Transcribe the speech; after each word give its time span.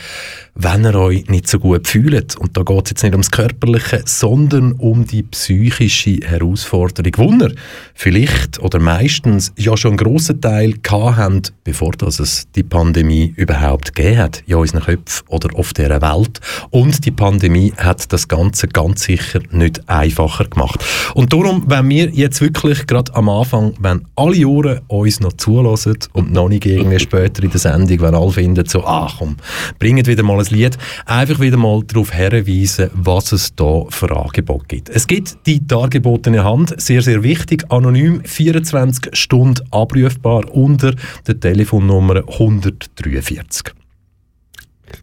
wenn 0.56 0.86
ihr 0.86 0.96
euch 0.96 1.30
nicht 1.30 1.48
so 1.48 1.60
gut 1.60 1.88
fühlt. 1.88 2.36
Und 2.36 2.58
da 2.58 2.64
geht 2.64 2.86
es 2.86 2.90
jetzt 2.92 3.04
nicht 3.04 3.14
ums 3.14 3.32
Körperliche, 3.32 4.04
sondern 4.06 4.53
um 4.54 5.06
die 5.06 5.24
psychische 5.24 6.20
Herausforderung, 6.24 7.42
ihr 7.42 7.56
vielleicht 7.94 8.60
oder 8.60 8.80
meistens 8.80 9.52
ja 9.58 9.76
schon 9.76 9.92
einen 9.92 9.98
grossen 9.98 10.42
Teil 10.42 10.76
habt, 10.90 11.54
bevor 11.64 11.92
das 11.94 12.20
es 12.20 12.48
die 12.56 12.64
Pandemie 12.64 13.34
überhaupt 13.36 13.96
gegeben 13.96 14.18
hat, 14.18 14.44
in 14.46 14.56
unseren 14.56 14.82
Köpfen 14.82 15.28
oder 15.28 15.58
auf 15.58 15.74
dieser 15.74 16.02
Welt. 16.02 16.40
Und 16.70 17.06
die 17.06 17.12
Pandemie 17.12 17.74
hat 17.78 18.12
das 18.14 18.28
Ganze 18.28 18.68
ganz 18.68 19.04
sicher 19.04 19.40
nicht 19.52 19.88
einfacher 19.90 20.46
gemacht. 20.46 20.84
Und 21.14 21.34
darum, 21.34 21.64
wenn 21.68 21.90
wir 21.90 22.10
jetzt 22.10 22.42
wirklich 22.42 22.86
gerade 22.88 23.16
am 23.16 23.30
Anfang, 23.30 23.74
wenn 23.80 24.06
alle 24.16 24.48
Ohren 24.48 24.82
uns 24.88 25.20
noch 25.20 25.34
zulassen 25.34 25.98
und 26.14 26.32
noch 26.32 26.50
nicht 26.50 26.66
irgendwie 26.66 27.00
später 27.00 27.44
in 27.44 27.52
der 27.52 27.60
Sendung, 27.60 28.02
wenn 28.02 28.16
alle 28.16 28.32
finden, 28.32 28.66
so, 28.68 28.84
ach 28.86 29.18
komm, 29.20 29.38
bringt 29.80 30.08
wieder 30.08 30.24
mal 30.24 30.40
ein 30.40 30.46
Lied, 30.46 30.78
einfach 31.06 31.40
wieder 31.40 31.58
mal 31.58 31.82
darauf 31.84 32.12
hinweisen, 32.12 32.90
was 32.94 33.32
es 33.32 33.56
da 33.56 33.84
für 33.90 34.16
Angebote 34.16 34.43
gibt. 34.68 34.90
Es 34.90 35.08
gibt 35.08 35.46
die 35.46 35.66
dargebotene 35.66 36.44
Hand, 36.44 36.80
sehr, 36.82 37.02
sehr 37.02 37.24
wichtig, 37.24 37.66
anonym, 37.70 38.24
24 38.24 39.16
Stunden 39.16 39.64
abrufbar 39.72 40.54
unter 40.54 40.94
der 41.28 41.40
Telefonnummer 41.40 42.24
143. 42.28 43.74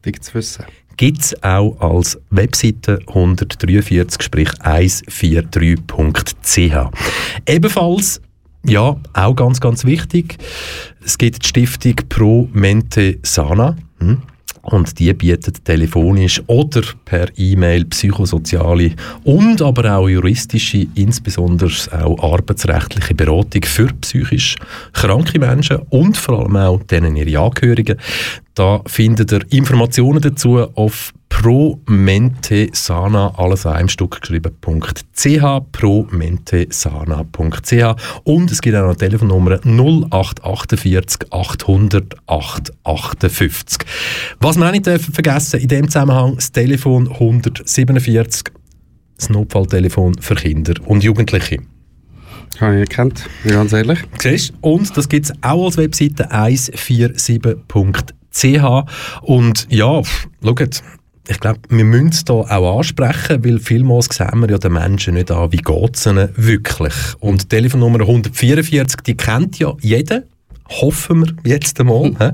Wichtig 0.02 0.22
zu 0.22 0.34
wissen 0.34 0.64
gibt 1.00 1.22
es 1.22 1.42
auch 1.42 1.80
als 1.80 2.20
Webseite 2.28 3.00
143, 3.08 4.22
sprich 4.22 4.50
143.ch. 4.50 6.90
Ebenfalls, 7.46 8.20
ja, 8.66 9.00
auch 9.14 9.34
ganz, 9.34 9.62
ganz 9.62 9.86
wichtig, 9.86 10.36
es 11.02 11.16
gibt 11.16 11.42
die 11.42 11.48
Stiftung 11.48 11.94
Pro 12.10 12.50
Mente 12.52 13.18
Sana. 13.22 13.76
Hm? 14.00 14.20
Und 14.62 14.98
die 14.98 15.12
bietet 15.14 15.64
telefonisch 15.64 16.42
oder 16.46 16.82
per 17.04 17.26
E-Mail 17.36 17.86
psychosoziale 17.86 18.92
und 19.24 19.62
aber 19.62 19.96
auch 19.96 20.08
juristische, 20.08 20.86
insbesondere 20.94 21.70
auch 21.92 22.32
arbeitsrechtliche 22.34 23.14
Beratung 23.14 23.62
für 23.64 23.88
psychisch 24.00 24.56
kranke 24.92 25.38
Menschen 25.38 25.78
und 25.88 26.16
vor 26.16 26.40
allem 26.40 26.56
auch 26.56 26.82
denen 26.84 27.16
ihre 27.16 27.40
Angehörigen. 27.40 27.96
Da 28.54 28.82
findet 28.86 29.32
ihr 29.32 29.40
Informationen 29.50 30.20
dazu 30.20 30.58
auf 30.74 31.12
promentesana, 31.30 33.32
alles 33.38 33.64
an 33.64 33.76
einem 33.76 33.88
Stück 33.88 34.20
geschrieben.ch, 34.20 35.42
promentesana.ch 35.72 37.72
und 38.24 38.50
es 38.50 38.60
gibt 38.60 38.76
auch 38.76 38.80
noch 38.80 38.88
eine 38.88 38.98
Telefonnummer 38.98 39.58
0848 39.64 41.32
800 41.32 42.16
858. 42.26 43.78
Was 44.40 44.58
wir 44.58 44.66
auch 44.66 44.72
nicht 44.72 44.86
dürfen 44.86 45.14
vergessen, 45.14 45.60
in 45.60 45.68
dem 45.68 45.88
Zusammenhang 45.88 46.34
das 46.34 46.52
Telefon 46.52 47.10
147, 47.10 48.52
das 49.16 49.30
Notfalltelefon 49.30 50.20
für 50.20 50.34
Kinder 50.34 50.74
und 50.84 51.02
Jugendliche. 51.02 51.62
Habe 52.60 52.82
ich 52.82 52.90
gekannt, 52.90 53.24
ganz 53.46 53.72
ehrlich. 53.72 54.00
Siehst? 54.18 54.52
Und 54.60 54.94
das 54.96 55.08
gibt 55.08 55.26
es 55.26 55.32
auch 55.40 55.66
als 55.66 55.76
Webseite 55.78 56.30
147.ch 56.30 58.84
und 59.22 59.66
ja, 59.70 60.02
schaut, 60.42 60.82
ich 61.28 61.38
glaube, 61.38 61.60
wir 61.68 61.84
müssen 61.84 62.08
es 62.08 62.24
hier 62.26 62.34
auch 62.34 62.78
ansprechen, 62.78 63.44
weil 63.44 63.58
vielmals 63.58 64.06
sehen 64.06 64.40
wir 64.40 64.50
ja 64.50 64.58
den 64.58 64.72
Menschen 64.72 65.14
nicht 65.14 65.30
an, 65.30 65.52
wie 65.52 65.58
geht 65.58 65.96
es 65.96 66.06
ihnen 66.06 66.30
wirklich. 66.36 66.94
Und 67.20 67.42
die 67.42 67.48
Telefonnummer 67.48 68.00
144, 68.00 69.00
die 69.02 69.16
kennt 69.16 69.58
ja 69.58 69.74
jeder, 69.80 70.22
hoffen 70.70 71.36
wir 71.42 71.52
jetzt 71.52 71.78
einmal. 71.80 72.00
Hm. 72.20 72.32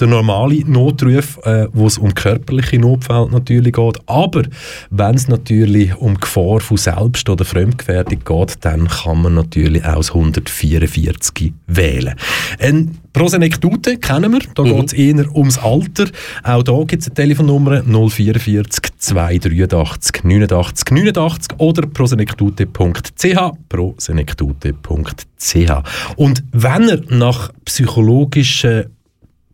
Der 0.00 0.06
normale 0.06 0.60
Notruf, 0.66 1.38
äh, 1.44 1.66
wo 1.72 1.86
es 1.86 1.98
um 1.98 2.14
körperliche 2.14 2.78
Notfälle 2.78 3.28
natürlich 3.30 3.74
geht. 3.74 3.98
Aber 4.06 4.42
wenn 4.90 5.14
es 5.14 5.28
natürlich 5.28 5.94
um 5.96 6.18
Gefahr 6.18 6.60
von 6.60 6.76
Selbst- 6.76 7.28
oder 7.28 7.44
Fremdgefährdung 7.44 8.20
geht, 8.24 8.64
dann 8.64 8.88
kann 8.88 9.22
man 9.22 9.34
natürlich 9.34 9.84
auch 9.84 9.96
das 9.96 10.10
144 10.14 11.52
wählen. 11.66 12.14
Ein 12.58 12.98
Prosenekdute 13.16 13.96
kennen 13.96 14.30
wir, 14.30 14.40
da 14.54 14.62
mhm. 14.62 14.76
geht 14.76 14.86
es 14.88 14.92
eher 14.92 15.34
ums 15.34 15.56
Alter. 15.56 16.04
Auch 16.42 16.62
da 16.62 16.84
gibt 16.86 17.00
es 17.00 17.08
eine 17.08 17.14
Telefonnummer 17.14 17.82
044 17.82 18.90
283 18.98 20.22
89 20.22 20.90
89 20.90 21.58
oder 21.58 21.86
prosenektute.ch 21.86 23.38
prosenektute.ch 23.70 25.70
Und 26.16 26.44
wenn 26.52 26.88
ihr 26.90 27.02
nach 27.08 27.52
psychologischer 27.64 28.84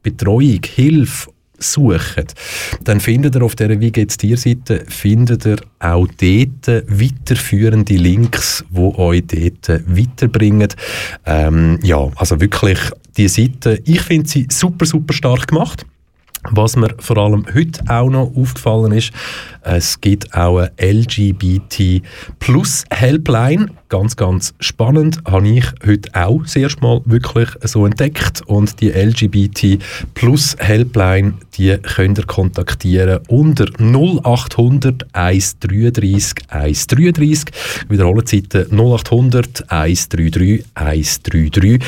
Betreuung, 0.02 0.62
Hilfe 0.74 1.30
sucht, 1.62 2.34
dann 2.84 3.00
findet 3.00 3.36
ihr 3.36 3.42
auf 3.42 3.54
der 3.54 3.80
Wie 3.80 3.90
geht's 3.92 4.16
dir 4.16 4.36
Seite 4.36 4.84
findet 4.88 5.46
ihr 5.46 5.56
auch 5.78 6.06
dort 6.06 6.84
weiterführende 6.88 7.94
Links, 7.94 8.64
wo 8.70 8.94
euch 8.96 9.24
dort 9.26 9.68
weiterbringen. 9.86 10.68
Ähm, 11.26 11.78
ja, 11.82 12.10
also 12.16 12.40
wirklich 12.40 12.78
die 13.16 13.28
Seite, 13.28 13.80
ich 13.84 14.02
finde 14.02 14.28
sie 14.28 14.46
super, 14.50 14.86
super 14.86 15.12
stark 15.12 15.48
gemacht. 15.48 15.86
Was 16.50 16.76
mir 16.76 16.94
vor 16.98 17.18
allem 17.18 17.46
heute 17.54 17.80
auch 17.88 18.10
noch 18.10 18.32
aufgefallen 18.36 18.92
ist, 18.92 19.12
es 19.62 20.00
gibt 20.00 20.34
auch 20.34 20.58
eine 20.58 20.72
LGBT 20.78 22.02
Plus 22.40 22.84
Helpline. 22.90 23.68
Ganz, 23.88 24.16
ganz 24.16 24.52
spannend. 24.58 25.20
Habe 25.24 25.48
ich 25.48 25.64
heute 25.86 26.10
auch 26.14 26.42
das 26.42 26.80
Mal 26.80 27.00
wirklich 27.04 27.48
so 27.62 27.86
entdeckt. 27.86 28.42
Und 28.46 28.80
die 28.80 28.90
LGBT 28.90 29.78
Plus 30.14 30.56
Helpline, 30.58 31.34
die 31.54 31.76
könnt 31.78 32.18
ihr 32.18 32.26
kontaktieren 32.26 33.20
unter 33.28 33.66
0800 33.78 35.06
133 35.12 36.34
133. 36.48 37.44
Wiederholen 37.88 38.26
Seite 38.26 38.66
0800 38.70 39.70
133 39.70 40.64
133 40.74 41.80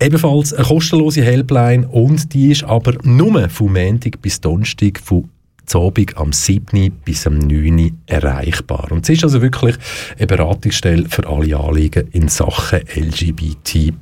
ebenfalls 0.00 0.52
eine 0.52 0.66
kostenlose 0.66 1.22
Helpline 1.22 1.86
und 1.88 2.32
die 2.32 2.50
ist 2.52 2.64
aber 2.64 2.94
nur 3.02 3.48
vom 3.48 3.72
Montag 3.72 4.20
bis 4.22 4.40
Donnerstag 4.40 5.00
von 5.00 5.28
Abend 5.74 6.16
am 6.16 6.32
7. 6.32 6.92
bis 7.04 7.26
am 7.26 7.38
9. 7.38 7.98
erreichbar. 8.06 8.90
Und 8.90 9.04
es 9.04 9.10
ist 9.10 9.24
also 9.24 9.42
wirklich 9.42 9.76
eine 10.18 10.26
Beratungsstelle 10.26 11.08
für 11.08 11.26
alle 11.26 11.56
Anliegen 11.56 12.08
in 12.12 12.28
Sachen 12.28 12.80
LGBT+. 12.94 13.92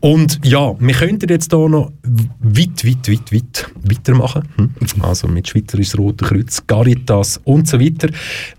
Und 0.00 0.40
ja, 0.44 0.74
wir 0.78 0.94
könnten 0.94 1.28
jetzt 1.28 1.52
hier 1.52 1.68
noch 1.68 1.92
weit, 2.40 2.84
weit, 2.84 3.08
weit, 3.08 3.32
weit 3.32 3.66
weitermachen. 3.82 4.48
Hm? 4.56 4.70
Also 5.00 5.28
mit 5.28 5.48
Schweizerisches 5.48 5.96
Rote 5.98 6.24
Kreuz, 6.24 6.62
Caritas 6.66 7.40
und 7.44 7.68
so 7.68 7.78
weiter. 7.80 8.08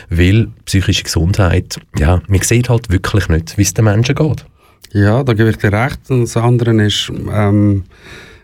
weil 0.09 0.47
psychische 0.65 1.03
Gesundheit, 1.03 1.79
ja, 1.97 2.21
man 2.27 2.41
sieht 2.41 2.69
halt 2.69 2.91
wirklich 2.91 3.29
nicht, 3.29 3.57
wie 3.57 3.61
es 3.61 3.73
den 3.73 3.85
Menschen 3.85 4.15
geht. 4.15 4.45
Ja, 4.91 5.23
da 5.23 5.33
gebe 5.33 5.49
ich 5.49 5.57
dir 5.57 5.71
recht. 5.71 5.99
Und 6.09 6.21
das 6.21 6.35
andere 6.35 6.71
ist, 6.83 7.11
ähm, 7.31 7.83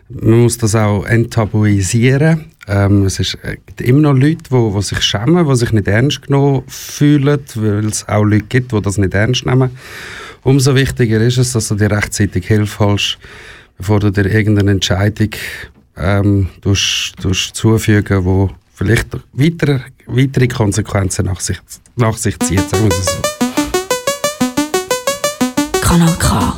man 0.08 0.42
muss 0.42 0.58
das 0.58 0.74
auch 0.74 1.04
enttabuisieren. 1.04 2.44
Ähm, 2.68 3.04
es 3.04 3.18
äh, 3.18 3.56
gibt 3.66 3.80
immer 3.80 4.00
noch 4.00 4.12
Leute, 4.12 4.36
die 4.36 4.50
wo, 4.50 4.72
wo 4.72 4.80
sich 4.80 5.02
schämen, 5.02 5.46
die 5.46 5.56
sich 5.56 5.72
nicht 5.72 5.88
ernst 5.88 6.22
genommen 6.22 6.62
fühlen, 6.68 7.40
weil 7.56 7.86
es 7.86 8.08
auch 8.08 8.22
Leute 8.22 8.46
gibt, 8.48 8.72
die 8.72 8.80
das 8.80 8.98
nicht 8.98 9.14
ernst 9.14 9.46
nehmen. 9.46 9.70
Umso 10.42 10.74
wichtiger 10.76 11.20
ist 11.20 11.38
es, 11.38 11.52
dass 11.52 11.68
du 11.68 11.74
dir 11.74 11.90
rechtzeitig 11.90 12.46
Hilfe 12.46 12.84
holst, 12.84 13.18
bevor 13.78 13.98
du 13.98 14.10
dir 14.10 14.26
irgendeine 14.26 14.72
Entscheidung 14.72 15.30
ähm, 15.96 16.48
durch, 16.60 17.12
durch 17.20 17.52
zufügen, 17.52 18.24
die 18.24 18.54
vielleicht 18.76 19.08
weitere, 19.32 19.80
weitere 20.06 20.48
Konsequenzen 20.48 21.24
nach 21.26 21.40
sich, 21.40 21.58
nach 21.96 22.16
sich 22.16 22.38
zieht. 22.40 22.68
Sagen 22.68 22.84
wir 22.84 22.92
so. 22.92 23.22
Kanal 25.80 26.14
K. 26.18 26.54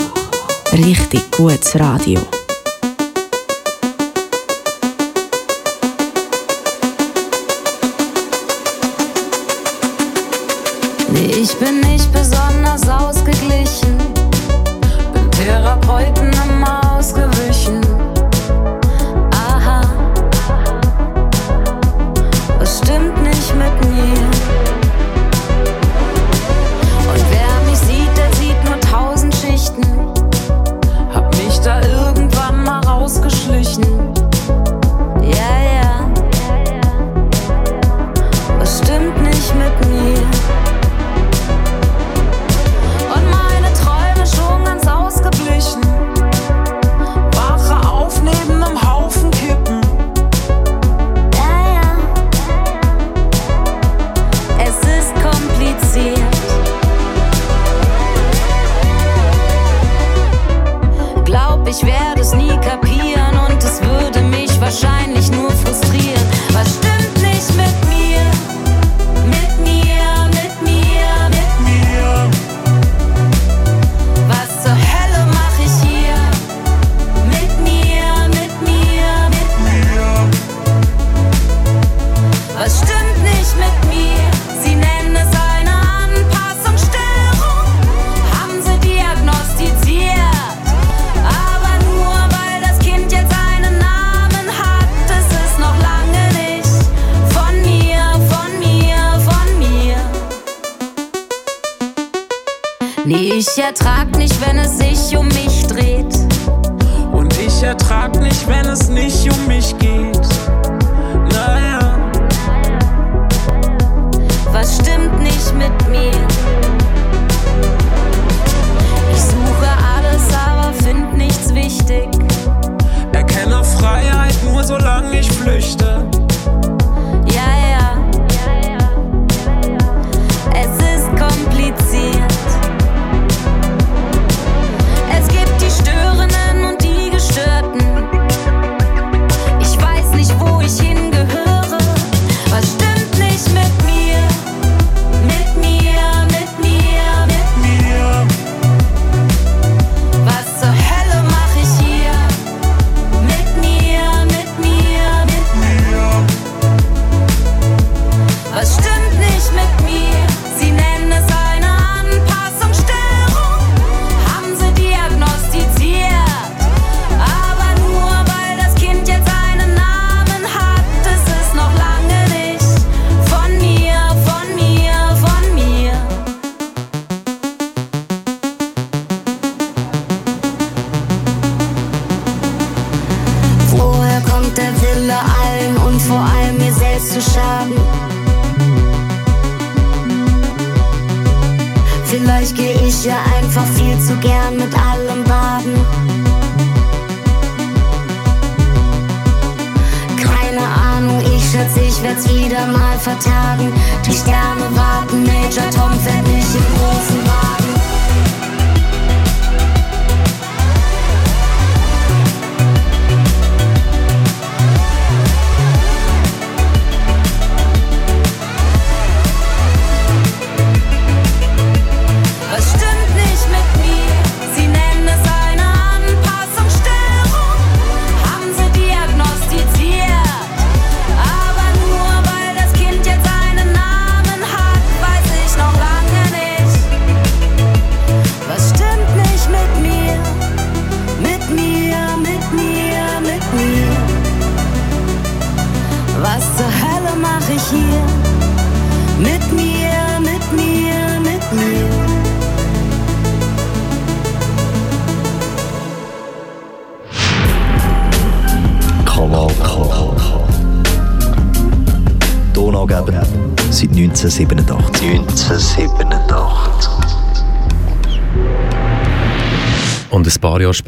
Richtig 0.73 1.31
gutes 1.31 1.79
Radio. 1.79 2.21
Ich 11.15 11.55
bin 11.57 11.81
nicht 11.81 12.13
bereit. 12.13 12.18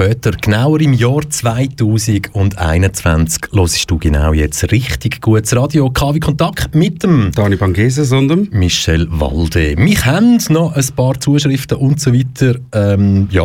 Später, 0.01 0.31
genauer 0.31 0.81
im 0.81 0.95
Jahr 0.95 1.29
2021, 1.29 3.53
hörst 3.53 3.91
du 3.91 3.99
genau 3.99 4.33
jetzt 4.33 4.73
richtig 4.73 5.21
gutes 5.21 5.55
Radio. 5.55 5.91
KW 5.91 6.19
Kontakt 6.21 6.75
mit 6.75 7.03
dem 7.03 7.31
Dani 7.33 7.57
Bangeses 7.57 8.11
und 8.11 8.29
dem 8.29 8.49
Michel 8.51 9.07
Walde. 9.11 9.77
Mich 9.77 10.07
haben 10.07 10.39
noch 10.49 10.73
ein 10.73 10.87
paar 10.97 11.21
Zuschriften 11.21 11.77
und 11.77 12.01
so 12.01 12.15
weiter 12.15 12.59
ähm, 12.73 13.29
ja, 13.31 13.45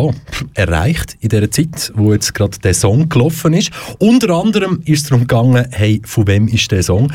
erreicht 0.53 1.17
in 1.19 1.27
dieser 1.27 1.51
Zeit, 1.51 1.91
wo 1.93 2.13
jetzt 2.13 2.33
gerade 2.33 2.57
der 2.59 2.73
Song 2.73 3.09
gelaufen 3.09 3.51
ist. 3.51 3.71
Unter 3.99 4.29
anderem 4.29 4.81
ist 4.85 5.03
es 5.03 5.09
darum 5.09 5.27
gegangen, 5.27 5.67
hey, 5.71 6.01
von 6.05 6.25
wem 6.25 6.47
ist 6.47 6.71
der 6.71 6.83
Song? 6.83 7.11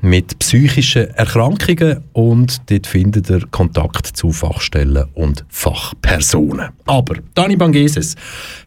mit 0.00 0.38
psychischen 0.38 1.10
Erkrankungen 1.14 2.04
und 2.12 2.70
dort 2.70 2.86
findet 2.86 3.28
ihr 3.30 3.40
Kontakt 3.50 4.06
zu 4.06 4.30
Fachstellen 4.32 5.06
und 5.14 5.44
Fachpersonen. 5.48 6.68
Aber, 6.86 7.16
Dani 7.34 7.56
Bangeses, 7.56 8.14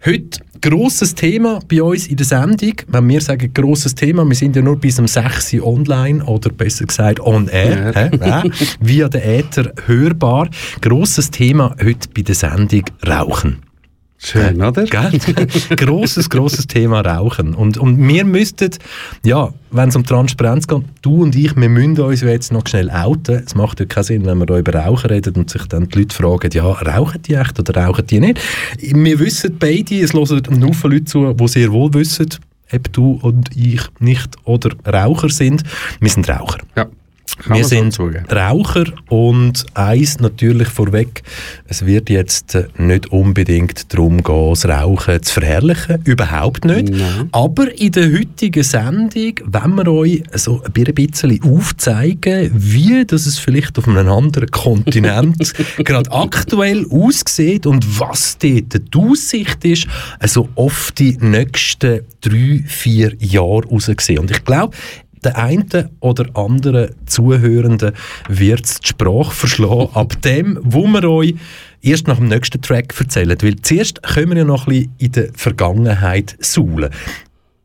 heute 0.05 0.41
grosses 0.61 1.15
Thema 1.15 1.59
bei 1.67 1.81
uns 1.81 2.07
in 2.07 2.17
der 2.17 2.25
Sendung. 2.25 2.73
Wenn 2.87 3.09
wir 3.09 3.21
sagen 3.21 3.51
grosses 3.53 3.95
Thema, 3.95 4.27
wir 4.27 4.35
sind 4.35 4.55
ja 4.55 4.61
nur 4.61 4.77
bis 4.77 4.99
um 4.99 5.07
6 5.07 5.55
Uhr 5.55 5.67
online 5.67 6.23
oder 6.23 6.51
besser 6.51 6.85
gesagt 6.85 7.19
on 7.19 7.47
air, 7.47 7.91
hä? 7.95 8.11
Ja, 8.19 8.43
via 8.79 9.09
den 9.09 9.21
Äther 9.21 9.71
hörbar. 10.01 10.49
Grosses 10.81 11.31
Thema 11.31 11.75
heute 11.83 12.09
bei 12.15 12.21
der 12.23 12.35
Sendung 12.35 12.83
Rauchen. 13.07 13.59
Schön, 14.23 14.61
oder? 14.61 14.83
Gell? 14.83 15.19
grosses, 15.75 16.29
grosses 16.29 16.67
Thema 16.67 17.01
Rauchen. 17.01 17.55
Und, 17.55 17.79
und 17.79 18.07
wir 18.07 18.23
müssten, 18.23 18.69
ja, 19.25 19.51
wenn 19.71 19.89
es 19.89 19.95
um 19.95 20.05
Transparenz 20.05 20.67
geht, 20.67 20.83
du 21.01 21.23
und 21.23 21.35
ich, 21.35 21.55
wir 21.55 21.69
müssen 21.69 21.99
uns 21.99 22.21
jetzt 22.21 22.51
noch 22.51 22.67
schnell 22.67 22.91
outen. 22.91 23.41
Es 23.43 23.55
macht 23.55 23.79
ja 23.79 23.87
keinen 23.87 24.03
Sinn, 24.03 24.25
wenn 24.25 24.37
wir 24.37 24.45
da 24.45 24.59
über 24.59 24.75
Rauchen 24.75 25.09
reden 25.09 25.35
und 25.35 25.49
sich 25.49 25.65
dann 25.65 25.89
die 25.89 25.99
Leute 25.99 26.15
fragen, 26.15 26.51
ja, 26.53 26.65
rauchen 26.65 27.21
die 27.23 27.33
echt 27.33 27.59
oder 27.59 27.83
rauchen 27.83 28.05
die 28.05 28.19
nicht? 28.19 28.39
Wir 28.79 29.19
wissen 29.19 29.57
beide, 29.57 29.99
es 30.01 30.13
hören 30.13 30.45
einen 30.47 30.67
Haufen 30.67 30.91
Leute 30.91 31.05
zu, 31.05 31.33
die 31.33 31.47
sehr 31.47 31.71
wohl 31.71 31.91
wissen, 31.95 32.29
ob 32.71 32.93
du 32.93 33.19
und 33.23 33.49
ich 33.55 33.81
nicht 33.99 34.35
oder 34.43 34.69
Raucher 34.85 35.29
sind. 35.29 35.63
Wir 35.99 36.09
sind 36.09 36.29
Raucher. 36.29 36.59
Ja. 36.75 36.85
Kann 37.37 37.57
Wir 37.57 37.63
so 37.63 37.69
sind 37.69 37.93
zugeben. 37.93 38.25
Raucher 38.29 38.85
und 39.09 39.65
eins 39.73 40.19
natürlich 40.19 40.67
vorweg, 40.67 41.23
es 41.67 41.85
wird 41.85 42.09
jetzt 42.09 42.57
nicht 42.77 43.11
unbedingt 43.11 43.93
darum 43.93 44.23
gehen, 44.23 44.49
das 44.49 44.65
Rauchen 44.65 45.21
zu 45.23 45.33
verherrlichen, 45.33 46.01
überhaupt 46.03 46.65
nicht. 46.65 46.89
Nein. 46.89 47.29
Aber 47.31 47.71
in 47.79 47.91
der 47.91 48.11
heutigen 48.11 48.63
Sendung 48.63 49.33
wollen 49.45 49.75
wir 49.75 49.87
euch 49.87 50.23
so 50.33 50.61
ein 50.63 50.71
bisschen 50.71 51.41
aufzeigen, 51.43 52.51
wie 52.53 53.05
das 53.05 53.25
es 53.25 53.39
vielleicht 53.39 53.77
auf 53.77 53.87
einem 53.87 54.09
anderen 54.09 54.51
Kontinent 54.51 55.53
gerade 55.77 56.11
aktuell 56.11 56.85
aussieht 56.89 57.65
und 57.65 57.99
was 57.99 58.37
dort 58.37 58.73
die 58.73 58.97
Aussicht 58.97 59.63
ist, 59.65 59.87
also 60.19 60.49
auf 60.55 60.91
die 60.97 61.17
nächsten 61.19 62.01
drei, 62.21 62.63
vier 62.65 63.13
Jahre 63.19 63.65
rausgesehen. 63.65 64.19
Und 64.19 64.31
ich 64.31 64.43
glaube, 64.43 64.75
der 65.23 65.37
eine 65.37 65.89
oder 65.99 66.25
andere 66.35 66.91
Zuhörende 67.05 67.93
wird 68.27 68.83
die 68.83 68.87
Sprache 68.87 69.31
verschlagen 69.31 69.89
ab 69.93 70.21
dem, 70.23 70.59
wo 70.63 70.87
wir 70.87 71.03
euch 71.09 71.35
erst 71.81 72.07
nach 72.07 72.17
dem 72.17 72.27
nächsten 72.27 72.61
Track 72.61 72.93
erzählen. 72.99 73.37
Weil 73.41 73.55
zuerst 73.61 74.01
können 74.03 74.29
wir 74.31 74.37
ja 74.39 74.43
noch 74.45 74.67
ein 74.67 74.73
bisschen 74.73 74.91
in 74.97 75.11
der 75.11 75.29
Vergangenheit 75.33 76.35
suhlen. 76.39 76.89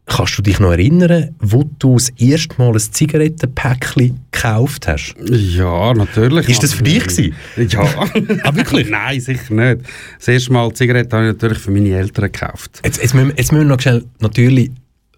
Kannst 0.09 0.39
du 0.39 0.43
dich 0.43 0.61
noch 0.61 0.71
erinnern, 0.71 1.35
wo 1.41 1.69
du 1.81 1.95
das 1.95 2.11
erste 2.11 2.55
Mal 2.59 2.73
ein 2.73 2.79
Zigarettenpäckchen 2.79 4.21
gekauft 4.31 4.87
hast? 4.87 5.17
Ja, 5.29 5.93
natürlich. 5.95 6.49
Ist 6.49 6.63
das 6.63 6.75
für 6.75 6.85
dich 6.85 7.03
gewesen? 7.05 7.35
Ja. 7.69 7.83
Ah, 8.45 8.55
wirklich? 8.55 8.89
Nein, 8.91 9.21
sicher 9.21 9.53
nicht. 9.53 9.81
Das 10.19 10.29
erste 10.29 10.53
Mal 10.53 10.73
Zigaretten 10.75 11.13
habe 11.13 11.27
ich 11.27 11.33
natürlich 11.33 11.59
für 11.59 11.73
meine 11.73 11.89
Eltern 11.91 12.31
gekauft. 12.31 12.81
Jetzt, 12.85 13.03
jetzt, 13.03 13.15
müssen, 13.15 13.29
wir- 13.31 13.37
jetzt 13.37 13.51
müssen 13.51 13.67
wir 13.69 13.75
noch 13.75 13.81
schnell, 13.81 14.05
natürlich 14.21 14.71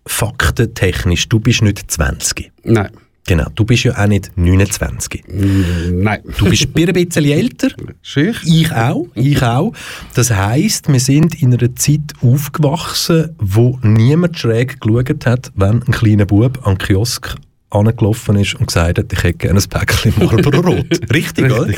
faktentechnisch, 0.08 1.28
du 1.28 1.38
bist 1.38 1.62
nicht 1.62 1.90
20. 1.90 2.50
Nein. 2.64 2.90
Genau, 3.26 3.46
du 3.54 3.64
bist 3.66 3.84
ja 3.84 3.92
auch 4.02 4.06
nicht 4.06 4.30
29. 4.36 5.24
Mm, 5.28 6.02
Nein. 6.02 6.20
Du 6.38 6.48
bist 6.48 6.66
ein 6.74 6.92
bisschen 6.94 7.24
älter. 7.30 7.68
Schüch? 8.00 8.42
Ich 8.46 8.72
auch, 8.72 9.06
ich 9.14 9.42
auch. 9.42 9.74
Das 10.14 10.30
heisst, 10.30 10.90
wir 10.90 10.98
sind 10.98 11.42
in 11.42 11.52
einer 11.52 11.76
Zeit 11.76 12.14
aufgewachsen, 12.22 13.36
wo 13.38 13.78
niemand 13.82 14.38
schräg 14.38 14.80
geschaut 14.80 15.26
hat, 15.26 15.52
wenn 15.56 15.82
ein 15.82 15.92
kleiner 15.92 16.24
Bub 16.24 16.66
an 16.66 16.76
den 16.76 16.78
Kiosk 16.78 17.34
angelaufen 17.68 18.36
ist 18.36 18.54
und 18.54 18.68
gesagt 18.68 18.98
hat, 18.98 19.12
ich 19.12 19.22
hätte 19.22 19.38
gerne 19.38 19.60
ein 19.60 19.68
Päckchen 19.68 20.14
Marlboro 20.16 20.60
Rot. 20.60 20.86
Richtig, 21.12 21.44
oder? 21.52 21.68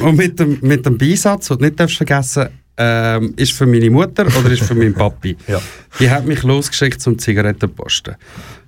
Und 0.00 0.16
mit 0.16 0.40
dem, 0.40 0.58
mit 0.60 0.84
dem 0.84 0.98
Beisatz, 0.98 1.48
den 1.48 1.58
du 1.58 1.64
nicht 1.66 1.78
darfst 1.78 1.96
vergessen 1.98 2.48
ähm, 2.76 3.34
ist 3.36 3.52
für 3.52 3.66
meine 3.66 3.90
Mutter 3.90 4.26
oder 4.26 4.50
ist 4.50 4.64
für 4.64 4.74
meinen 4.74 4.94
Papi. 4.94 5.36
Ja. 5.46 5.60
Die 5.98 6.10
hat 6.10 6.26
mich 6.26 6.42
losgeschickt 6.42 7.00
zum 7.00 7.18
Zigarettenposten. 7.18 8.16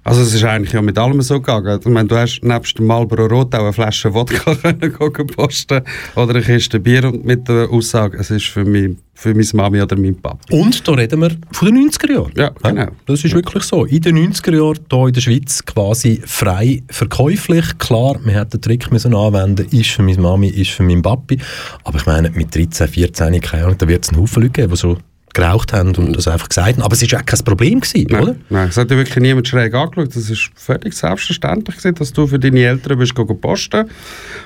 Also 0.04 0.20
es 0.20 0.34
ist 0.34 0.44
eigentlich 0.44 0.72
ja 0.74 0.82
mit 0.82 0.98
allem 0.98 1.22
so 1.22 1.40
gegangen. 1.40 1.80
Ich 1.80 1.86
meine, 1.86 2.06
du 2.06 2.16
hast 2.16 2.40
nebst 2.42 2.78
dem 2.78 2.86
Marlboro 2.86 3.26
Rot 3.26 3.54
auch 3.54 3.60
eine 3.60 3.72
Flasche 3.72 4.12
Wodka 4.12 4.54
können 4.54 5.26
posten 5.28 5.80
oder 6.14 6.34
eine 6.34 6.42
Kiste 6.42 6.78
Bier 6.78 7.04
und 7.04 7.24
mit 7.24 7.48
der 7.48 7.70
Aussage, 7.70 8.18
es 8.18 8.30
ist 8.30 8.46
für, 8.46 8.66
mich, 8.66 8.96
für 9.14 9.34
meine 9.34 9.48
Mami 9.54 9.80
oder 9.80 9.96
meinen 9.96 10.20
Papi. 10.20 10.54
Und 10.54 10.86
da 10.86 10.92
reden 10.92 11.22
wir 11.22 11.30
von 11.52 11.74
den 11.74 11.88
90er 11.88 12.12
Jahren. 12.12 12.32
Ja, 12.36 12.50
genau. 12.62 12.88
Das 13.06 13.24
ist 13.24 13.34
wirklich 13.34 13.62
so. 13.64 13.86
In 13.86 14.02
den 14.02 14.32
90er 14.32 14.54
Jahren 14.54 14.78
hier 14.90 15.06
in 15.06 15.12
der 15.14 15.20
Schweiz 15.22 15.64
quasi 15.64 16.20
frei 16.26 16.82
verkäuflich. 16.90 17.78
Klar, 17.78 18.16
wir 18.24 18.34
hätten 18.34 18.50
den 18.50 18.60
Trick 18.60 18.92
müssen 18.92 19.14
anwenden 19.14 19.66
ist 19.70 19.90
für 19.90 20.02
meine 20.02 20.20
Mami, 20.20 20.48
ist 20.48 20.72
für 20.72 20.82
meinen 20.82 21.00
Papi. 21.00 21.38
Aber 21.84 21.96
ich 21.96 22.04
meine, 22.04 22.28
mit 22.30 22.54
13, 22.54 22.88
14, 22.88 23.40
keine 23.40 23.64
Ahnung, 23.64 23.78
da 23.78 23.88
wird 23.88 24.04
es 24.04 24.10
einen 24.10 24.20
Haufen 24.20 24.42
Leute 24.42 24.52
geben, 24.52 24.70
die 24.70 24.76
so 24.76 24.98
geraucht 25.34 25.72
haben 25.72 25.94
und 25.96 26.16
das 26.16 26.28
einfach 26.28 26.48
gesagt 26.48 26.76
haben. 26.76 26.82
Aber 26.82 26.94
es 26.94 27.12
war 27.12 27.20
auch 27.20 27.26
kein 27.26 27.40
Problem, 27.40 27.80
gewesen, 27.80 28.06
oder? 28.06 28.26
Nein, 28.26 28.36
nein, 28.48 28.68
es 28.68 28.76
hat 28.76 28.90
ja 28.90 28.96
wirklich 28.96 29.16
niemand 29.16 29.46
schräg 29.48 29.74
angeschaut. 29.74 30.14
Das 30.16 30.30
ist 30.30 30.50
völlig 30.54 30.94
selbstverständlich, 30.94 31.76
gewesen, 31.76 31.94
dass 31.96 32.12
du 32.12 32.26
für 32.26 32.38
deine 32.38 32.60
Eltern 32.60 32.98
bist 32.98 33.14
gegangen 33.14 33.40
posten. 33.40 33.90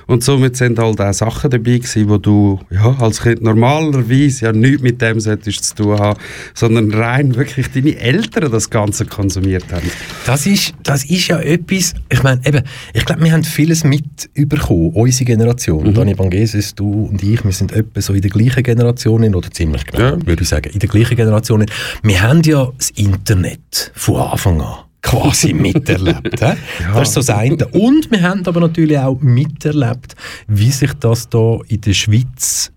Und 0.07 0.25
somit 0.25 0.57
sind 0.57 0.79
halt 0.79 1.01
auch 1.01 1.13
Sachen 1.13 1.51
dabei 1.51 1.79
gewesen, 1.79 2.09
wo 2.09 2.19
du 2.19 2.59
ja, 2.71 2.97
als 2.99 3.23
Kind 3.23 3.43
normalerweise 3.43 4.47
ja 4.47 4.53
nichts 4.53 4.83
mit 4.83 5.01
dem 5.01 5.21
solltest 5.21 5.65
zu 5.65 5.75
tun 5.75 5.99
haben, 5.99 6.19
sondern 6.55 6.93
rein 6.93 7.37
wirklich 7.37 7.71
deine 7.71 7.97
Eltern 7.99 8.51
das 8.51 8.71
Ganze 8.71 9.05
konsumiert 9.05 9.71
haben. 9.71 9.91
Das 10.27 10.47
ist, 10.47 10.73
das 10.83 11.05
ist 11.05 11.29
ja 11.29 11.39
etwas, 11.41 11.95
ich 12.09 12.23
meine, 12.23 12.41
eben, 12.45 12.63
ich 12.95 13.05
glaube, 13.05 13.23
wir 13.23 13.33
haben 13.33 13.45
vieles 13.45 13.85
mitbekommen, 13.85 14.93
unsere 14.95 15.25
Generation. 15.27 15.93
Dani 15.93 16.15
Bangeses, 16.15 16.75
du 16.75 17.07
und 17.07 17.23
ich, 17.23 17.45
wir 17.45 17.53
sind 17.53 17.73
etwa 17.73 18.01
so 18.01 18.15
in 18.15 18.23
der 18.23 18.31
gleichen 18.31 18.63
Generation, 18.63 19.35
oder 19.35 19.51
ziemlich 19.51 19.85
genau, 19.85 20.17
Ja. 20.17 20.27
würde 20.27 20.43
ich 20.43 20.49
sagen, 20.49 20.71
in 20.79 20.81
der 20.81 20.89
gleichen 20.89 21.17
Generation. 21.17 21.67
Wir 22.03 22.23
haben 22.23 22.43
ja 22.43 22.69
das 22.77 22.91
Internet 22.91 23.93
von 23.95 24.17
Anfang 24.17 24.61
an 24.61 24.85
quasi 25.03 25.53
miterlebt. 25.55 26.41
hä? 26.41 26.55
Das 26.93 27.09
ist 27.09 27.15
so 27.15 27.21
das 27.21 27.31
eine. 27.31 27.67
Und 27.69 28.11
wir 28.11 28.23
haben 28.23 28.47
aber 28.47 28.61
natürlich 28.61 28.99
auch 28.99 29.21
miterlebt, 29.21 30.15
wie 30.47 30.71
sich 30.71 30.93
das 30.95 31.29
da 31.29 31.59
in 31.69 31.81
der 31.81 31.95
Schweiz 31.95 32.73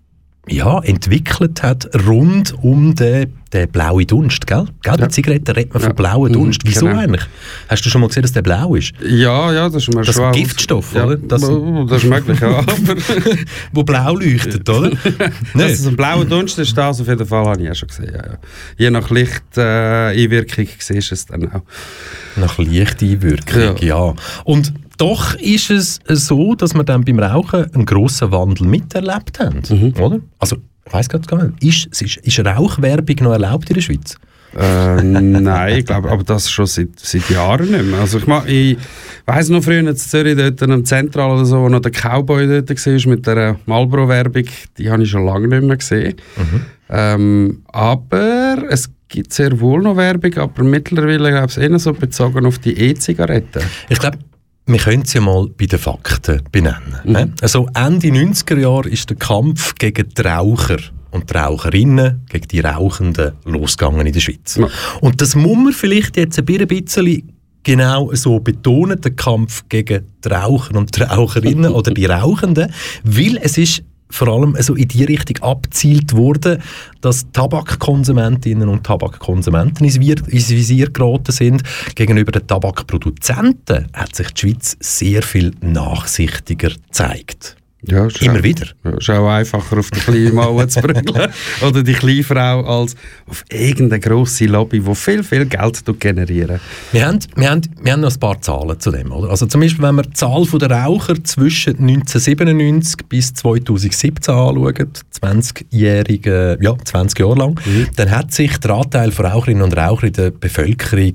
ja, 0.48 0.80
entwickelt 0.80 1.62
hat 1.62 1.88
rund 2.06 2.54
um 2.62 2.94
den, 2.94 3.34
den 3.52 3.68
blauen 3.68 4.06
Dunst, 4.06 4.46
gell? 4.46 4.64
gell? 4.82 4.94
Bei 4.96 5.02
Ja. 5.02 5.08
Zigaretten 5.08 5.54
redet 5.54 5.74
man 5.74 5.82
von 5.82 5.90
Ja. 5.90 5.94
blauen 5.94 6.30
Mhm, 6.30 6.34
Dunst. 6.34 6.60
Wieso 6.64 6.86
genau. 6.86 6.98
eigentlich? 7.00 7.22
Hast 7.68 7.84
du 7.84 7.90
schon 7.90 8.00
mal 8.00 8.06
gesehen, 8.06 8.22
dass 8.22 8.32
der 8.32 8.42
blau 8.42 8.74
ist? 8.74 8.92
Ja, 9.06 9.52
ja, 9.52 9.68
das 9.68 9.82
ist 9.88 9.94
mir 9.94 10.02
Das 10.02 10.14
schon... 10.16 10.32
Giftstoff, 10.32 10.94
ja, 10.94 11.04
oder? 11.06 11.16
Das- 11.16 11.42
Das, 11.42 11.50
das 11.88 12.02
ist 12.04 12.08
möglich, 12.10 12.40
ja. 12.40 12.58
Aber 12.58 12.72
Wo 13.72 13.82
blau 13.84 14.14
leuchtet, 14.14 14.68
oder? 14.68 14.90
Nein. 15.54 15.70
es 15.70 15.86
ein 15.86 15.96
blauer 15.96 16.24
Dunst 16.24 16.58
ist, 16.58 16.76
das 16.76 17.00
auf 17.00 17.08
jeden 17.08 17.26
Fall 17.26 17.44
habe 17.46 17.62
ich 17.62 17.70
auch 17.70 17.74
schon 17.74 17.88
gesehen. 17.88 18.12
Ja. 18.14 18.38
Je 18.78 18.90
nach 18.90 19.10
Lichteinwirkung 19.10 20.64
äh, 20.64 20.68
siehst 20.78 21.10
du 21.10 21.14
es 21.14 21.26
dann 21.26 21.52
auch. 21.52 21.62
Nach 22.36 22.56
Lichteinwirkung, 22.58 23.76
ja. 23.80 24.14
Und 24.44 24.72
doch 24.98 25.34
ist 25.34 25.70
es 25.70 26.00
so, 26.08 26.54
dass 26.54 26.74
wir 26.74 26.84
dann 26.84 27.04
beim 27.04 27.18
Rauchen 27.18 27.72
einen 27.74 27.84
grossen 27.86 28.30
Wandel 28.30 28.66
miterlebt 28.66 29.40
haben, 29.40 29.60
oder? 29.98 30.20
Also 30.38 30.56
ich 31.00 31.08
grad 31.08 31.28
gar 31.28 31.44
nicht, 31.44 31.62
ist, 31.90 32.02
ist, 32.02 32.16
ist 32.18 32.38
Rauchwerbung 32.56 33.16
noch 33.20 33.32
erlaubt 33.32 33.68
in 33.70 33.74
der 33.74 33.80
Schweiz? 33.82 34.16
Äh, 34.58 35.02
nein, 35.02 35.78
ich 35.78 35.86
glaube, 35.86 36.10
aber 36.10 36.22
das 36.24 36.50
schon 36.50 36.66
seit, 36.66 36.90
seit 36.96 37.28
Jahren 37.30 37.70
nicht 37.70 37.84
mehr. 37.84 38.00
Also 38.00 38.18
ich, 38.18 38.26
ma- 38.26 38.44
ich 38.46 38.76
weiss 39.24 39.48
noch 39.48 39.62
früher 39.62 39.78
in 39.80 39.86
Zürich, 39.96 40.36
dort 40.36 40.62
am 40.62 40.84
Zentral 40.84 41.30
oder 41.30 41.44
so, 41.46 41.62
wo 41.62 41.68
noch 41.68 41.80
der 41.80 41.92
Cowboy 41.92 42.46
dort 42.46 42.68
war 42.68 43.10
mit 43.10 43.26
der 43.26 43.56
Marlboro-Werbung, 43.66 44.44
die 44.76 44.90
habe 44.90 45.02
ich 45.04 45.10
schon 45.10 45.24
lange 45.24 45.48
nicht 45.48 45.62
mehr 45.62 45.76
gesehen. 45.76 46.16
Ähm, 46.90 47.62
aber 47.68 48.64
es 48.68 48.90
gibt 49.08 49.32
sehr 49.32 49.58
wohl 49.60 49.80
noch 49.82 49.96
Werbung, 49.96 50.34
aber 50.36 50.62
mittlerweile 50.64 51.30
glaube 51.30 51.46
ich 51.50 51.56
eher 51.58 51.78
so 51.78 51.92
bezogen 51.94 52.44
auf 52.44 52.58
die 52.58 52.76
E-Zigaretten. 52.78 53.62
Ich 53.88 53.98
glaube, 53.98 54.18
wir 54.66 54.78
können 54.78 55.02
es 55.02 55.12
ja 55.12 55.20
mal 55.20 55.48
bei 55.48 55.66
den 55.66 55.78
Fakten 55.78 56.42
benennen. 56.50 56.96
ne? 57.04 57.32
Also 57.40 57.68
Ende 57.74 58.08
90er 58.08 58.58
Jahre 58.58 58.88
ist 58.88 59.10
der 59.10 59.16
Kampf 59.16 59.74
gegen 59.74 60.08
die 60.08 60.22
Raucher 60.22 60.78
und 61.10 61.28
die 61.28 61.36
Raucherinnen, 61.36 62.22
gegen 62.28 62.48
die 62.48 62.60
Rauchenden, 62.60 63.32
losgegangen 63.44 64.06
in 64.06 64.12
der 64.12 64.20
Schweiz. 64.20 64.56
Ja. 64.56 64.68
Und 65.00 65.20
das 65.20 65.34
muss 65.34 65.56
man 65.56 65.72
vielleicht 65.72 66.16
jetzt 66.16 66.38
ein 66.38 66.44
bisschen 66.44 67.22
genau 67.62 68.12
so 68.14 68.40
betonen, 68.40 69.00
der 69.00 69.12
Kampf 69.12 69.64
gegen 69.68 70.04
die 70.24 70.28
Raucher 70.28 70.74
und 70.74 70.96
die 70.96 71.02
Raucherinnen 71.02 71.72
oder 71.72 71.92
die 71.92 72.06
Rauchenden, 72.06 72.72
weil 73.04 73.38
es 73.42 73.58
ist 73.58 73.82
vor 74.12 74.28
allem 74.28 74.56
so 74.60 74.74
in 74.74 74.88
die 74.88 75.04
Richtung 75.04 75.42
abzielt 75.42 76.12
worden, 76.12 76.62
dass 77.00 77.26
Tabakkonsumentinnen 77.32 78.68
und 78.68 78.84
Tabakkonsumenten 78.84 79.86
ins 79.86 79.98
Visier 79.98 80.90
geraten 80.90 81.32
sind. 81.32 81.62
Gegenüber 81.94 82.30
den 82.30 82.46
Tabakproduzenten 82.46 83.88
hat 83.92 84.14
sich 84.14 84.30
die 84.32 84.40
Schweiz 84.40 84.76
sehr 84.80 85.22
viel 85.22 85.52
nachsichtiger 85.60 86.68
gezeigt. 86.68 87.56
Ja, 87.84 88.06
Immer 88.20 88.38
auch- 88.38 88.42
wieder. 88.44 88.66
Ja, 88.84 88.90
ist 88.96 89.10
auch 89.10 89.28
einfacher, 89.28 89.78
auf 89.78 89.90
die 89.90 89.98
kleine 90.00 90.32
Mauer 90.32 90.68
zu 90.68 90.80
prügeln 90.80 91.30
oder 91.66 91.82
die 91.82 91.92
kleine 91.94 92.22
Frau, 92.22 92.60
als 92.64 92.94
auf 93.26 93.44
irgendeine 93.50 93.98
grosse 94.00 94.46
Lobby, 94.46 94.78
die 94.80 94.94
viel, 94.94 95.24
viel 95.24 95.46
Geld 95.46 95.82
generieren. 95.98 96.60
Wir 96.92 97.06
haben, 97.08 97.18
wir, 97.34 97.50
haben, 97.50 97.62
wir 97.80 97.92
haben 97.92 98.00
noch 98.02 98.12
ein 98.12 98.20
paar 98.20 98.40
Zahlen 98.40 98.78
zu 98.78 98.92
dem. 98.92 99.10
Oder? 99.10 99.30
Also 99.30 99.46
zum 99.46 99.60
Beispiel, 99.62 99.84
wenn 99.84 99.96
wir 99.96 100.02
die 100.02 100.12
Zahl 100.12 100.44
der 100.46 100.70
Raucher 100.70 101.22
zwischen 101.24 101.78
1997 101.80 103.06
bis 103.08 103.34
2017 103.34 104.32
anschauen, 104.32 104.92
20-jährige, 105.20 106.58
ja, 106.60 106.76
20 106.84 107.18
Jahre 107.18 107.34
lang, 107.36 107.60
dann 107.96 108.10
hat 108.10 108.32
sich 108.32 108.58
der 108.58 108.72
Anteil 108.72 109.10
von 109.12 109.26
Raucherinnen 109.26 109.62
und 109.62 109.76
Rauchern 109.76 110.08
in 110.08 110.12
der 110.12 110.30
Bevölkerung 110.30 111.14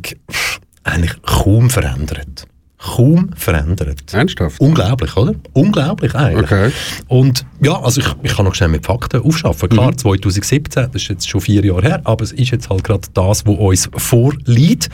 eigentlich 0.83 1.21
kaum 1.21 1.69
verändert. 1.69 2.45
Kaum 2.79 3.31
verändert. 3.35 4.13
Ernsthaft? 4.13 4.59
Unglaublich, 4.59 5.17
oder? 5.17 5.33
Unglaublich 5.53 6.13
eigentlich. 6.13 6.51
Okay. 6.51 6.71
Und 7.07 7.43
ja, 7.59 7.81
also 7.81 8.01
ich, 8.01 8.07
ich 8.21 8.35
kann 8.35 8.45
noch 8.45 8.53
schnell 8.53 8.69
mit 8.69 8.85
Fakten 8.85 9.21
aufschaffen. 9.21 9.69
Klar, 9.69 9.97
2017, 9.97 10.89
das 10.91 11.01
ist 11.01 11.07
jetzt 11.07 11.27
schon 11.27 11.41
vier 11.41 11.65
Jahre 11.65 11.81
her, 11.81 12.01
aber 12.03 12.23
es 12.23 12.33
ist 12.33 12.51
jetzt 12.51 12.69
halt 12.69 12.83
gerade 12.83 13.07
das, 13.15 13.47
was 13.47 13.57
uns 13.57 13.89
vorliegt. 13.95 14.89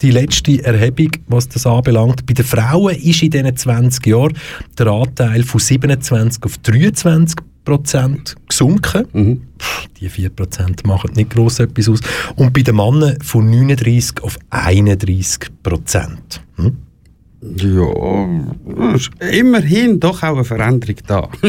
Die 0.00 0.12
letzte 0.12 0.62
Erhebung, 0.64 1.10
was 1.26 1.48
das 1.48 1.66
anbelangt. 1.66 2.24
Bei 2.24 2.34
den 2.34 2.44
Frauen 2.44 2.94
ist 2.94 3.20
in 3.22 3.30
diesen 3.30 3.56
20 3.56 4.06
Jahren 4.06 4.38
der 4.78 4.86
Anteil 4.86 5.42
von 5.42 5.58
27 5.60 6.44
auf 6.44 6.56
23 6.58 7.36
Prozent 7.64 8.36
gesunken. 8.48 9.42
Pff, 9.58 9.88
Die 9.98 10.08
4 10.08 10.30
Prozent 10.30 10.86
machen 10.86 11.10
nicht 11.14 11.30
gross 11.30 11.58
etwas 11.58 11.88
aus. 11.88 12.00
Und 12.36 12.52
bei 12.52 12.62
den 12.62 12.76
Männern 12.76 13.20
von 13.22 13.50
39 13.50 14.22
auf 14.22 14.38
31 14.50 15.50
Prozent. 15.62 16.40
Hm? 16.56 16.76
Ja, 17.56 18.94
ist 18.94 19.10
immerhin 19.20 20.00
doch 20.00 20.22
auch 20.22 20.34
eine 20.34 20.44
Veränderung 20.44 20.96
da. 21.06 21.28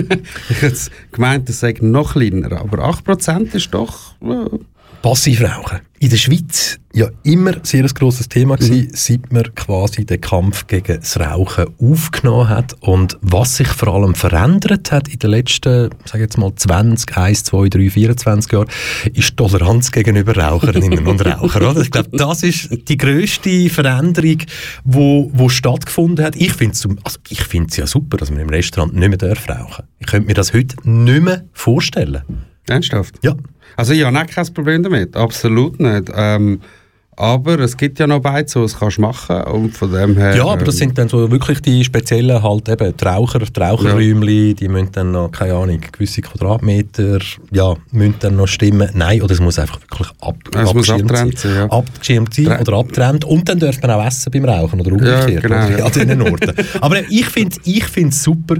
ich 0.49 0.61
hätte 0.61 0.91
gemeint, 1.11 1.49
es 1.49 1.61
sei 1.61 1.73
noch 1.79 2.13
kleiner, 2.13 2.59
aber 2.59 2.89
8% 2.89 3.55
ist 3.55 3.73
doch... 3.73 4.15
Ja. 4.21 4.47
Passivrauchen. 5.05 5.81
In 5.99 6.09
der 6.09 6.17
Schweiz 6.17 6.79
ja 6.91 7.09
immer 7.21 7.53
sehr 7.61 7.83
ein 7.83 7.93
grosses 7.93 8.27
Thema 8.27 8.57
gewesen, 8.57 8.89
seit 8.91 9.31
man 9.31 9.53
quasi 9.53 10.03
den 10.03 10.19
Kampf 10.19 10.65
gegen 10.65 10.99
das 10.99 11.19
Rauchen 11.19 11.67
aufgenommen 11.79 12.49
hat. 12.49 12.73
Und 12.79 13.15
was 13.21 13.57
sich 13.57 13.67
vor 13.67 13.93
allem 13.93 14.15
verändert 14.15 14.91
hat 14.91 15.07
in 15.07 15.19
den 15.19 15.29
letzten, 15.29 15.91
sag 16.05 16.21
jetzt 16.21 16.39
mal 16.39 16.55
20, 16.55 17.15
1, 17.15 17.43
2, 17.43 17.69
3, 17.69 17.89
24 17.91 18.51
Jahren, 18.51 18.67
ist 19.13 19.29
die 19.29 19.35
Toleranz 19.35 19.91
gegenüber 19.91 20.35
Raucherinnen 20.35 21.05
und 21.05 21.23
Rauchern. 21.23 21.65
Oder? 21.67 21.81
Ich 21.81 21.91
glaube, 21.91 22.09
das 22.11 22.41
ist 22.41 22.69
die 22.89 22.97
grösste 22.97 23.69
Veränderung, 23.69 24.39
wo, 24.85 25.29
wo 25.35 25.49
stattgefunden 25.49 26.25
hat. 26.25 26.35
Ich 26.35 26.53
finde 26.53 26.73
es 26.73 26.83
also 27.03 27.19
ich 27.29 27.43
find's 27.43 27.77
ja 27.77 27.85
super, 27.85 28.17
dass 28.17 28.31
man 28.31 28.39
im 28.39 28.49
Restaurant 28.49 28.95
nicht 28.95 29.07
mehr 29.07 29.19
darf 29.19 29.47
rauchen. 29.47 29.85
Ich 29.99 30.07
könnte 30.07 30.29
mir 30.29 30.33
das 30.33 30.51
heute 30.51 30.77
nicht 30.89 31.21
mehr 31.21 31.45
vorstellen. 31.53 32.23
Ernsthaft? 32.67 33.19
Ja. 33.21 33.35
Also 33.75 33.93
ich 33.93 34.03
habe 34.03 34.17
auch 34.17 34.27
kein 34.27 34.53
Problem 34.53 34.83
damit, 34.83 35.15
absolut 35.15 35.79
nicht. 35.79 36.11
Ähm, 36.15 36.61
aber 37.17 37.59
es 37.59 37.77
gibt 37.77 37.99
ja 37.99 38.07
noch 38.07 38.19
Beizen, 38.19 38.61
die 38.61 38.65
es 38.65 38.77
kannst 38.77 38.99
machen 38.99 39.41
und 39.43 39.75
von 39.75 39.91
dem 39.91 40.17
her... 40.17 40.35
Ja, 40.35 40.45
aber 40.45 40.65
das 40.65 40.75
ähm, 40.75 40.89
sind 40.89 40.97
dann 40.97 41.09
so 41.09 41.29
wirklich 41.31 41.61
die 41.61 41.83
speziellen 41.83 42.41
halt 42.43 42.67
eben 42.67 42.95
die 42.95 43.03
Raucher, 43.05 43.39
die 43.39 43.59
Raucherräumli, 43.59 44.53
die 44.53 44.67
müssen 44.67 44.91
dann 44.91 45.11
noch, 45.11 45.31
keine 45.31 45.53
Ahnung, 45.53 45.79
gewisse 45.91 46.21
Quadratmeter, 46.21 47.19
ja, 47.51 47.73
müssen 47.91 48.15
dann 48.19 48.35
noch 48.35 48.47
stimmen. 48.47 48.89
Nein, 48.93 49.21
oder 49.21 49.33
es 49.33 49.39
muss 49.39 49.57
einfach 49.59 49.79
wirklich 49.81 50.09
ab, 50.21 50.35
Es 50.53 50.69
abgeschirmt 50.69 51.01
abgetrennt 51.03 51.39
sein, 51.39 51.55
ja. 51.55 51.65
Abgeschirmt 51.69 52.33
sein 52.33 52.45
Tre- 52.45 52.61
oder 52.61 52.73
abgetrennt. 52.77 53.25
Und 53.25 53.47
dann 53.47 53.59
darf 53.59 53.81
man 53.81 53.91
auch 53.91 54.05
essen 54.05 54.31
beim 54.31 54.45
Rauchen 54.45 54.81
oder 54.81 54.91
umgekehrt. 54.91 55.41
genau, 55.41 55.65
oder? 55.65 55.77
ja. 55.77 55.85
An 55.85 55.91
diesen 55.91 56.21
Orten. 56.21 56.53
aber 56.81 56.99
ich 57.09 57.25
finde 57.27 57.55
ich 57.63 57.85
find's 57.85 58.23
super, 58.23 58.55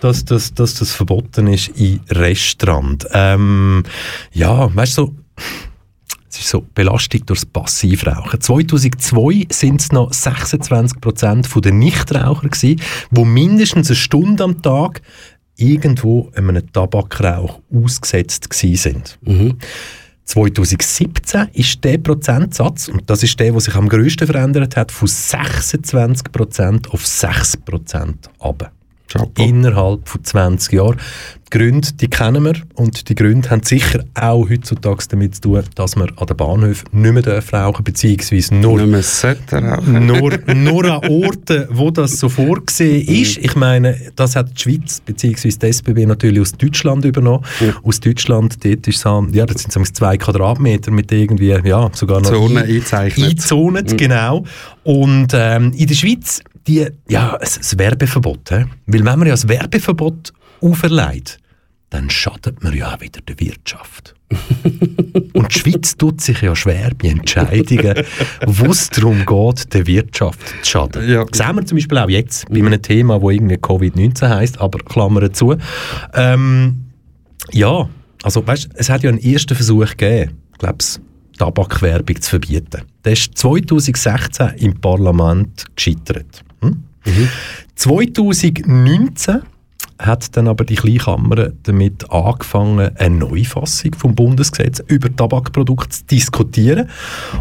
dass 0.00 0.24
das, 0.24 0.52
dass 0.54 0.74
das 0.74 0.92
verboten 0.92 1.46
ist 1.46 1.68
in 1.76 2.00
Restaurant. 2.10 3.06
Ähm, 3.12 3.84
ja, 4.32 4.74
weißt 4.74 4.98
du, 4.98 5.02
so, 5.02 5.14
es 5.36 5.69
ist 6.40 6.48
so 6.48 6.64
Belastung 6.74 7.24
durchs 7.26 7.46
Passivrauchen. 7.46 8.40
2002 8.40 9.46
sind 9.50 9.80
es 9.80 9.92
noch 9.92 10.10
26% 10.10 11.60
der 11.60 11.72
Nichtraucher 11.72 12.48
gewesen, 12.48 12.80
die 13.10 13.24
mindestens 13.24 13.88
eine 13.88 13.96
Stunde 13.96 14.44
am 14.44 14.62
Tag 14.62 15.02
irgendwo 15.56 16.30
einem 16.34 16.72
Tabakrauch 16.72 17.60
ausgesetzt 17.72 18.50
gewesen 18.50 18.76
sind. 18.76 19.18
2017 20.24 21.48
ist 21.52 21.82
der 21.82 21.98
Prozentsatz, 21.98 22.88
und 22.88 23.10
das 23.10 23.22
ist 23.22 23.38
der, 23.40 23.52
der 23.52 23.60
sich 23.60 23.74
am 23.74 23.88
grössten 23.88 24.26
verändert 24.26 24.76
hat, 24.76 24.92
von 24.92 25.08
26% 25.08 26.88
auf 26.88 27.04
6% 27.04 28.14
ab. 28.38 28.72
Chapeau. 29.12 29.42
Innerhalb 29.44 30.08
von 30.08 30.24
20 30.24 30.72
Jahren. 30.74 30.96
Die 31.52 31.58
Gründe, 31.58 31.88
die 32.00 32.06
kennen 32.08 32.44
wir 32.44 32.54
und 32.74 33.08
die 33.08 33.14
Gründe 33.16 33.50
haben 33.50 33.64
sicher 33.64 34.04
auch 34.14 34.48
heutzutage 34.48 35.02
damit 35.08 35.34
zu 35.34 35.40
tun, 35.40 35.62
dass 35.74 35.96
man 35.96 36.08
an 36.16 36.26
den 36.28 36.36
Bahnhöfen 36.36 36.86
nicht 36.92 37.12
mehr 37.12 37.22
darf 37.22 37.52
rauchen 37.52 37.82
beziehungsweise 37.82 38.54
nur 38.54 38.78
nur, 39.82 40.38
nur 40.54 40.84
an 40.84 41.10
Orten, 41.10 41.66
wo 41.70 41.90
das 41.90 42.18
so 42.18 42.28
vorgesehen 42.28 43.04
ist. 43.08 43.38
Ich 43.38 43.56
meine, 43.56 43.96
das 44.14 44.36
hat 44.36 44.50
die 44.56 44.62
Schweiz 44.62 45.00
bzw. 45.04 45.48
die 45.60 45.66
SBB 45.66 46.06
natürlich 46.06 46.40
aus 46.40 46.52
Deutschland 46.52 47.04
übernommen. 47.04 47.44
Aus 47.82 47.98
Deutschland, 47.98 48.64
dort 48.64 48.86
ist 48.86 49.04
es, 49.04 49.34
ja, 49.34 49.44
das 49.44 49.62
sind 49.62 49.72
so 49.72 49.82
zwei 49.92 50.16
Quadratmeter 50.18 50.92
mit 50.92 51.10
irgendwie, 51.10 51.48
ja, 51.48 51.90
sogar 51.94 52.20
noch 52.20 52.30
Zonen 52.30 52.58
ein- 52.58 52.64
eingezeichnet. 52.66 53.26
eingezont, 53.28 53.98
genau. 53.98 54.44
Und 54.84 55.28
ähm, 55.34 55.72
in 55.76 55.86
der 55.88 55.94
Schweiz, 55.94 56.40
die, 56.70 56.86
ja, 57.08 57.34
ein, 57.34 57.40
ein 57.40 57.78
Werbeverbot. 57.78 58.48
He? 58.50 58.64
Weil 58.86 59.04
wenn 59.04 59.18
man 59.18 59.26
ja 59.26 59.34
das 59.34 59.48
Werbeverbot 59.48 60.32
auferlegt, 60.60 61.38
dann 61.90 62.08
schadet 62.08 62.62
man 62.62 62.74
ja 62.74 62.94
auch 62.94 63.00
wieder 63.00 63.20
der 63.20 63.38
Wirtschaft. 63.40 64.14
Und 65.32 65.52
die 65.52 65.58
Schweiz 65.58 65.96
tut 65.96 66.20
sich 66.20 66.40
ja 66.40 66.54
schwer 66.54 66.92
bei 66.96 67.08
Entscheidungen, 67.08 68.04
wo 68.46 68.66
es 68.66 68.88
darum 68.90 69.26
geht, 69.26 69.74
der 69.74 69.86
Wirtschaft 69.86 70.38
zu 70.62 70.70
schaden. 70.70 71.10
Ja. 71.10 71.24
Das 71.24 71.38
sehen 71.38 71.56
wir 71.56 71.66
zum 71.66 71.76
Beispiel 71.76 71.98
auch 71.98 72.08
jetzt 72.08 72.48
bei 72.48 72.58
einem 72.58 72.80
Thema, 72.80 73.20
wo 73.20 73.30
irgendwie 73.30 73.56
Covid-19 73.56 74.28
heisst, 74.28 74.60
aber 74.60 74.78
Klammern 74.78 75.34
zu. 75.34 75.56
Ähm, 76.14 76.84
ja, 77.50 77.88
also 78.22 78.46
weißt, 78.46 78.68
es 78.74 78.88
hat 78.88 79.02
ja 79.02 79.10
einen 79.10 79.18
ersten 79.18 79.56
Versuch 79.56 79.90
gegeben, 79.96 80.38
glaub's, 80.58 81.00
Tabakwerbung 81.38 82.20
zu 82.20 82.30
verbieten. 82.30 82.82
Der 83.04 83.12
ist 83.14 83.36
2016 83.36 84.50
im 84.58 84.80
Parlament 84.80 85.64
gescheitert. 85.74 86.44
Hm? 87.04 87.28
2019 87.76 89.42
hat 90.00 90.36
dann 90.36 90.48
aber 90.48 90.64
die 90.64 90.76
Kleinkammer 90.76 91.50
damit 91.62 92.10
angefangen, 92.10 92.96
eine 92.96 93.16
Neufassung 93.16 93.94
vom 93.94 94.14
Bundesgesetz 94.14 94.82
über 94.86 95.14
Tabakprodukte 95.14 95.90
zu 95.90 96.04
diskutieren. 96.06 96.88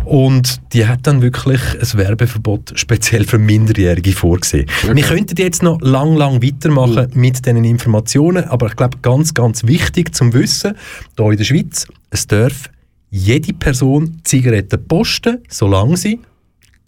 Und 0.05 0.61
die 0.73 0.85
hat 0.85 1.07
dann 1.07 1.21
wirklich 1.21 1.61
ein 1.79 1.97
Werbeverbot 1.97 2.73
speziell 2.75 3.25
für 3.25 3.39
Minderjährige 3.39 4.11
vorgesehen. 4.11 4.69
Wir 4.93 5.03
könnten 5.03 5.37
jetzt 5.37 5.63
noch 5.63 5.79
lang, 5.81 6.15
lang 6.15 6.43
weitermachen 6.43 7.07
mit 7.13 7.45
diesen 7.45 7.63
Informationen, 7.63 8.43
aber 8.45 8.67
ich 8.67 8.75
glaube, 8.75 8.97
ganz, 9.01 9.33
ganz 9.33 9.63
wichtig 9.65 10.13
zum 10.13 10.33
Wissen, 10.33 10.75
hier 11.17 11.31
in 11.31 11.37
der 11.37 11.43
Schweiz, 11.45 11.87
es 12.09 12.27
darf 12.27 12.69
jede 13.09 13.53
Person 13.53 14.21
Zigaretten 14.23 14.85
posten, 14.85 15.39
solange 15.49 15.97
sie 15.97 16.19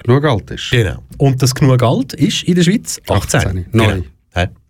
Genug 0.04 0.26
alt 0.26 0.52
ist. 0.52 0.70
Genau. 0.72 1.04
Und 1.18 1.42
das 1.42 1.54
genug 1.54 1.82
alt 1.84 2.14
ist 2.14 2.44
in 2.44 2.56
der 2.56 2.64
Schweiz 2.64 3.00
18. 3.10 3.40
18. 3.40 3.66
Neu. 3.72 3.86
Genau. 3.86 4.04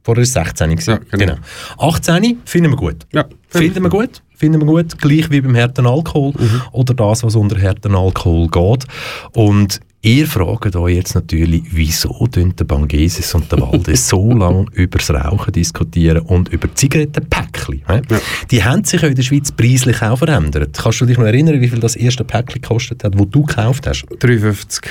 Vorher 0.04 0.18
war 0.18 0.24
es 0.24 0.34
16. 0.34 0.70
gewesen. 0.72 1.00
Ja, 1.12 1.18
genau. 1.18 1.36
18 1.78 2.40
finden 2.46 2.72
wir 2.72 2.76
gut. 2.78 3.06
Ja, 3.14 3.26
Finden 3.50 3.84
wir 3.84 3.90
gut. 3.90 4.24
finden 4.36 4.60
wir 4.62 4.66
gut, 4.66 4.98
gleich 4.98 5.30
wie 5.30 5.42
beim 5.42 5.56
harten 5.56 5.86
Alkohol 5.86 6.34
oder 6.72 6.96
das, 6.96 7.24
was 7.24 7.36
unter 7.36 7.62
harten 7.62 7.96
Alkohol 7.96 8.48
geht. 8.48 8.86
Und 9.34 9.80
Ihr 10.04 10.26
fragt 10.26 10.76
euch 10.76 10.96
jetzt 10.96 11.14
natürlich, 11.14 11.62
wieso 11.70 12.26
tun 12.26 12.56
der 12.56 12.64
Bangesis 12.66 13.36
und 13.36 13.52
der 13.52 13.62
Walde 13.62 13.96
so 13.96 14.34
lange 14.34 14.66
über 14.74 14.98
das 14.98 15.12
Rauchen 15.12 15.54
diskutieren 15.54 16.24
und 16.24 16.50
über 16.50 16.74
Zigarettenpäckchen. 16.74 17.84
hä? 17.86 18.02
Die 18.50 18.64
haben 18.64 18.84
sich 18.84 19.00
ja 19.04 19.10
in 19.10 19.14
der 19.14 19.22
Schweiz 19.22 19.52
preislich 19.52 20.02
auch 20.02 20.18
verändert. 20.18 20.76
Kannst 20.82 21.02
du 21.02 21.06
dich 21.06 21.20
noch 21.20 21.26
erinnern, 21.26 21.62
wie 21.62 21.68
viel 21.68 21.80
das 21.80 21.96
erste 21.96 22.24
Päckchen 22.24 22.64
gekostet 22.64 23.04
hat, 23.04 23.20
wo 23.20 23.26
du 23.26 23.44
gekauft 23.44 23.86
hast? 23.86 24.06
3,50. 24.20 24.82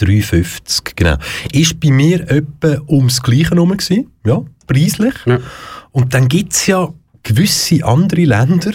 3,50, 0.00 0.92
genau. 0.96 1.16
Ist 1.52 1.80
bei 1.80 1.90
mir 1.90 2.28
etwa 2.30 2.80
ums 2.88 3.22
Gleiche 3.22 3.50
herum 3.50 3.76
gewesen, 3.76 4.10
ja, 4.26 4.42
preislich. 4.66 5.14
Ja. 5.26 5.40
Und 5.92 6.14
dann 6.14 6.28
gibt 6.28 6.52
es 6.52 6.66
ja 6.66 6.92
gewisse 7.22 7.84
andere 7.84 8.24
Länder, 8.24 8.72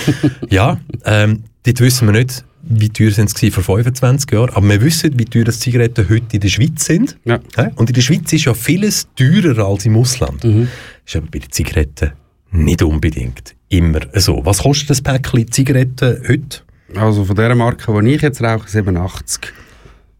ja, 0.50 0.78
ähm, 1.04 1.44
dort 1.64 1.80
wissen 1.80 2.08
wir 2.08 2.12
nicht, 2.12 2.44
wie 2.68 2.88
teuer 2.88 3.12
sind 3.12 3.36
sie 3.36 3.50
vor 3.50 3.62
25 3.62 4.30
Jahren, 4.32 4.50
aber 4.50 4.68
wir 4.68 4.80
wissen, 4.80 5.18
wie 5.18 5.24
teuer 5.24 5.44
das 5.44 5.60
Zigaretten 5.60 6.08
heute 6.08 6.34
in 6.34 6.40
der 6.40 6.48
Schweiz 6.48 6.84
sind. 6.84 7.16
Ja. 7.24 7.40
Und 7.76 7.88
in 7.88 7.94
der 7.94 8.02
Schweiz 8.02 8.32
ist 8.32 8.44
ja 8.44 8.54
vieles 8.54 9.06
teurer 9.14 9.64
als 9.66 9.86
im 9.86 9.96
Ausland. 9.96 10.44
Ist 10.44 11.16
aber 11.16 11.26
bei 11.30 11.38
den 11.38 11.52
Zigaretten 11.52 12.12
nicht 12.50 12.82
unbedingt 12.82 13.54
immer 13.68 14.00
so. 14.14 14.44
Was 14.44 14.58
kostet 14.58 14.90
das 14.90 15.02
Päckchen 15.02 15.50
Zigaretten 15.50 16.22
heute? 16.28 16.60
Also 16.94 17.24
von 17.24 17.36
der 17.36 17.54
Marke, 17.54 17.92
die 18.02 18.14
ich 18.14 18.22
jetzt 18.22 18.42
rauche, 18.42 18.68
87. 18.68 19.52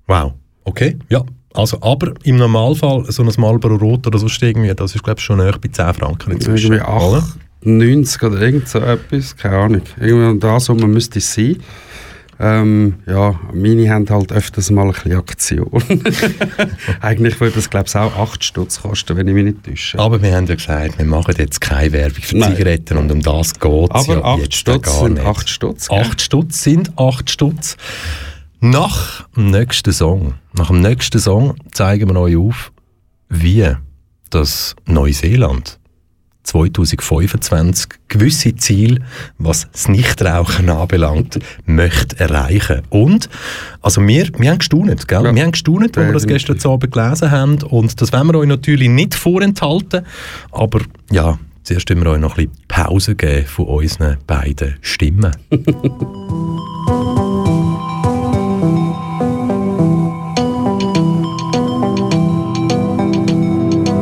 Wow, 0.07 0.35
okay, 0.67 0.99
ja. 1.09 1.23
Also, 1.55 1.79
aber 1.81 2.13
im 2.25 2.37
Normalfall 2.37 3.07
so 3.09 3.23
ein 3.23 3.33
Marlboro 3.39 3.77
Rot 3.77 4.07
oder 4.07 4.19
sonst 4.19 4.43
irgendwie, 4.43 4.75
das 4.75 4.95
ist 4.95 5.03
glaube 5.03 5.19
ich 5.19 5.25
schon 5.25 5.39
näher 5.39 5.57
bei 5.59 5.69
10 5.69 5.95
Franken 5.95 6.33
inzwischen. 6.33 6.75
Irgendwie 6.75 6.93
oder? 6.93 7.19
8, 7.19 7.39
90 7.63 8.23
oder 8.23 8.41
irgend 8.43 8.69
so 8.69 8.79
etwas, 8.81 9.37
keine 9.37 9.57
Ahnung. 9.57 9.83
Irgendwie 9.99 10.39
da 10.39 10.61
so 10.61 10.75
man 10.75 10.91
müsste 10.91 11.19
es 11.19 11.33
sein. 11.33 11.57
Ähm, 12.39 12.97
ja, 13.07 13.41
meine 13.55 13.89
haben 13.89 14.07
halt 14.11 14.31
öfters 14.31 14.71
mal 14.71 14.87
ein 14.87 14.93
bisschen 14.93 15.17
Aktion. 15.17 15.83
Eigentlich 17.01 17.41
würde 17.41 17.55
das, 17.57 17.71
glaube 17.71 17.87
ich, 17.89 17.97
auch 17.97 18.15
8 18.15 18.45
Stutz 18.45 18.83
kosten, 18.83 19.17
wenn 19.17 19.27
ich 19.29 19.35
mich 19.35 19.45
nicht 19.45 19.65
täusche. 19.65 19.99
Aber 19.99 20.21
wir 20.21 20.37
haben 20.37 20.47
ja 20.47 20.55
gesagt, 20.55 20.99
wir 20.99 21.07
machen 21.07 21.35
jetzt 21.39 21.63
keine 21.63 21.93
Werbung 21.93 22.21
für 22.23 22.37
Nein. 22.37 22.55
Zigaretten 22.55 22.99
und 22.99 23.11
um 23.11 23.23
das 23.23 23.59
geht 23.59 23.73
es 23.73 23.91
Aber 23.91 24.15
ja 24.15 24.25
8 24.25 24.43
jetzt 24.43 24.55
Stutz 24.55 24.83
gar 24.83 25.05
sind 25.05 25.15
nicht. 25.15 25.27
8 25.27 25.49
Stutz. 25.49 25.89
gell? 25.89 25.99
8 25.99 26.21
Stutz 26.21 26.63
sind 26.63 26.99
8 26.99 27.31
Stutz. 27.31 27.77
Nach 28.61 29.29
dem 29.37 29.51
nächsten 29.51 29.93
Song, 29.93 30.35
nach 30.55 30.69
dem 30.69 30.81
nächsten 30.81 31.19
Song 31.19 31.57
zeigen 31.73 32.09
wir 32.09 32.21
euch 32.21 32.37
auf, 32.37 32.73
wie 33.29 33.75
das 34.31 34.75
Neuseeland 34.87 35.79
2025 36.45 37.89
gewisse 38.09 38.55
Ziele, 38.55 39.01
was 39.37 39.69
das 39.71 39.89
Nichtrauchen 39.89 40.71
anbelangt, 40.71 41.39
möchte 41.67 42.19
erreichen. 42.19 42.83
Und, 42.89 43.29
also 43.83 44.07
wir, 44.07 44.29
wir 44.39 44.51
haben 44.51 44.59
gestaunet, 44.59 45.09
gell? 45.09 45.25
Ja. 45.25 45.35
Wir 45.35 45.43
haben 45.43 45.53
gestaunet, 45.53 45.99
als 45.99 46.07
wir 46.07 46.13
das 46.13 46.27
gestern 46.27 46.59
Abend 46.71 46.93
gelesen 46.93 47.31
haben 47.31 47.63
und 47.63 48.01
das 48.01 48.13
wollen 48.13 48.29
wir 48.29 48.39
euch 48.39 48.49
natürlich 48.49 48.89
nicht 48.89 49.15
vorenthalten, 49.15 50.07
aber 50.53 50.81
ja, 51.11 51.39
zuerst 51.65 51.89
müssen 51.91 52.05
wir 52.05 52.13
euch 52.13 52.21
noch 52.21 52.39
ein 52.39 52.47
bisschen 52.47 52.67
Pause 52.69 53.17
geben 53.17 53.47
von 53.47 53.67
unseren 53.67 54.19
beiden 54.27 54.77
Stimmen. 54.81 55.37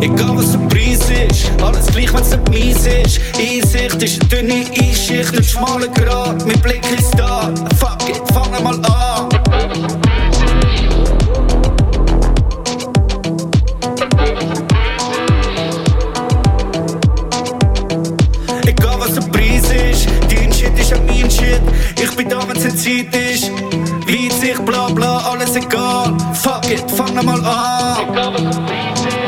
Egal 0.04 0.36
was 0.36 0.52
der 0.52 0.58
Preis 0.68 1.08
ist, 1.08 1.50
alles 1.62 1.86
gleich, 1.86 2.12
wenn's 2.12 2.28
nicht 2.30 2.50
mies 2.50 2.86
ist. 2.86 3.20
Einsicht 3.38 4.02
ist 4.02 4.20
eine 4.20 4.28
dünne 4.28 4.66
Einschicht, 4.78 5.34
ein 5.34 5.42
schmaler 5.42 5.88
Grat, 5.88 6.44
mit 6.44 6.60
Blick 6.62 6.82
ins 6.92 7.10
da. 7.12 7.50
Fuck 7.78 8.06
it, 8.10 8.20
fangen 8.34 8.62
mal 8.62 8.74
an. 8.84 9.28
Egal 18.66 18.96
was 18.98 19.14
der 19.14 19.22
Preis 19.22 19.70
ist, 19.72 20.06
dein 20.28 20.52
Shit 20.52 20.78
ist 20.78 20.90
ja 20.90 20.98
mein 21.06 21.30
Shit. 21.30 21.62
Ich 21.96 22.14
bin 22.14 22.28
da, 22.28 22.46
wenn's 22.46 22.62
in 22.62 22.76
Zeit 22.76 23.16
ist. 23.16 23.50
Weitsicht, 24.06 24.62
bla 24.66 24.88
bla, 24.90 25.30
alles 25.30 25.56
egal. 25.56 26.14
Fuck 26.34 26.70
it, 26.70 26.84
fang 26.90 27.24
mal 27.24 27.42
an. 27.42 29.23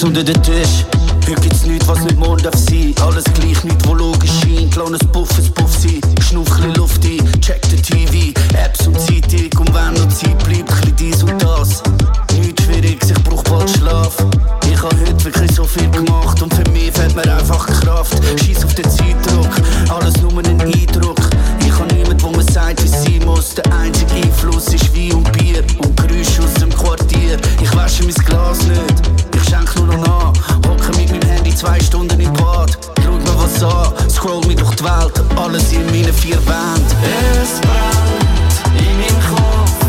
Kehr's 0.00 0.04
unter 0.04 0.24
den 0.24 0.42
Tisch. 0.42 0.84
Heute 1.28 1.40
gibt's 1.42 1.64
nichts, 1.64 1.86
was 1.86 2.00
nicht 2.00 2.18
morgen 2.18 2.42
darf 2.42 2.54
sein. 2.54 2.94
Alles 3.02 3.24
gleich, 3.24 3.62
nichts, 3.64 3.86
wo 3.86 3.94
logisch 3.94 4.30
scheint. 4.40 4.72
Kleines 4.72 5.00
Puff, 5.12 5.28
es 5.38 5.50
Puff 5.50 5.72
sein. 5.78 6.00
Schnuff 6.22 6.48
chli 6.56 6.72
Luft 6.76 7.04
ein, 7.04 7.40
check 7.40 7.60
den 7.68 7.82
TV. 7.82 8.32
Apps 8.56 8.86
und 8.86 8.98
Zeitung. 8.98 9.60
Und 9.60 9.74
wenn 9.74 9.94
noch 9.94 10.08
Zeit 10.08 10.38
bleibt, 10.44 10.70
chli 10.80 10.92
dies 10.92 11.22
und 11.22 11.42
das. 11.42 11.82
Nichts 12.38 12.64
Schwieriges, 12.64 13.10
ich 13.10 13.24
brauch 13.24 13.42
bald 13.44 13.70
Schlaf. 13.70 14.16
Ich 14.70 14.82
hab 14.82 14.94
heute 14.94 15.24
wirklich 15.24 15.52
so 15.54 15.64
viel 15.64 15.90
gemacht. 15.90 16.40
Und 16.42 16.54
für 16.54 16.70
mich 16.70 16.92
fehlt 16.92 17.14
mir 17.14 17.30
einfach 17.34 17.66
Kraft. 17.66 18.18
Scheiß 18.40 18.64
auf 18.64 18.74
den 18.74 18.88
Zeitdruck. 18.90 19.50
Alles 19.90 20.20
nur 20.22 20.32
ein 20.38 20.60
Eindruck. 20.60 21.20
Ich 21.66 21.72
hab 21.72 21.92
niemand, 21.92 22.22
wo 22.22 22.30
mir 22.30 22.44
sagt, 22.52 22.82
wie 22.82 22.88
sein 22.88 23.22
muss. 23.26 23.54
Der 23.54 23.70
einzige 23.74 24.14
Einfluss 24.14 24.68
ist 24.68 24.94
Wein 24.94 25.12
und 25.12 25.32
Bier. 25.32 25.62
Und 25.78 25.96
Geräusche 25.96 26.42
aus 26.42 26.59
Quartier. 26.82 27.36
Ich 27.60 27.74
wasche 27.76 28.04
mein 28.04 28.14
Glas 28.14 28.62
nicht. 28.66 29.10
Ich 29.34 29.48
schenk 29.48 29.74
nur 29.76 29.86
noch 29.86 30.06
nach. 30.06 30.68
Hocke 30.68 30.96
mit 30.98 31.10
meinem 31.10 31.28
Handy 31.28 31.54
zwei 31.54 31.78
Stunden 31.80 32.18
im 32.18 32.32
Bad. 32.34 32.78
Schau 33.02 33.12
mir 33.12 33.24
was 33.24 33.62
an. 33.62 34.10
Scroll 34.10 34.40
mich 34.46 34.56
durch 34.56 34.74
die 34.76 34.84
Welt. 34.84 35.22
Alles 35.36 35.72
in 35.72 35.84
meinen 35.86 36.12
vier 36.12 36.38
Wänden. 36.46 36.96
Es 37.42 37.60
brennt 37.60 38.80
in 38.80 38.96
meinem 38.98 39.36
Kopf. 39.36 39.79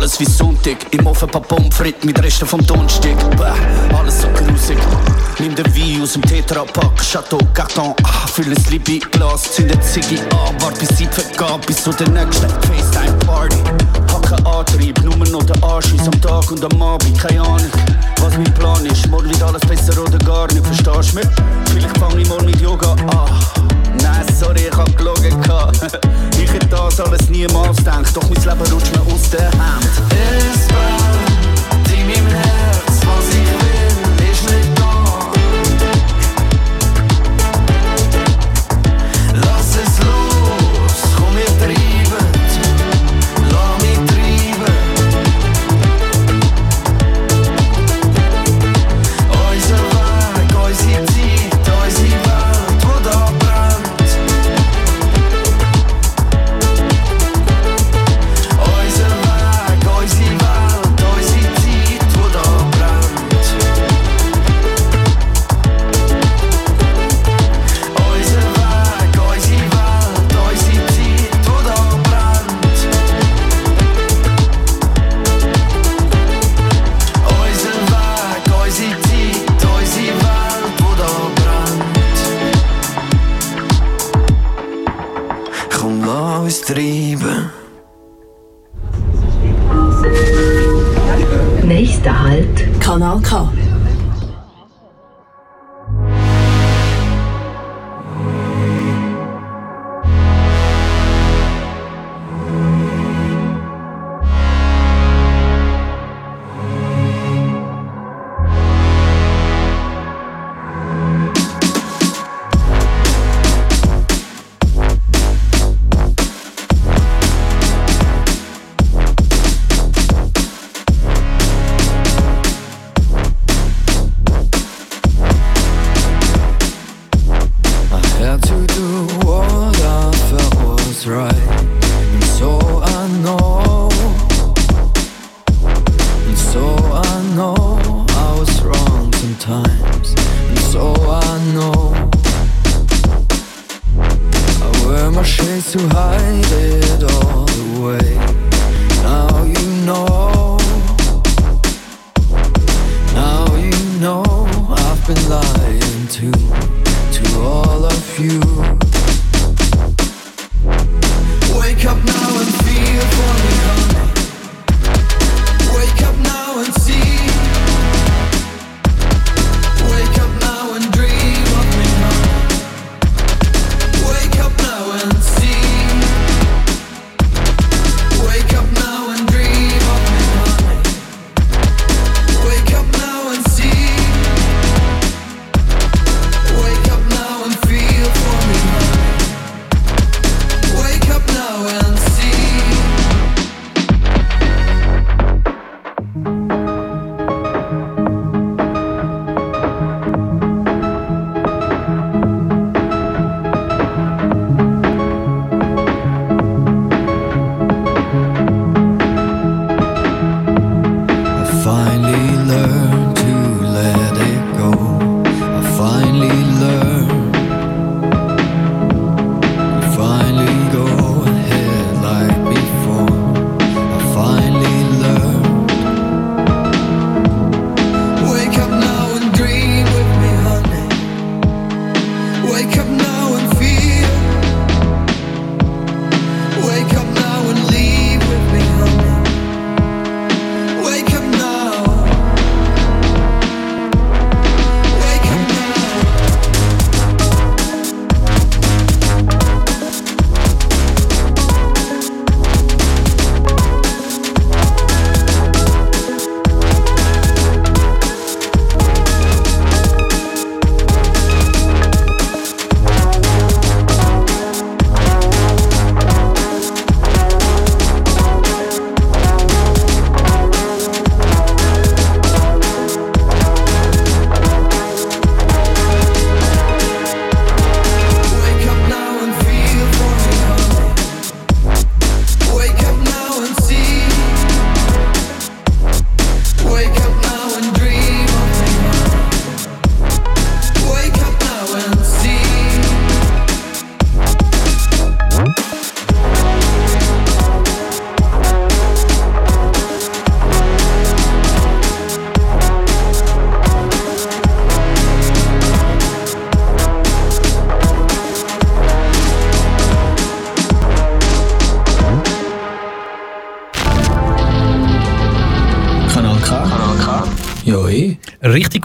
Alles 0.00 0.18
wie 0.18 0.24
Sonntag, 0.24 0.78
im 0.92 1.06
Ofen 1.06 1.28
paar 1.28 1.42
Pommes 1.42 1.76
frites 1.76 2.04
mit 2.04 2.18
Resten 2.22 2.46
vom 2.46 2.66
Donnerstag. 2.66 3.18
Bäh, 3.36 3.94
alles 3.94 4.22
so 4.22 4.28
grusig. 4.28 4.78
Nimm 5.38 5.54
den 5.54 5.66
Wein 5.76 6.02
aus 6.02 6.14
dem 6.14 6.22
Tetrapack, 6.22 6.96
Chateau, 7.02 7.38
Carton, 7.52 7.94
ah, 8.04 8.26
füll 8.26 8.46
ein 8.46 8.64
Libby-Glas, 8.70 9.52
zünd 9.52 9.84
Ziggy 9.84 10.18
an, 10.30 10.58
wart 10.62 10.78
bis 10.78 10.88
Zeit 10.88 11.12
vergeht, 11.12 11.66
bis 11.66 11.84
zu 11.84 11.92
der 11.92 12.08
nächsten 12.08 12.48
FaceTime-Party. 12.48 13.58
Hacke 14.10 14.46
Antrieb, 14.46 14.98
nur 15.02 15.16
noch 15.16 15.42
der 15.42 15.62
Anschluss 15.62 16.06
am 16.06 16.18
Tag 16.22 16.50
und 16.50 16.64
am 16.64 16.80
Abend, 16.80 17.18
keine 17.18 17.42
Ahnung. 17.42 17.70
Was 18.22 18.32
mein 18.38 18.54
Plan 18.54 18.86
ist, 18.86 19.06
morgen 19.08 19.28
wird 19.28 19.42
alles 19.42 19.60
besser 19.60 20.00
oder 20.00 20.16
gar 20.16 20.50
nicht, 20.50 20.64
verstehst 20.64 21.12
du 21.12 21.16
mich? 21.16 21.28
Vielleicht 21.74 21.98
fange 21.98 22.22
ich 22.22 22.28
morgen 22.30 22.46
mit 22.46 22.58
Yoga 22.58 22.92
an. 22.92 23.28
Nein, 24.02 24.24
sorry, 24.40 24.66
ich 24.70 24.74
hab 24.74 24.96
gelogen. 24.96 25.36
ich 26.50 26.54
hätte 26.54 26.66
das 26.68 27.00
alles 27.00 27.28
niemals 27.30 27.76
gedacht, 27.76 28.16
doch 28.16 28.28
mein 28.28 28.42
Leben 28.42 28.72
rutscht 28.72 28.92
mir 28.94 29.14
aus 29.14 29.30
der 29.30 29.50
Hand. 29.52 29.86
Es 30.10 30.66
in 31.92 32.06
meinem 32.06 32.49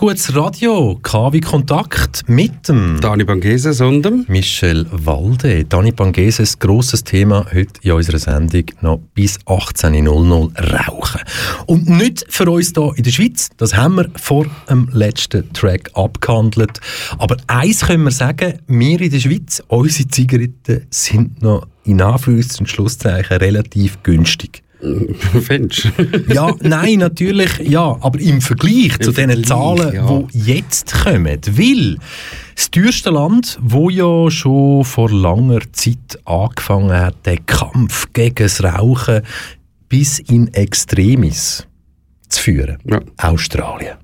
gutes 0.05 0.35
Radio, 0.35 0.99
KW 1.01 1.39
Kontakt 1.41 2.29
mit 2.29 2.69
dem 2.69 3.01
Dani 3.01 3.23
Bangeses 3.23 3.81
und 3.81 4.03
dem 4.03 4.23
Michel 4.27 4.85
Walde. 4.91 5.65
Dani 5.65 5.91
Bangeses, 5.91 6.59
grosses 6.59 7.03
Thema 7.03 7.47
heute 7.51 7.79
in 7.81 7.91
unserer 7.91 8.19
Sendung 8.19 8.65
noch 8.81 8.99
bis 9.15 9.39
18.00 9.47 10.77
Rauchen. 10.77 11.21
Und 11.65 11.89
nicht 11.89 12.23
für 12.29 12.47
uns 12.51 12.73
hier 12.75 12.93
in 12.95 13.01
der 13.03 13.09
Schweiz, 13.09 13.49
das 13.57 13.75
haben 13.75 13.95
wir 13.95 14.11
vor 14.15 14.45
dem 14.69 14.89
letzten 14.93 15.51
Track 15.53 15.89
abgehandelt. 15.95 16.79
Aber 17.17 17.37
eins 17.47 17.87
können 17.87 18.03
wir 18.03 18.11
sagen, 18.11 18.59
wir 18.67 19.01
in 19.01 19.09
der 19.09 19.19
Schweiz, 19.19 19.63
unsere 19.69 20.07
Zigaretten 20.07 20.85
sind 20.91 21.41
noch 21.41 21.65
in 21.83 21.99
Anführungs- 21.99 22.59
und 22.59 22.69
Schlusszeichen 22.69 23.37
relativ 23.37 24.03
günstig. 24.03 24.64
Finch. 25.41 25.91
Ja, 26.27 26.53
nein, 26.61 26.99
natürlich, 26.99 27.59
ja, 27.59 27.97
aber 27.99 28.19
im 28.19 28.41
Vergleich 28.41 28.97
zu 28.99 29.11
den 29.11 29.43
Zahlen, 29.43 29.93
ja. 29.93 30.19
die 30.33 30.39
jetzt 30.39 30.93
kommen, 31.03 31.39
weil 31.51 31.97
das 32.55 32.71
teuerste 32.71 33.09
Land, 33.09 33.57
wo 33.61 33.89
ja 33.89 34.29
schon 34.31 34.83
vor 34.83 35.09
langer 35.09 35.59
Zeit 35.71 36.19
angefangen 36.25 36.91
hat, 36.91 37.25
den 37.25 37.45
Kampf 37.45 38.07
gegen 38.13 38.35
das 38.35 38.63
Rauchen 38.63 39.21
bis 39.89 40.19
in 40.19 40.53
Extremis 40.53 41.67
zu 42.29 42.41
führen, 42.41 42.77
Ja. 42.85 43.01
Australien. 43.17 43.97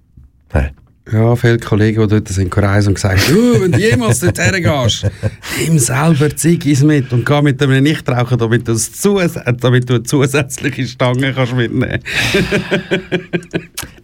Hä? 0.54 0.72
Ja, 1.12 1.36
viele 1.36 1.58
Kollegen, 1.58 2.02
die 2.02 2.08
dort 2.08 2.28
sind 2.30 2.50
gereist 2.50 2.88
und 2.88 2.94
gesagt 2.94 3.30
du, 3.30 3.62
wenn 3.62 3.72
du 3.74 3.80
jemals 3.80 4.20
dort 4.20 4.38
hergehst, 4.38 5.12
nimm 5.60 5.78
selber 5.78 6.34
Ziggis 6.34 6.84
mit 6.84 7.12
und 7.12 7.26
geh 7.26 7.42
mit 7.42 7.62
einem 7.62 7.84
Nichtraucher, 7.84 8.38
damit 8.38 8.66
damit 8.68 9.90
du 9.90 9.96
eine 9.96 10.04
zusätzliche 10.04 10.88
Stange 10.88 11.34
kannst 11.34 11.54
mitnehmen 11.54 12.00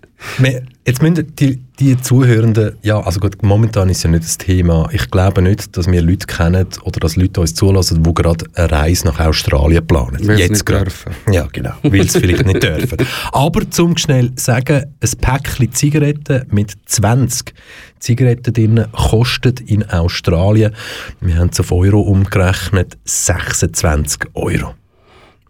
Jetzt 0.85 1.01
müssen 1.01 1.35
die, 1.35 1.57
die 1.79 1.99
Zuhörenden, 1.99 2.75
ja, 2.81 2.99
also 2.99 3.19
gut, 3.19 3.43
momentan 3.43 3.89
ist 3.89 4.03
ja 4.03 4.09
nicht 4.09 4.23
das 4.23 4.37
Thema. 4.37 4.89
Ich 4.91 5.11
glaube 5.11 5.41
nicht, 5.41 5.75
dass 5.77 5.87
wir 5.87 6.01
Leute 6.01 6.25
kennen 6.25 6.67
oder 6.83 6.99
dass 6.99 7.15
Leute 7.15 7.41
uns 7.41 7.53
zulassen, 7.53 8.03
die 8.03 8.13
gerade 8.13 8.45
eine 8.55 8.71
Reise 8.71 9.07
nach 9.07 9.19
Australien 9.19 9.85
planen. 9.85 10.17
Weil 10.27 10.37
sie 10.37 10.41
Jetzt 10.43 10.51
nicht 10.51 10.65
gerade. 10.65 10.85
dürfen. 10.85 11.11
Ja, 11.31 11.47
genau, 11.51 11.73
weil 11.83 12.09
sie 12.09 12.19
vielleicht 12.19 12.45
nicht 12.45 12.63
dürfen. 12.63 12.97
Aber 13.31 13.69
zum 13.69 13.97
schnell 13.97 14.31
sagen, 14.37 14.85
ein 15.01 15.11
Päckchen 15.21 15.71
Zigaretten 15.71 16.45
mit 16.51 16.73
20 16.85 17.53
Zigaretten 17.99 18.53
drin 18.53 18.85
kostet 18.91 19.59
in 19.61 19.87
Australien, 19.89 20.73
wir 21.19 21.35
haben 21.35 21.49
es 21.51 21.59
auf 21.59 21.71
Euro 21.71 22.01
umgerechnet, 22.01 22.97
26 23.05 24.21
Euro. 24.33 24.73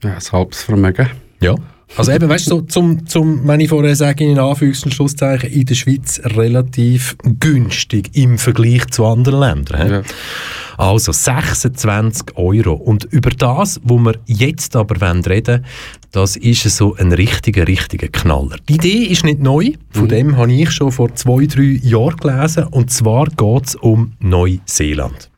Ja, 0.03 0.13
ein 0.15 0.31
halbes 0.31 0.63
Vermögen. 0.63 1.09
Ja. 1.41 1.55
Also 1.95 2.11
eben, 2.11 2.29
weißt 2.29 2.47
du, 2.47 2.49
so, 2.49 2.61
zum, 2.61 3.07
zum, 3.07 3.47
wenn 3.47 3.59
ich 3.59 3.69
vorher 3.69 3.95
sage, 3.95 4.23
in 4.23 4.37
Anführungs- 4.37 4.83
und 4.83 4.93
Schlusszeichen, 4.93 5.49
in 5.49 5.65
der 5.65 5.75
Schweiz 5.75 6.21
relativ 6.23 7.15
günstig 7.39 8.11
im 8.13 8.37
Vergleich 8.37 8.87
zu 8.87 9.05
anderen 9.05 9.39
Ländern. 9.39 9.89
Ja. 9.89 10.01
Also 10.77 11.11
26 11.11 12.37
Euro. 12.37 12.73
Und 12.73 13.05
über 13.05 13.31
das, 13.31 13.79
wo 13.83 13.97
wir 13.97 14.13
jetzt 14.27 14.75
aber 14.75 15.01
wollen 15.01 15.23
reden 15.23 15.65
das 16.11 16.35
ist 16.35 16.63
so 16.63 16.95
ein 16.95 17.11
richtiger, 17.11 17.67
richtiger 17.67 18.07
Knaller. 18.07 18.55
Die 18.69 18.75
Idee 18.75 19.03
ist 19.03 19.23
nicht 19.23 19.39
neu, 19.39 19.73
von 19.91 20.07
dem 20.07 20.37
habe 20.37 20.51
ich 20.51 20.71
schon 20.71 20.91
vor 20.91 21.13
zwei, 21.15 21.45
drei 21.45 21.79
Jahren 21.83 22.17
gelesen. 22.17 22.63
Und 22.71 22.91
zwar 22.91 23.25
geht 23.25 23.67
es 23.67 23.75
um 23.75 24.13
Neuseeland. 24.19 25.29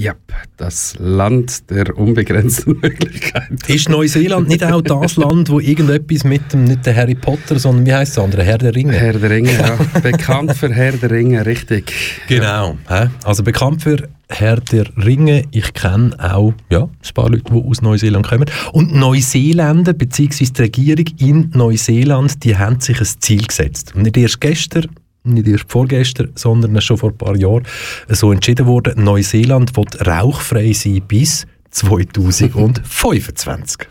Ja, 0.00 0.14
das 0.56 0.94
Land 0.98 1.68
der 1.68 1.94
unbegrenzten 1.94 2.78
Möglichkeiten. 2.82 3.58
Ist 3.66 3.90
Neuseeland 3.90 4.48
nicht 4.48 4.64
auch 4.64 4.80
das 4.80 5.16
Land, 5.16 5.50
wo 5.50 5.60
irgendetwas 5.60 6.24
mit 6.24 6.54
dem, 6.54 6.64
nicht 6.64 6.86
der 6.86 6.96
Harry 6.96 7.14
Potter, 7.14 7.58
sondern 7.58 7.84
wie 7.84 7.92
heißt 7.92 8.12
es 8.12 8.18
andere, 8.18 8.42
Herr 8.42 8.56
der 8.56 8.74
Ringe? 8.74 8.94
Herr 8.94 9.12
der 9.12 9.28
Ringe, 9.28 9.52
ja. 9.52 9.76
Bekannt 10.02 10.56
für 10.56 10.72
Herr 10.72 10.92
der 10.92 11.10
Ringe, 11.10 11.44
richtig. 11.44 11.92
Genau. 12.28 12.78
hä? 12.88 13.08
Also 13.24 13.42
bekannt 13.42 13.82
für 13.82 14.08
Herr 14.30 14.56
der 14.56 14.86
Ringe. 14.96 15.44
Ich 15.50 15.74
kenne 15.74 16.16
auch 16.18 16.54
ja, 16.70 16.84
ein 16.84 17.14
paar 17.14 17.28
Leute, 17.28 17.44
die 17.52 17.62
aus 17.62 17.82
Neuseeland 17.82 18.26
kommen. 18.26 18.46
Und 18.72 18.94
Neuseeländer 18.94 19.92
bzw. 19.92 20.46
die 20.46 20.62
Regierung 20.62 21.04
in 21.18 21.50
Neuseeland, 21.52 22.42
die 22.42 22.56
haben 22.56 22.80
sich 22.80 22.98
ein 23.00 23.08
Ziel 23.18 23.46
gesetzt. 23.46 23.94
Und 23.94 24.04
nicht 24.04 24.16
erst 24.16 24.40
gestern, 24.40 24.86
nicht 25.24 25.46
erst 25.46 25.66
vorgestern, 25.68 26.32
sondern 26.34 26.80
schon 26.80 26.96
vor 26.96 27.10
ein 27.10 27.18
paar 27.18 27.36
Jahren 27.36 27.64
so 28.08 28.32
entschieden 28.32 28.66
worden, 28.66 29.04
Neuseeland 29.04 29.76
wird 29.76 30.06
rauchfrei 30.06 30.72
sein 30.72 31.02
bis 31.06 31.46
2025. 31.70 33.88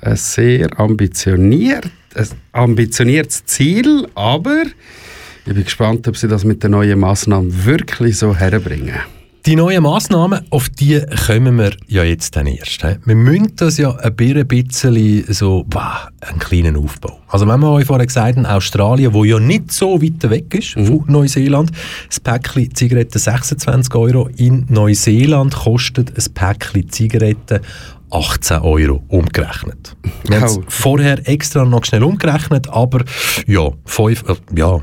Ein 0.00 0.16
sehr 0.16 0.78
ambitioniert, 0.78 1.90
ein 2.14 2.28
ambitioniertes 2.52 3.46
Ziel, 3.46 4.06
aber 4.14 4.64
ich 5.46 5.54
bin 5.54 5.64
gespannt, 5.64 6.06
ob 6.06 6.16
sie 6.16 6.28
das 6.28 6.44
mit 6.44 6.62
den 6.62 6.72
neuen 6.72 7.00
Massnahmen 7.00 7.64
wirklich 7.64 8.18
so 8.18 8.36
herbringen. 8.36 9.00
Die 9.48 9.56
neuen 9.56 9.82
Massnahmen, 9.82 10.42
auf 10.50 10.68
die 10.68 11.00
kommen 11.26 11.56
wir 11.56 11.70
ja 11.86 12.04
jetzt 12.04 12.36
dann 12.36 12.46
erst. 12.46 12.84
he. 12.84 12.96
Wir 13.06 13.14
müssen 13.14 13.56
das 13.56 13.78
ja 13.78 13.96
ein 13.96 14.14
bisschen 14.14 15.24
so, 15.32 15.64
wow, 15.70 16.08
einen 16.20 16.38
kleinen 16.38 16.76
Aufbau. 16.76 17.18
Also 17.28 17.48
wenn 17.48 17.58
wir 17.60 17.70
euch 17.70 17.86
vorher 17.86 18.06
gesagt 18.06 18.36
haben, 18.36 18.44
Australien, 18.44 19.14
wo 19.14 19.24
ja 19.24 19.40
nicht 19.40 19.72
so 19.72 20.02
weit 20.02 20.28
weg 20.28 20.54
ist 20.54 20.72
von 20.72 21.02
Neuseeland, 21.06 21.70
das 22.10 22.20
Päckchen 22.20 22.74
Zigaretten 22.74 23.18
26 23.18 23.94
Euro, 23.94 24.28
in 24.36 24.66
Neuseeland 24.68 25.54
kostet 25.54 26.10
ein 26.10 26.34
Päckchen 26.34 26.90
Zigaretten 26.90 27.60
18 28.10 28.58
Euro 28.58 29.02
umgerechnet. 29.08 29.96
Wir 30.28 30.40
haben 30.40 30.64
vorher 30.68 31.26
extra 31.28 31.64
noch 31.64 31.84
schnell 31.84 32.02
umgerechnet, 32.02 32.68
aber 32.68 33.04
ja, 33.46 33.70
fünf, 33.84 34.24
äh, 34.28 34.34
ja 34.56 34.80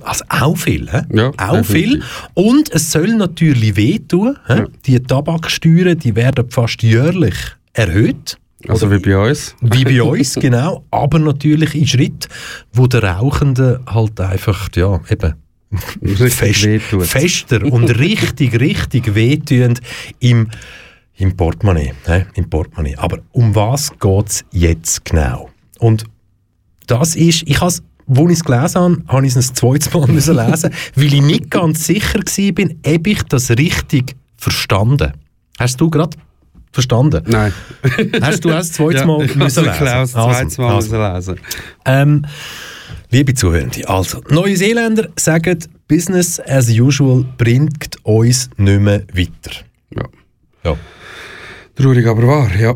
also 0.00 0.24
auch 0.28 0.56
viel. 0.56 0.88
Ja, 1.12 1.32
auch 1.36 1.64
viel. 1.64 2.02
Und 2.34 2.70
es 2.72 2.90
soll 2.92 3.14
natürlich 3.14 3.76
wehtun. 3.76 4.36
hä? 4.46 4.64
Die 4.86 5.00
Tabaksteuern 5.00 5.98
die 5.98 6.14
werden 6.14 6.50
fast 6.50 6.82
jährlich 6.82 7.36
erhöht. 7.72 8.38
Also 8.66 8.90
wie 8.90 8.98
bei 8.98 9.16
uns. 9.16 9.54
Wie 9.60 9.84
bei 9.84 10.02
uns, 10.02 10.34
genau. 10.40 10.84
Aber 10.90 11.18
natürlich 11.18 11.74
in 11.74 11.86
Schritt, 11.86 12.28
wo 12.72 12.86
der 12.86 13.04
Rauchende 13.04 13.80
halt 13.86 14.20
einfach, 14.20 14.68
ja, 14.74 15.00
eben 15.08 15.34
fest, 16.30 16.64
wehtut. 16.64 17.06
fester 17.06 17.62
und 17.64 17.90
richtig, 17.98 18.58
richtig 18.58 19.14
wehtun 19.14 19.74
im, 20.18 20.48
im 21.18 21.36
Portemonnaie. 21.36 21.92
hä? 22.06 22.26
Im 22.34 22.48
Portemonnaie. 22.48 22.96
Aber 22.96 23.18
um 23.32 23.54
was 23.54 23.90
geht 23.98 24.28
es 24.28 24.44
jetzt 24.50 25.04
genau? 25.04 25.50
Und 25.78 26.04
das 26.86 27.14
ist, 27.16 27.42
ich 27.46 27.60
has 27.60 27.82
wo 28.10 28.26
ich 28.28 28.38
es 28.38 28.44
gelesen 28.44 28.80
habe, 28.80 29.02
habe 29.08 29.26
ich 29.26 29.36
es 29.36 29.50
ein 29.50 29.54
zweites 29.54 29.92
Mal 29.92 30.06
müssen 30.10 30.34
lesen, 30.36 30.70
weil 30.94 31.12
ich 31.14 31.20
nicht 31.20 31.50
ganz 31.50 31.84
sicher 31.86 32.20
war, 32.20 32.94
ob 32.94 33.06
ich 33.06 33.22
das 33.24 33.50
richtig 33.50 34.16
verstanden. 34.38 35.12
Hast 35.58 35.78
du 35.80 35.90
gerade 35.90 36.16
verstanden? 36.72 37.22
Nein. 37.26 37.52
Hast 38.22 38.44
du 38.46 38.48
erst 38.48 38.70
das 38.70 38.72
zweite 38.76 38.98
Ja, 39.00 39.04
Mal 39.06 39.24
ich 39.26 39.34
müssen 39.34 39.64
lesen? 39.64 39.84
das 39.84 40.12
zweite 40.12 40.60
Mal 40.62 40.74
Also, 40.76 40.96
müssen 40.96 41.14
lesen. 41.14 41.40
ähm, 41.84 42.24
liebe 43.10 43.34
Zuhörende, 43.34 43.86
also, 43.86 44.22
Neuseeländer 44.30 45.08
sagen, 45.16 45.58
Business 45.86 46.40
as 46.40 46.70
usual 46.70 47.26
bringt 47.36 47.96
uns 48.04 48.48
nicht 48.56 48.80
mehr 48.80 49.02
weiter. 49.12 49.56
Ja. 49.94 50.04
Ja. 50.64 50.76
Traurig, 51.78 52.06
aber 52.08 52.26
wahr, 52.26 52.50
ja. 52.58 52.74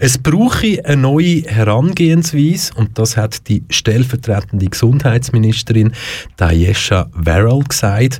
Es 0.00 0.18
brauche 0.18 0.84
eine 0.84 0.96
neue 0.96 1.42
Herangehensweise 1.42 2.74
und 2.74 2.98
das 2.98 3.16
hat 3.16 3.46
die 3.48 3.62
stellvertretende 3.70 4.66
Gesundheitsministerin 4.66 5.92
Dayesha 6.36 7.08
Verrell 7.12 7.62
gesagt. 7.62 8.18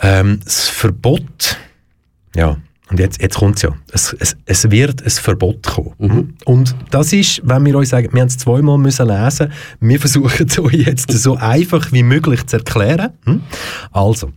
Ähm, 0.00 0.38
das 0.44 0.68
Verbot, 0.68 1.58
ja, 2.36 2.58
und 2.90 3.00
jetzt, 3.00 3.20
jetzt 3.20 3.38
kommt 3.38 3.56
es 3.56 3.62
ja, 3.62 3.70
es, 3.90 4.14
es, 4.20 4.36
es 4.44 4.70
wird 4.70 5.02
ein 5.02 5.10
Verbot 5.10 5.64
kommen. 5.64 6.36
Und 6.44 6.76
das 6.90 7.12
ist, 7.12 7.40
wenn 7.42 7.64
wir 7.64 7.74
euch 7.76 7.88
sagen, 7.88 8.10
wir 8.12 8.20
haben 8.20 8.28
es 8.28 8.38
zweimal 8.38 8.78
müssen 8.78 9.08
lesen, 9.08 9.50
wir 9.80 9.98
versuchen 10.00 10.46
es 10.46 10.58
euch 10.60 10.74
jetzt 10.74 11.10
so 11.10 11.34
einfach 11.36 11.90
wie 11.90 12.04
möglich 12.04 12.46
zu 12.46 12.58
erklären. 12.58 13.10
Hm? 13.24 13.40
Also, 13.90 14.30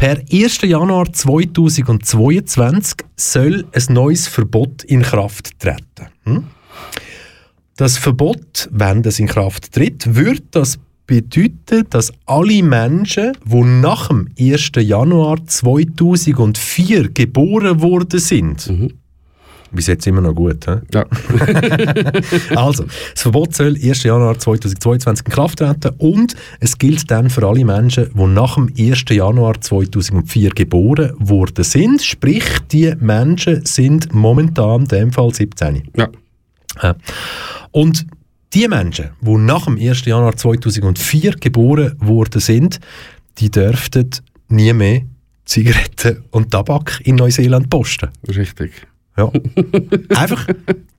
per 0.00 0.22
1. 0.32 0.62
Januar 0.62 1.12
2022 1.12 3.04
soll 3.16 3.66
ein 3.70 3.92
neues 3.92 4.28
Verbot 4.28 4.82
in 4.84 5.02
Kraft 5.02 5.58
treten. 5.58 6.08
Hm? 6.24 6.44
Das 7.76 7.98
Verbot, 7.98 8.66
wenn 8.72 9.02
das 9.02 9.18
in 9.18 9.26
Kraft 9.26 9.72
tritt, 9.72 10.14
wird 10.14 10.44
das 10.52 10.78
bedeuten, 11.06 11.84
dass 11.90 12.14
alle 12.24 12.62
Menschen, 12.62 13.36
die 13.44 13.62
nach 13.62 14.08
dem 14.08 14.30
1. 14.38 14.70
Januar 14.78 15.44
2004 15.44 17.10
geboren 17.10 17.82
worden 17.82 18.20
sind, 18.20 18.72
bis 19.72 19.86
jetzt 19.86 20.06
immer 20.06 20.20
noch 20.20 20.34
gut, 20.34 20.66
hä? 20.66 20.78
ja. 20.92 21.04
Also, 22.56 22.84
das 22.84 23.22
Verbot 23.22 23.54
soll 23.54 23.76
1. 23.76 24.02
Januar 24.02 24.38
2022 24.38 25.26
in 25.26 25.32
Kraft 25.32 25.58
treten 25.58 25.94
und 25.98 26.34
es 26.60 26.78
gilt 26.78 27.10
dann 27.10 27.30
für 27.30 27.46
alle 27.46 27.64
Menschen, 27.64 28.10
die 28.14 28.26
nach 28.26 28.54
dem 28.54 28.72
1. 28.76 29.04
Januar 29.10 29.60
2004 29.60 30.50
geboren 30.50 31.12
worden 31.18 31.64
sind. 31.64 32.02
Sprich, 32.02 32.44
die 32.70 32.94
Menschen 32.98 33.64
sind 33.64 34.12
momentan 34.14 34.82
in 34.82 34.88
dem 34.88 35.12
Fall 35.12 35.34
17. 35.34 35.90
ja. 35.96 36.08
Ja. 36.82 36.94
Und 37.72 38.06
die 38.52 38.66
Menschen, 38.68 39.10
die 39.20 39.36
nach 39.36 39.66
dem 39.66 39.78
1. 39.78 40.04
Januar 40.04 40.36
2004 40.36 41.32
geboren 41.32 41.96
worden 42.00 42.40
sind, 42.40 42.80
die 43.38 43.50
dürften 43.50 44.10
nie 44.48 44.72
mehr 44.72 45.02
Zigaretten 45.44 46.24
und 46.30 46.50
Tabak 46.50 47.00
in 47.04 47.16
Neuseeland 47.16 47.70
posten. 47.70 48.10
Richtig. 48.28 48.86
Ja. 49.16 49.30
Einfach, 50.16 50.46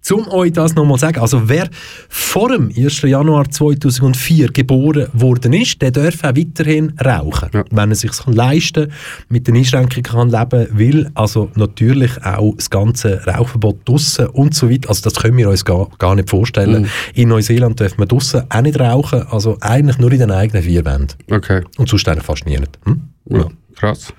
zum 0.02 0.28
euch 0.30 0.52
das 0.52 0.76
nochmal 0.76 0.98
sagen. 0.98 1.20
Also, 1.20 1.48
wer 1.48 1.70
vor 2.10 2.50
dem 2.50 2.72
1. 2.76 3.04
Januar 3.04 3.50
2004 3.50 4.52
geboren 4.52 5.08
worden 5.14 5.54
ist, 5.54 5.82
der 5.82 5.92
darf 5.92 6.24
auch 6.24 6.36
weiterhin 6.36 6.94
rauchen. 7.04 7.50
Ja. 7.54 7.64
Wenn 7.70 7.92
er 7.92 7.96
sich 7.96 8.12
leisten 8.26 8.90
kann, 8.90 8.98
mit 9.30 9.48
den 9.48 9.56
Einschränkungen 9.56 10.04
kann 10.04 10.30
leben 10.30 10.68
will. 10.78 11.12
Also, 11.14 11.52
natürlich 11.56 12.12
auch 12.24 12.56
das 12.56 12.70
ganze 12.70 13.24
Rauchverbot 13.26 13.88
draussen 13.88 14.28
und 14.28 14.56
so 14.56 14.70
weiter. 14.70 14.90
Also, 14.90 15.04
das 15.04 15.16
können 15.16 15.38
wir 15.38 15.50
uns 15.50 15.64
gar, 15.64 15.88
gar 16.00 16.16
nicht 16.16 16.30
vorstellen. 16.30 16.88
In 17.14 17.30
Neuseeland 17.30 17.80
darf 17.80 17.98
man 17.98 18.08
draussen 18.08 18.44
auch 18.50 18.62
nicht 18.62 18.80
rauchen. 18.80 19.24
Also, 19.30 19.58
eigentlich 19.62 20.00
nur 20.00 20.12
in 20.12 20.20
den 20.20 20.32
eigenen 20.32 20.64
vier 20.64 20.84
Wänden. 20.84 21.16
Okay. 21.30 21.62
Und 21.78 21.88
sonst 21.88 22.08
fast 22.24 22.46
nie. 22.46 22.58
Hm? 22.86 23.02
Ja. 23.30 23.48
Krass. 23.76 24.14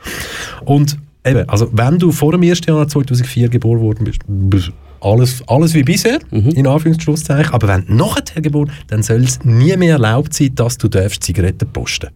Und 0.65 0.97
eben, 1.25 1.49
also 1.49 1.69
wenn 1.73 1.99
du 1.99 2.13
vor 2.13 2.33
dem 2.33 2.43
1. 2.43 2.61
Januar 2.67 2.89
2004 2.89 3.49
geboren 3.49 3.81
worden 3.81 4.05
bist, 4.05 4.21
bist 4.27 4.73
alles, 5.01 5.43
alles 5.49 5.75
wie 5.75 5.83
bisher, 5.83 6.21
in 6.31 6.67
Anführungszeichen. 6.67 7.53
Aber 7.53 7.69
wenn 7.69 7.87
du 7.87 7.95
nachher 7.95 8.41
geboren 8.41 8.71
dann 8.89 9.03
soll 9.03 9.25
es 9.25 9.45
nie 9.45 9.77
mehr 9.77 9.95
erlaubt 9.95 10.35
sein, 10.35 10.55
dass 10.55 10.79
du 10.79 10.89
darfst 10.89 11.23
Zigaretten 11.25 11.69
posten 11.73 12.11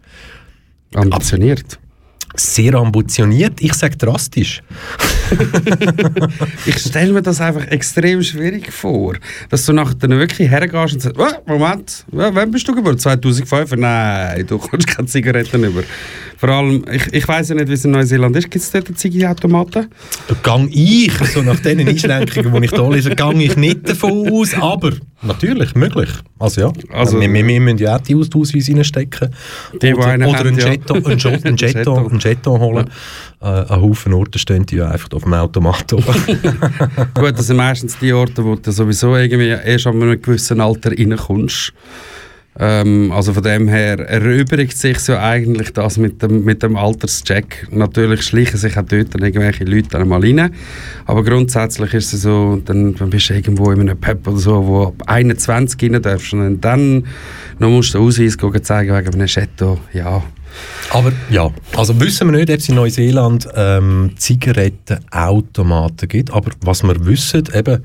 Ambitioniert. 0.95 1.79
Sehr 2.39 2.75
ambitioniert, 2.75 3.55
ich 3.61 3.73
sage 3.73 3.97
drastisch. 3.97 4.63
ich 6.67 6.79
stelle 6.79 7.13
mir 7.13 7.23
das 7.23 7.41
einfach 7.41 7.67
extrem 7.69 8.23
schwierig 8.23 8.73
vor, 8.73 9.15
dass 9.49 9.65
du 9.65 9.73
nachher 9.73 9.95
dann 9.95 10.11
wirklich 10.11 10.51
hergehst 10.51 10.95
und 10.95 11.01
sagst, 11.01 11.19
«Ah, 11.19 11.41
Moment, 11.47 12.05
ja, 12.13 12.35
wann 12.35 12.51
bist 12.51 12.69
du 12.69 12.75
geboren? 12.75 12.99
2005? 12.99 13.77
Nein, 13.77 14.47
du 14.47 14.59
kommst 14.59 14.87
keine 14.87 15.09
Zigaretten 15.09 15.65
über. 15.65 15.83
Vor 16.39 16.49
allem, 16.51 16.84
ich, 16.93 17.07
ich 17.12 17.26
weiß 17.28 17.49
ja 17.49 17.55
nicht, 17.55 17.68
wie 17.68 17.72
es 17.72 17.84
in 17.84 17.93
Neuseeland 17.93 18.37
ist. 18.37 18.51
Gibt 18.51 18.62
es 18.62 18.70
dort 18.70 18.99
Zigarettenautomaten? 18.99 19.87
Da 20.28 20.34
gang 20.43 20.68
ich, 20.72 21.12
so 21.32 21.41
nach 21.43 21.59
den 21.61 21.87
Einschränkungen, 21.89 22.61
die 22.61 22.66
ich 22.66 22.70
da 22.72 22.89
lese, 22.89 23.11
gang 23.14 23.41
ich 23.41 23.57
nicht 23.57 23.89
davon 23.89 24.30
aus, 24.30 24.53
aber 24.55 24.93
natürlich, 25.22 25.74
möglich. 25.74 26.11
Also 26.39 26.61
ja, 26.61 26.72
Also- 26.93 27.18
wir, 27.20 27.32
wir, 27.32 27.47
wir 27.47 27.61
müssen 27.61 27.78
ja 27.78 27.97
auch 27.97 28.01
die 28.01 28.14
Aus- 28.14 28.28
Ausweise 28.34 28.72
reinstecken. 28.74 29.30
Die, 29.80 29.95
oder 29.95 30.07
einen 30.09 30.28
oder 30.28 30.41
einen 30.41 30.59
ja. 30.59 30.68
Jeton, 30.72 31.05
einen 31.07 31.18
Jeton, 31.18 31.45
einen 31.45 31.57
Jeton, 31.57 32.11
einen 32.11 32.18
Jeton 32.20 32.61
holen. 32.61 32.91
Äh, 33.41 33.45
an 33.47 33.80
Haufen 33.82 34.12
Orten 34.12 34.39
stehen 34.39 34.66
die 34.66 34.76
ja 34.76 34.91
einfach 34.91 35.09
auf 35.12 35.22
dem 35.22 35.32
Automat 35.34 35.91
oben. 35.93 36.05
Gut, 37.14 37.39
das 37.39 37.47
sind 37.47 37.57
meistens 37.57 37.99
die 37.99 38.12
Orte, 38.12 38.45
wo 38.45 38.57
du 38.57 38.70
sowieso 38.70 39.16
irgendwie 39.16 39.49
erst 39.49 39.87
an 39.87 40.03
einem 40.03 40.20
gewissen 40.20 40.61
Alter 40.61 40.91
reinkommst. 40.91 41.72
Ähm, 42.59 43.13
also 43.13 43.35
von 43.35 43.43
dem 43.43 43.69
her 43.69 43.99
erübrigt 43.99 44.77
sich 44.77 44.99
so 44.99 45.17
eigentlich 45.17 45.73
das 45.73 45.99
mit 45.99 46.23
dem, 46.23 46.45
mit 46.45 46.63
dem 46.63 46.77
Alterscheck. 46.77 47.69
Natürlich 47.71 48.23
schleichen 48.23 48.59
sich 48.59 48.79
auch 48.79 48.83
dort 48.83 49.15
dann 49.15 49.23
irgendwelche 49.23 49.65
Leute 49.65 49.89
dann 49.91 50.09
mal 50.09 50.21
rein. 50.21 50.51
Aber 51.05 51.23
grundsätzlich 51.23 51.93
ist 51.95 52.13
es 52.13 52.23
so, 52.23 52.61
dann, 52.65 52.95
dann 52.95 53.11
bist 53.11 53.29
du 53.29 53.35
irgendwo 53.35 53.71
in 53.73 53.81
einem 53.81 53.99
Pub 53.99 54.27
oder 54.27 54.39
so, 54.39 54.67
wo 54.67 54.85
ab 54.85 55.03
21 55.07 55.93
rein 55.93 56.03
darfst. 56.03 56.33
Und 56.33 56.61
dann 56.63 57.07
noch 57.59 57.69
musst 57.69 57.95
du 57.95 57.99
den 57.99 58.07
Ausweis 58.09 58.37
zeigen 58.63 58.97
wegen 58.97 59.15
einem 59.15 59.27
Chatto. 59.27 59.79
Ja, 59.93 60.23
Aber 60.91 61.13
ja, 61.31 61.51
also 61.77 61.99
wissen 62.01 62.31
wir 62.31 62.39
nicht, 62.39 62.51
ob 62.51 62.59
es 62.59 62.69
in 62.69 62.77
Neuseeland 62.77 63.49
ähm, 63.55 64.13
Zigarettenautomaten 64.17 66.09
gibt. 66.09 66.33
Aber 66.33 66.51
was 66.61 66.83
wir 66.83 67.05
wissen, 67.05 67.45
eben, 67.55 67.83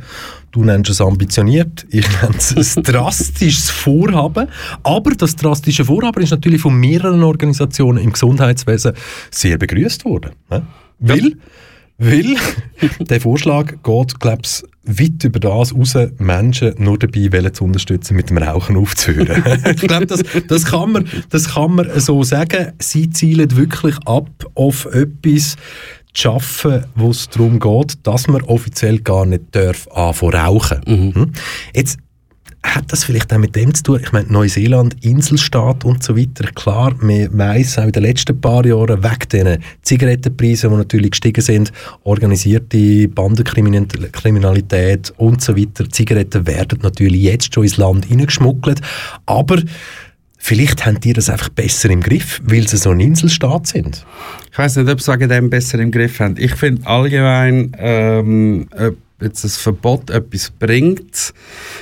du 0.52 0.64
nennst 0.64 0.92
es 0.92 1.02
ambitioniert, 1.02 1.86
ich 1.90 2.08
nenne 2.22 2.36
es 2.38 2.78
ein 2.78 2.84
drastisches 2.84 3.70
Vorhaben. 3.70 4.48
Aber 4.84 5.12
das 5.12 5.36
drastische 5.36 5.86
Vorhaben 5.86 6.22
ist 6.22 6.32
natürlich 6.32 6.62
von 6.62 6.80
mehreren 6.80 7.24
Organisationen 7.24 8.04
im 8.04 8.14
Gesundheitswesen 8.14 8.94
sehr 9.32 9.58
begrüßt 9.58 10.06
worden. 10.06 10.32
Ne? 10.50 10.66
Weil, 11.00 11.34
weil 11.98 12.36
der 13.00 13.20
Vorschlag 13.20 13.76
geht, 13.84 14.20
glaube 14.20 14.42
ich, 14.44 14.64
weit 14.84 15.24
über 15.24 15.40
das 15.40 15.76
raus, 15.76 15.96
Menschen 16.18 16.74
nur 16.78 16.98
dabei 16.98 17.32
wollen 17.32 17.54
zu 17.54 17.64
unterstützen, 17.64 18.16
mit 18.16 18.30
dem 18.30 18.38
Rauchen 18.38 18.78
aufzuhören. 18.78 19.44
ich 19.66 19.82
glaube, 19.82 20.08
das, 20.08 20.24
das, 20.48 20.66
kann 20.66 20.92
man, 20.92 21.08
das 21.30 21.50
kann 21.50 21.76
man 21.76 22.00
so 22.00 22.24
sagen. 22.24 22.74
Sie 22.80 23.10
zielen 23.10 23.56
wirklich 23.56 23.96
ab 24.06 24.30
auf 24.56 24.86
etwas 24.86 25.52
zu 25.52 25.58
schaffen, 26.14 26.86
wo 26.96 27.12
es 27.12 27.30
darum 27.30 27.60
geht, 27.60 28.06
dass 28.06 28.28
man 28.28 28.42
offiziell 28.44 29.00
gar 29.00 29.26
nicht 29.26 29.44
darf 29.52 29.88
anfangen 29.90 30.34
rauchen. 30.34 30.82
Mhm. 30.86 31.32
Jetzt 31.74 32.00
hat 32.64 32.92
das 32.92 33.04
vielleicht 33.04 33.34
auch 33.34 33.38
mit 33.38 33.56
dem 33.56 33.74
zu 33.74 33.84
tun? 33.84 34.00
Ich 34.04 34.12
meine, 34.12 34.28
Neuseeland, 34.28 35.04
Inselstaat 35.04 35.84
und 35.84 36.04
so 36.04 36.16
weiter. 36.16 36.46
Klar, 36.54 36.94
man 37.02 37.28
weiss 37.38 37.78
auch 37.78 37.86
in 37.86 37.92
den 37.92 38.04
letzten 38.04 38.40
paar 38.40 38.66
Jahren, 38.66 39.04
wegen 39.04 39.30
diesen 39.32 39.58
Zigarettenpreisen, 39.82 40.70
die 40.70 40.78
natürlich 40.78 41.12
gestiegen 41.12 41.42
sind, 41.42 41.72
organisierte 42.04 43.08
Bandenkriminalität 43.08 45.14
und 45.18 45.42
so 45.42 45.58
weiter. 45.58 45.90
Zigaretten 45.90 46.46
werden 46.46 46.80
natürlich 46.84 47.24
jetzt 47.24 47.54
schon 47.54 47.64
ins 47.64 47.78
Land 47.78 48.06
hineingeschmuggelt. 48.06 48.82
Aber 49.26 49.62
vielleicht 50.38 50.86
haben 50.86 51.00
die 51.00 51.14
das 51.14 51.30
einfach 51.30 51.50
besser 51.50 51.90
im 51.90 52.02
Griff, 52.02 52.42
weil 52.46 52.68
sie 52.68 52.78
so 52.78 52.92
ein 52.92 53.00
Inselstaat 53.00 53.68
sind. 53.68 54.06
Ich 54.52 54.58
weiß 54.58 54.78
nicht, 54.78 54.90
ob 54.90 55.02
sie 55.02 55.12
wegen 55.14 55.30
dem 55.30 55.50
besser 55.50 55.80
im 55.80 55.92
Griff 55.92 56.20
haben. 56.20 56.36
Ich 56.38 56.56
finde 56.56 56.86
allgemein, 56.86 57.76
ähm, 57.80 58.68
jetzt 59.22 59.44
ein 59.44 59.50
Verbot 59.50 60.10
etwas 60.10 60.52
bringt, 60.52 61.34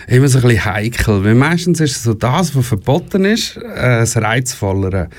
immer 0.07 0.27
so 0.27 0.39
ein 0.39 0.43
bisschen 0.43 0.65
heikel. 0.65 1.23
Weil 1.23 1.35
meistens 1.35 1.79
ist 1.79 1.97
es 1.97 2.03
so 2.03 2.13
das, 2.13 2.55
was 2.55 2.67
verboten 2.67 3.25
ist, 3.25 3.57
äh, 3.57 3.99
das 3.99 4.17
Reizvollere. 4.17 5.09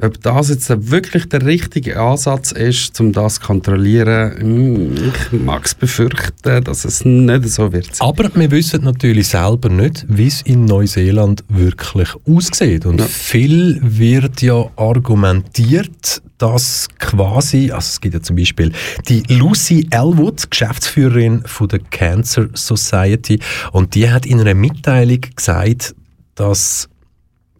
Ob 0.00 0.20
das 0.22 0.48
jetzt 0.48 0.90
wirklich 0.90 1.28
der 1.28 1.46
richtige 1.46 2.00
Ansatz 2.00 2.50
ist, 2.50 3.00
um 3.00 3.12
das 3.12 3.36
zu 3.36 3.42
kontrollieren, 3.42 4.32
hm, 4.38 4.94
ich 4.96 5.40
mag 5.40 5.64
es 5.64 5.74
befürchten, 5.74 6.64
dass 6.64 6.84
es 6.84 7.04
nicht 7.04 7.48
so 7.48 7.72
wird. 7.72 7.94
sein. 7.94 8.08
Aber 8.08 8.28
wir 8.34 8.50
wissen 8.50 8.82
natürlich 8.82 9.28
selber 9.28 9.68
nicht, 9.68 10.04
wie 10.08 10.26
es 10.26 10.42
in 10.42 10.64
Neuseeland 10.64 11.44
wirklich 11.48 12.08
aussieht. 12.26 12.86
Und 12.86 13.02
viel 13.02 13.78
wird 13.82 14.42
ja 14.42 14.66
argumentiert, 14.74 16.22
dass 16.38 16.88
quasi, 16.98 17.70
also 17.70 17.86
es 17.86 18.00
gibt 18.00 18.14
ja 18.14 18.22
zum 18.22 18.36
Beispiel 18.36 18.72
die 19.08 19.22
Lucy 19.28 19.86
Elwood, 19.90 20.50
Geschäftsführerin 20.50 21.42
von 21.46 21.68
der 21.68 21.78
Cancer 21.78 22.48
Society, 22.54 23.38
und 23.72 23.94
die 23.94 24.10
hat 24.10 24.26
in 24.26 24.40
einer 24.40 24.54
Mitteilung 24.54 25.20
gesagt, 25.34 25.94
dass 26.34 26.88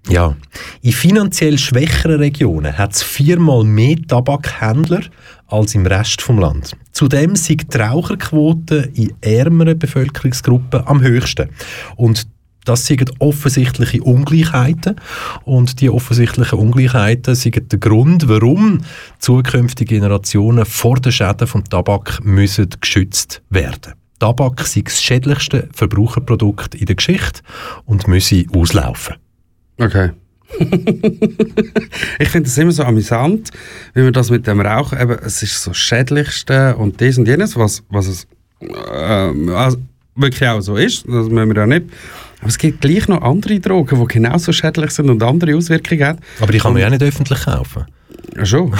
ja, 0.09 0.37
in 0.83 0.93
finanziell 0.93 1.57
schwächeren 1.57 2.18
Regionen 2.18 2.77
hat 2.77 2.93
es 2.93 3.03
viermal 3.03 3.64
mehr 3.64 3.97
Tabakhändler 4.07 5.01
als 5.47 5.75
im 5.75 5.87
Rest 5.87 6.20
vom 6.20 6.39
Land. 6.39 6.77
Zudem 6.93 7.37
sind 7.37 7.72
die 7.72 7.79
Raucherquote 7.79 8.91
in 8.95 9.14
ärmeren 9.22 9.79
Bevölkerungsgruppen 9.79 10.87
am 10.87 11.01
höchsten. 11.01 11.49
Und 11.97 12.27
das 12.65 12.87
sind 12.87 13.12
offensichtliche 13.21 14.03
Ungleichheiten 14.03 14.97
und 15.45 15.81
die 15.81 15.91
offensichtlichen 15.91 16.59
Ungleichheiten 16.59 17.35
sind 17.35 17.73
der 17.73 17.79
Grund, 17.79 18.29
warum 18.29 18.81
zukünftige 19.19 19.95
Generationen 19.97 20.65
vor 20.65 20.97
den 20.97 21.12
Schäden 21.12 21.47
vom 21.47 21.65
Tabak 21.65 22.25
müssen 22.25 22.69
geschützt 22.81 23.43
werden. 23.51 23.95
Tabak 24.19 24.62
ist 24.62 24.77
das 24.87 25.03
schädlichste 25.03 25.69
Verbraucherprodukt 25.73 26.75
in 26.75 26.87
der 26.87 26.97
Geschichte 26.97 27.43
und 27.85 28.09
müsse 28.09 28.45
auslaufen. 28.55 29.17
Okay. 29.79 30.11
ich 32.19 32.29
finde 32.29 32.49
es 32.49 32.57
immer 32.59 32.71
so 32.71 32.85
amüsant, 32.85 33.51
wie 33.95 34.03
man 34.03 34.12
das 34.12 34.31
mit 34.31 34.47
dem 34.47 34.61
Rauchen, 34.61 35.01
eben, 35.01 35.19
es 35.25 35.43
ist 35.43 35.62
so 35.62 35.71
das 35.71 35.79
Schädlichste 35.79 36.77
und 36.77 37.01
dies 37.01 37.19
und 37.19 37.27
jenes, 37.27 37.57
was, 37.57 37.83
was 37.89 38.07
es 38.07 38.27
ähm, 38.93 39.49
also 39.51 39.79
wirklich 40.15 40.49
auch 40.49 40.61
so 40.61 40.77
ist, 40.77 41.07
das 41.07 41.29
müssen 41.29 41.49
wir 41.49 41.57
ja 41.57 41.67
nicht. 41.67 41.87
Aber 42.45 42.51
es 42.51 42.59
gibt 42.59 42.82
gleich 42.82 43.09
noch 43.09 43.22
andere 43.22 43.59
Drogen, 43.59 43.99
die 43.99 44.07
genauso 44.07 44.53
schädlich 44.53 44.90
sind 44.90 45.09
und 45.09 45.22
andere 45.22 45.57
Auswirkungen 45.57 46.05
haben. 46.05 46.18
Aber 46.40 46.53
die 46.53 46.59
kann 46.59 46.74
man 46.74 46.82
ja 46.82 46.90
nicht 46.90 47.03
öffentlich 47.03 47.42
kaufen. 47.42 47.86
Ja, 48.36 48.45
schon. 48.45 48.74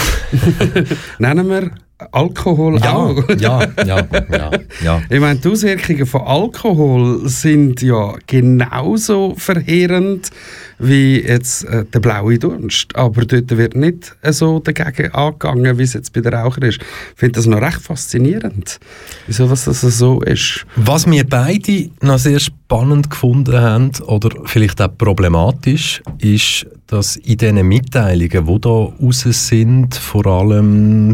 Nennen 1.19 1.49
wir 1.49 1.71
Alkohol 2.11 2.79
auch. 2.83 3.29
ja, 3.39 3.69
ja, 3.85 4.07
ja, 4.31 4.51
ja. 4.83 5.03
Ich 5.09 5.21
meine, 5.21 5.39
die 5.39 5.49
Auswirkungen 5.49 6.07
von 6.07 6.23
Alkohol 6.23 7.29
sind 7.29 7.83
ja 7.83 8.15
genauso 8.27 9.35
verheerend 9.37 10.31
wie 10.79 11.21
jetzt 11.21 11.65
äh, 11.65 11.85
der 11.85 12.01
blaue 12.01 12.39
Dunst. 12.39 12.95
Aber 12.97 13.25
dort 13.25 13.57
wird 13.57 13.77
nicht 13.77 14.17
so 14.31 14.59
dagegen 14.59 15.13
angegangen, 15.13 15.79
wie 15.79 15.83
es 15.85 15.93
jetzt 15.93 16.13
bei 16.13 16.21
den 16.21 16.35
Rauchern 16.35 16.65
ist. 16.65 16.81
Ich 16.81 17.19
finde 17.19 17.35
das 17.35 17.47
noch 17.47 17.61
recht 17.61 17.81
faszinierend, 17.81 18.81
wieso 19.29 19.47
dass 19.47 19.65
das 19.65 19.81
so 19.81 20.21
ist. 20.21 20.67
Was 20.75 21.09
wir 21.09 21.25
beide 21.25 21.91
noch 22.03 22.19
sehr 22.19 22.41
spannend 22.41 23.11
gefunden 23.11 23.55
haben, 23.55 23.93
oder 24.07 24.31
vielleicht 24.47 24.83
auch 24.83 24.97
problematisch, 24.99 26.03
ist, 26.19 26.67
dass 26.87 27.17
in 27.17 27.39
diesen 27.39 27.67
Mitteilungen, 27.67 28.47
die 28.47 28.61
da 28.61 28.69
raus 28.69 29.25
sind, 29.29 29.95
vor 29.95 30.27
allem 30.27 31.13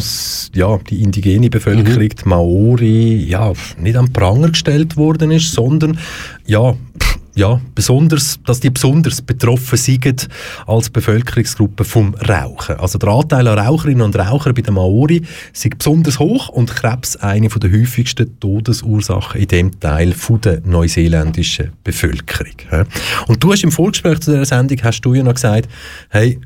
ja, 0.54 0.78
die 0.78 1.02
indigene 1.02 1.48
Bevölkerung, 1.48 2.08
die 2.08 2.28
Maori, 2.28 3.24
ja, 3.28 3.52
nicht 3.78 3.96
am 3.96 4.12
Pranger 4.12 4.48
gestellt 4.48 4.96
worden 4.96 5.30
ist, 5.30 5.52
sondern 5.52 5.98
ja, 6.46 6.72
pff, 6.72 7.09
ja, 7.40 7.58
besonders, 7.74 8.38
dass 8.44 8.60
die 8.60 8.68
besonders 8.68 9.22
betroffen 9.22 9.78
sind 9.78 10.28
als 10.66 10.90
Bevölkerungsgruppe 10.90 11.84
vom 11.84 12.14
Rauchen. 12.14 12.76
Also 12.76 12.98
der 12.98 13.08
Anteil 13.08 13.48
an 13.48 13.58
Raucherinnen 13.58 14.02
und 14.02 14.16
Rauchern 14.16 14.54
bei 14.54 14.60
den 14.60 14.74
Maori 14.74 15.22
ist 15.52 15.78
besonders 15.78 16.18
hoch 16.18 16.50
und 16.50 16.76
Krebs 16.76 17.16
eine 17.16 17.48
der 17.48 17.72
häufigsten 17.72 18.38
Todesursachen 18.38 19.40
in 19.40 19.48
dem 19.48 19.80
Teil 19.80 20.12
von 20.12 20.40
der 20.42 20.60
neuseeländischen 20.64 21.72
Bevölkerung. 21.82 22.86
Und 23.26 23.42
du 23.42 23.52
hast 23.52 23.64
im 23.64 23.72
Vorgespräch 23.72 24.20
zu 24.20 24.32
dieser 24.32 24.44
Sendung 24.44 24.78
hast 24.82 25.00
du 25.00 25.14
ja 25.14 25.22
noch 25.22 25.34
gesagt, 25.34 25.68
hey, 26.10 26.38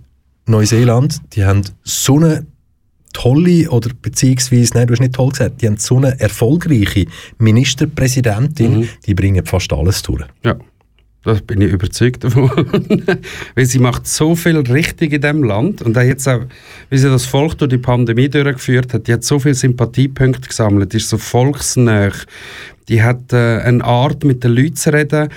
Neuseeland, 0.47 1.21
die 1.35 1.45
haben 1.45 1.63
so 1.83 2.17
eine 2.17 2.47
tolle 3.13 3.69
oder 3.71 3.91
beziehungsweise, 4.01 4.75
nein, 4.75 4.87
du 4.87 4.93
hast 4.93 5.01
nicht 5.01 5.15
toll 5.15 5.31
gesagt, 5.31 5.61
die 5.61 5.67
haben 5.67 5.79
so 5.79 5.97
eine 5.97 6.21
erfolgreiche 6.21 7.07
Ministerpräsidentin, 7.39 8.89
die 9.07 9.15
bringen 9.15 9.45
fast 9.45 9.73
alles 9.73 10.03
durch. 10.03 10.25
Ja, 10.45 10.57
da 11.25 11.35
bin 11.47 11.61
ich 11.61 11.73
überzeugt 11.73 12.25
davon. 12.25 12.51
Weil 13.55 13.67
sie 13.67 13.79
macht 13.79 14.07
so 14.07 14.37
viel 14.37 14.59
richtig 14.59 15.13
in 15.13 15.21
diesem 15.21 15.43
Land 15.43 15.83
und 15.83 15.97
auch 15.97 16.03
jetzt 16.03 16.29
auch, 16.29 16.43
wie 16.91 16.99
sie 16.99 17.09
das 17.09 17.27
Volk 17.27 17.59
durch 17.59 17.71
die 17.71 17.79
Pandemie 17.79 18.29
durchgeführt 18.29 18.93
hat, 18.93 19.09
die 19.09 19.13
hat 19.13 19.25
so 19.25 19.39
viele 19.39 19.55
Sympathiepunkte 19.55 20.49
gesammelt, 20.49 20.93
die 20.93 20.99
ist 20.99 21.09
so 21.09 21.19
volksnah, 21.19 22.13
die 22.89 23.03
hat 23.03 23.33
äh, 23.33 23.61
eine 23.61 23.83
Art, 23.85 24.25
mit 24.25 24.45
den 24.45 24.53
Leuten 24.53 24.77
zu 24.77 24.93
reden, 24.93 25.29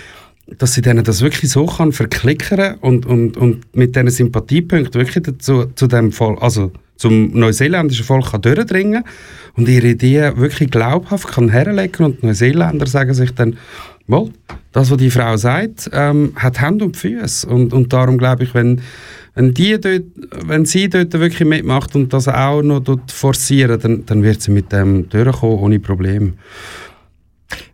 dass 0.58 0.74
sie 0.74 0.82
denen 0.82 1.04
das 1.04 1.22
wirklich 1.22 1.52
so 1.52 1.66
kann 1.66 1.92
verklickern 1.92 2.76
und, 2.80 3.06
und, 3.06 3.38
und 3.38 3.76
mit 3.76 3.96
diesen 3.96 4.10
Sympathiepunkten 4.10 4.94
wirklich 4.94 5.24
dazu, 5.24 5.66
zu 5.76 5.88
dem 5.88 6.12
Volk, 6.12 6.42
also 6.42 6.72
zum 6.96 7.32
neuseeländischen 7.38 8.06
Volk 8.06 8.32
kann 8.32 8.42
durchdringen 8.42 9.04
und 9.56 9.70
ihre 9.70 9.88
Idee 9.88 10.32
wirklich 10.36 10.72
glaubhaft 10.72 11.28
kann 11.28 11.50
herlegen 11.50 12.06
und 12.06 12.22
die 12.22 12.28
Neuseeländer 12.28 12.88
sagen 12.88 13.14
sich 13.14 13.32
dann, 13.32 13.58
Wohl, 14.08 14.32
das, 14.72 14.89
was 14.89 14.97
die 14.97 15.10
Frau 15.10 15.36
sagt, 15.36 15.89
ähm, 15.91 16.32
hat 16.36 16.62
Hand 16.62 16.82
und 16.82 16.95
Füße. 16.95 17.47
Und, 17.47 17.74
und 17.74 17.91
darum 17.91 18.18
glaube 18.18 18.43
ich, 18.43 18.53
wenn, 18.53 18.82
wenn, 19.36 19.53
die 19.53 19.80
dort, 19.80 20.03
wenn 20.45 20.66
sie 20.66 20.89
dort 20.89 21.14
wirklich 21.14 21.47
mitmacht 21.47 21.93
und 21.95 22.14
das 22.14 22.28
auch 22.28 22.62
noch 22.62 22.80
dort 22.80 23.12
forcieren, 23.12 23.80
dann, 23.80 24.05
dann 24.05 24.24
wird 24.24 24.41
sie 24.41 24.51
mit 24.51 24.72
dem 24.72 25.10
durchkommen, 25.10 25.60
ohne 25.60 25.80
Problem. 25.80 26.34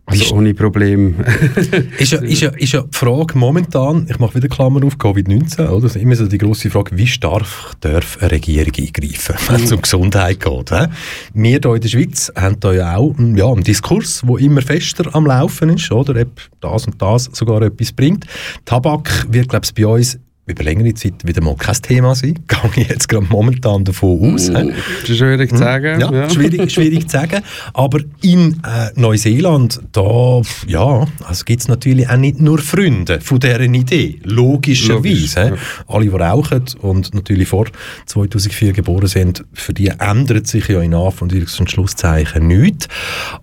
Also 0.06 0.20
Bist- 0.20 0.32
ohne 0.32 0.54
Problem. 0.54 1.16
Ist 1.98 2.12
ja, 2.12 2.20
ist, 2.20 2.40
ja, 2.42 2.50
ist 2.50 2.72
ja 2.72 2.82
die 2.82 2.96
Frage 2.96 3.38
momentan, 3.38 4.06
ich 4.08 4.18
mache 4.18 4.34
wieder 4.34 4.48
Klammer 4.48 4.84
auf, 4.84 4.96
Covid-19, 4.96 5.66
oder? 5.68 5.80
Das 5.80 5.96
ist 5.96 6.02
immer 6.02 6.14
so 6.14 6.26
die 6.26 6.38
grosse 6.38 6.70
Frage, 6.70 6.96
wie 6.96 7.06
stark 7.06 7.46
darf 7.80 8.18
eine 8.20 8.30
Regierung 8.30 8.72
eingreifen, 8.76 9.34
wenn 9.48 9.64
es 9.64 9.72
um 9.72 9.80
Gesundheit 9.80 10.40
geht. 10.40 10.70
He? 10.70 10.86
Wir 11.32 11.58
hier 11.60 11.74
in 11.74 11.80
der 11.80 11.88
Schweiz 11.88 12.30
haben 12.36 12.60
da 12.60 12.72
ja 12.72 12.96
auch 12.96 13.14
ja, 13.18 13.46
einen 13.50 13.64
Diskurs, 13.64 14.22
der 14.28 14.38
immer 14.38 14.62
fester 14.62 15.14
am 15.14 15.26
Laufen 15.26 15.70
ist, 15.70 15.90
oder? 15.90 16.20
Ob 16.20 16.40
das 16.60 16.86
und 16.86 17.00
das 17.00 17.30
sogar 17.32 17.62
etwas 17.62 17.92
bringt. 17.92 18.26
Tabak 18.66 19.26
wird, 19.30 19.48
glaube 19.48 19.64
ich, 19.64 19.74
bei 19.74 19.86
uns 19.86 20.18
über 20.46 20.62
längere 20.62 20.92
Zeit 20.94 21.26
wieder 21.26 21.42
mal 21.42 21.56
kein 21.56 21.74
Thema 21.76 22.14
sein. 22.14 22.34
Gehe 22.74 22.84
ich 22.84 22.88
jetzt 22.88 23.08
gerade 23.08 23.26
momentan 23.30 23.84
davon 23.84 24.34
aus. 24.34 24.48
ist 24.48 25.16
schwierig 25.16 25.50
zu 25.50 25.56
sagen. 25.56 26.00
Ja, 26.00 26.28
Schwierig, 26.28 26.70
schwierig 26.70 27.08
zu 27.08 27.16
sagen. 27.16 27.42
Aber 27.72 28.00
in 28.20 28.60
äh, 28.62 28.90
Neuseeland, 28.94 29.80
da 29.92 30.42
ja, 30.66 31.06
also 31.26 31.44
gibt 31.44 31.62
es 31.62 31.68
natürlich 31.68 32.08
auch 32.08 32.16
nicht 32.16 32.40
nur 32.40 32.58
Freunde 32.58 33.20
von 33.20 33.40
dieser 33.40 33.60
Idee. 33.60 34.18
Logisch, 34.24 34.86
Logischerweise. 34.88 35.40
ja. 35.40 35.56
hä? 35.56 35.60
Alle, 35.86 36.04
die 36.04 36.08
rauchen 36.10 36.64
und 36.82 37.14
natürlich 37.14 37.48
vor 37.48 37.66
2004 38.06 38.72
geboren 38.74 39.06
sind, 39.06 39.44
für 39.54 39.72
die 39.72 39.88
ändert 39.88 40.46
sich 40.46 40.68
ja 40.68 40.80
in 40.82 40.94
Anführungs- 40.94 41.58
und 41.58 41.70
Schlusszeichen 41.70 42.46
nichts. 42.46 42.88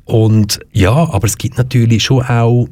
Und 0.06 0.60
ja, 0.72 0.92
aber 0.92 1.26
es 1.26 1.38
gibt 1.38 1.58
natürlich 1.58 2.04
schon 2.04 2.24
auch, 2.24 2.68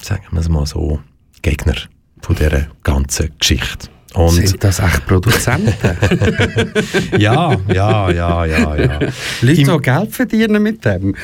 sagen 0.00 0.24
wir 0.32 0.40
es 0.40 0.48
mal 0.48 0.66
so, 0.66 0.98
Gegner 1.42 1.74
von 2.22 2.36
dieser 2.36 2.66
ganzen 2.82 3.30
Geschichte. 3.38 3.88
Und 4.14 4.30
Sind 4.30 4.64
das 4.64 4.78
echt 4.78 5.06
Produzenten? 5.06 5.74
ja, 7.18 7.54
ja, 7.68 8.10
ja, 8.10 8.46
ja, 8.46 8.76
ja. 8.76 8.98
Leute, 9.42 9.62
die 9.62 9.64
Geld 9.64 10.12
verdienen 10.12 10.62
mit 10.62 10.84
dem. 10.84 11.14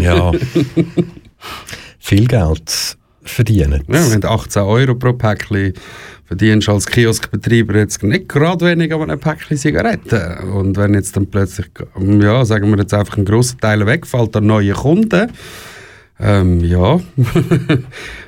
Ja. 0.00 0.32
Viel 1.98 2.26
Geld 2.26 2.96
verdienen. 3.22 3.82
Ja, 3.88 4.10
wenn 4.10 4.20
du 4.20 4.30
18 4.30 4.62
Euro 4.62 4.94
pro 4.94 5.14
Päckchen 5.14 5.72
verdienst 6.26 6.68
als 6.68 6.86
Kioskbetreiber 6.86 7.76
jetzt 7.76 8.02
nicht 8.02 8.28
gerade 8.28 8.66
weniger 8.66 8.96
an 8.96 9.10
einem 9.10 9.20
Päckchen 9.20 9.56
Zigaretten. 9.56 10.50
Und 10.50 10.76
wenn 10.76 10.94
jetzt 10.94 11.16
dann 11.16 11.26
plötzlich, 11.26 11.68
ja, 11.98 12.44
sagen 12.44 12.70
wir 12.70 12.78
jetzt 12.78 12.94
einfach 12.94 13.16
ein 13.16 13.24
grosser 13.24 13.56
Teil 13.58 13.86
wegfällt 13.86 14.36
an 14.36 14.46
neue 14.46 14.72
Kunden, 14.72 15.30
ähm, 16.18 16.60
ja, 16.60 16.98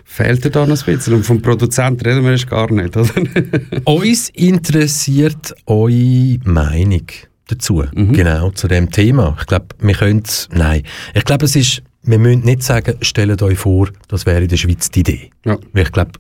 fehlt 0.08 0.44
dir 0.44 0.50
da 0.50 0.66
noch 0.66 0.76
ein 0.76 0.94
bisschen. 0.94 1.14
Und 1.14 1.24
vom 1.24 1.40
Produzenten 1.42 2.04
reden 2.04 2.24
wir 2.24 2.32
erst 2.32 2.48
gar 2.48 2.72
nicht, 2.72 2.96
oder? 2.96 3.10
Uns 3.84 4.30
interessiert 4.30 5.54
eure 5.66 6.38
Meinung 6.44 7.06
dazu, 7.46 7.84
genau 7.94 8.50
zu 8.50 8.68
dem 8.68 8.90
Thema. 8.90 9.36
Ich 9.38 9.46
glaube, 9.46 9.66
wir 9.78 9.94
können 9.94 10.22
nein, 10.50 10.82
ich 11.14 11.24
glaube, 11.24 11.44
es 11.44 11.54
ist, 11.54 11.82
wir 12.02 12.18
müssen 12.18 12.40
nicht 12.40 12.62
sagen, 12.62 12.96
stellt 13.02 13.42
euch 13.42 13.58
vor, 13.58 13.88
das 14.08 14.26
wäre 14.26 14.42
in 14.42 14.48
der 14.48 14.56
Schweiz 14.56 14.90
die 14.90 15.00
Idee. 15.00 15.30
Ja. 15.44 15.58
Weil 15.72 15.84
ich 15.84 15.92
glaube, 15.92 16.12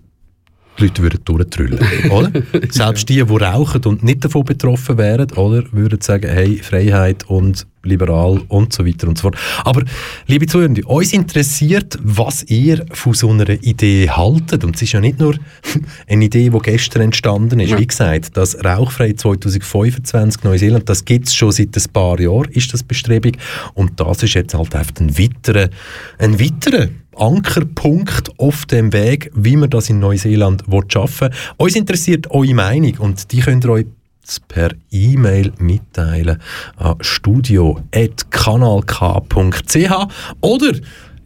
die 0.78 0.84
Leute 0.84 1.02
würden 1.02 1.20
durchtrüllen, 1.24 1.78
oder? 2.10 2.30
Selbst 2.70 3.08
die, 3.08 3.16
die 3.16 3.20
rauchen 3.20 3.84
und 3.84 4.04
nicht 4.04 4.24
davon 4.24 4.44
betroffen 4.44 4.96
wären, 4.96 5.30
oder, 5.32 5.64
würden 5.72 6.00
sagen, 6.00 6.30
hey, 6.30 6.58
Freiheit 6.58 7.24
und 7.28 7.66
liberal 7.88 8.40
und 8.48 8.72
so 8.72 8.86
weiter 8.86 9.08
und 9.08 9.18
so 9.18 9.22
fort. 9.22 9.36
Aber, 9.64 9.82
liebe 10.26 10.46
Zuhörende, 10.46 10.84
uns 10.84 11.12
interessiert, 11.12 11.98
was 12.02 12.44
ihr 12.44 12.84
von 12.92 13.14
so 13.14 13.30
einer 13.30 13.48
Idee 13.48 14.10
haltet. 14.10 14.64
Und 14.64 14.76
es 14.76 14.82
ist 14.82 14.92
ja 14.92 15.00
nicht 15.00 15.18
nur 15.18 15.36
eine 16.06 16.24
Idee, 16.24 16.50
die 16.50 16.58
gestern 16.58 17.02
entstanden 17.02 17.60
ist. 17.60 17.76
Wie 17.78 17.86
gesagt, 17.86 18.36
das 18.36 18.62
Rauchfrei 18.64 19.12
2025 19.12 20.44
Neuseeland, 20.44 20.88
das 20.88 21.04
gibt 21.04 21.26
es 21.28 21.34
schon 21.34 21.52
seit 21.52 21.76
ein 21.76 21.92
paar 21.92 22.20
Jahren, 22.20 22.50
ist 22.50 22.72
das 22.72 22.82
Bestrebung. 22.82 23.32
Und 23.74 23.98
das 24.00 24.22
ist 24.22 24.34
jetzt 24.34 24.54
halt 24.54 24.74
einfach 24.74 24.94
ein 25.00 25.18
weiterer, 25.18 25.68
ein 26.18 26.40
weiterer 26.40 26.88
Ankerpunkt 27.18 28.38
auf 28.38 28.66
dem 28.66 28.92
Weg, 28.92 29.30
wie 29.34 29.56
man 29.56 29.70
das 29.70 29.90
in 29.90 29.98
Neuseeland 29.98 30.64
schaffen 30.88 31.28
will. 31.28 31.36
Uns 31.56 31.76
interessiert 31.76 32.30
eure 32.30 32.54
Meinung 32.54 32.94
und 32.98 33.32
die 33.32 33.40
könnt 33.40 33.64
ihr 33.64 33.70
euch 33.70 33.86
per 34.48 34.70
E-Mail 34.90 35.52
mitteilen 35.58 36.40
an 36.76 36.96
studio.kanalk.ch 37.00 39.92
oder 40.40 40.72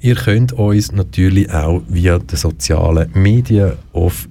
ihr 0.01 0.17
könnt 0.17 0.53
uns 0.53 0.93
natürlich 0.93 1.51
auch 1.53 1.83
via 1.89 2.19
die 2.19 2.37
sozialen 2.37 3.11
Medien 3.15 3.73
auf 3.93 4.29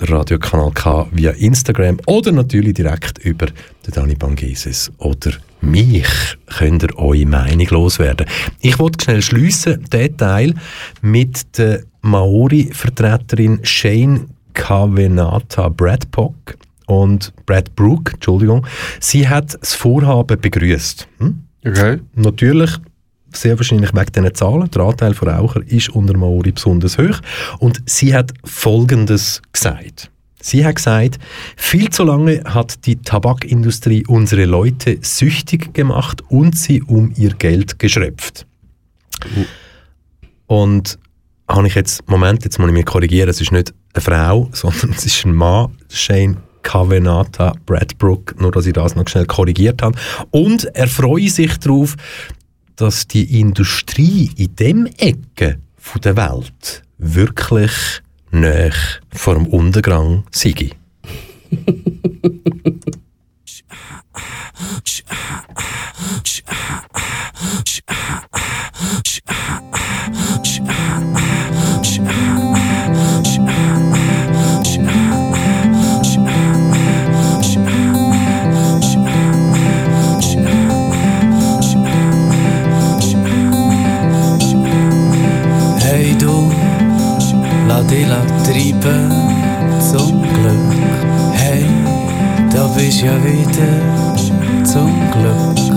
Radio 0.00 0.38
K 0.38 1.06
via 1.10 1.30
Instagram 1.32 1.98
oder 2.06 2.32
natürlich 2.32 2.74
direkt 2.74 3.18
über 3.18 3.46
den 3.46 3.92
Dani 3.92 4.14
Bangeses 4.14 4.90
oder 4.98 5.32
mich 5.60 6.06
könnt 6.58 6.82
ihr 6.82 6.98
eure 6.98 7.26
Meinung 7.26 7.66
loswerden. 7.68 8.26
Ich 8.60 8.78
wollte 8.78 9.04
schnell 9.04 9.22
schliessen, 9.22 9.84
den 9.90 10.16
Teil 10.16 10.54
mit 11.02 11.58
der 11.58 11.82
Maori-Vertreterin 12.02 13.60
Shane 13.62 14.28
Kavenata 14.52 15.68
Bradpock 15.68 16.56
und 16.86 17.32
Brad 17.44 17.74
Brook, 17.76 18.14
Entschuldigung. 18.14 18.66
Sie 19.00 19.28
hat 19.28 19.58
das 19.60 19.74
Vorhaben 19.74 20.40
begrüßt. 20.40 21.06
Hm? 21.18 21.42
Okay. 21.64 21.98
Natürlich 22.14 22.70
sehr 23.32 23.58
wahrscheinlich 23.58 23.92
wegen 23.92 24.12
diesen 24.12 24.34
Zahlen. 24.34 24.70
Der 24.70 24.82
Anteil 24.82 25.14
von 25.14 25.28
Rauchern 25.28 25.62
ist 25.62 25.90
unter 25.90 26.16
Maori 26.16 26.52
besonders 26.52 26.96
hoch. 26.98 27.20
Und 27.58 27.82
sie 27.86 28.14
hat 28.14 28.32
Folgendes 28.44 29.42
gesagt. 29.52 30.10
Sie 30.40 30.64
hat 30.64 30.76
gesagt, 30.76 31.18
viel 31.56 31.90
zu 31.90 32.04
lange 32.04 32.42
hat 32.44 32.86
die 32.86 32.96
Tabakindustrie 32.96 34.04
unsere 34.06 34.44
Leute 34.44 34.98
süchtig 35.00 35.74
gemacht 35.74 36.22
und 36.28 36.56
sie 36.56 36.82
um 36.82 37.12
ihr 37.16 37.34
Geld 37.34 37.80
geschröpft. 37.80 38.46
Und 40.46 40.98
habe 41.48 41.66
ich 41.66 41.74
jetzt, 41.74 42.08
Moment, 42.08 42.44
jetzt 42.44 42.58
muss 42.58 42.68
ich 42.68 42.74
mich 42.74 42.84
korrigieren, 42.84 43.28
es 43.28 43.40
ist 43.40 43.50
nicht 43.50 43.74
eine 43.92 44.00
Frau, 44.02 44.48
sondern 44.52 44.90
es 44.90 45.04
ist 45.04 45.24
ein 45.24 45.34
Mann, 45.34 45.74
Shane 45.88 46.36
Kavenata 46.66 47.54
Bradbrook, 47.64 48.40
nur 48.40 48.50
dass 48.50 48.66
ich 48.66 48.72
das 48.72 48.96
noch 48.96 49.08
schnell 49.08 49.24
korrigiert 49.24 49.82
habe. 49.82 49.96
Und 50.32 50.64
er 50.74 50.88
freue 50.88 51.30
sich 51.30 51.56
darauf, 51.58 51.94
dass 52.74 53.06
die 53.06 53.38
Industrie 53.38 54.32
in 54.36 54.56
dem 54.56 54.86
Ecke 54.86 55.60
der 56.02 56.16
Welt 56.16 56.82
wirklich 56.98 57.70
näher 58.32 58.72
vor 59.12 59.34
dem 59.34 59.46
Untergang 59.46 60.24
sei. 60.32 60.72
bist 92.76 93.00
ja 93.00 93.12
wieder 93.24 94.14
zum 94.64 94.92
Glück. 95.10 95.74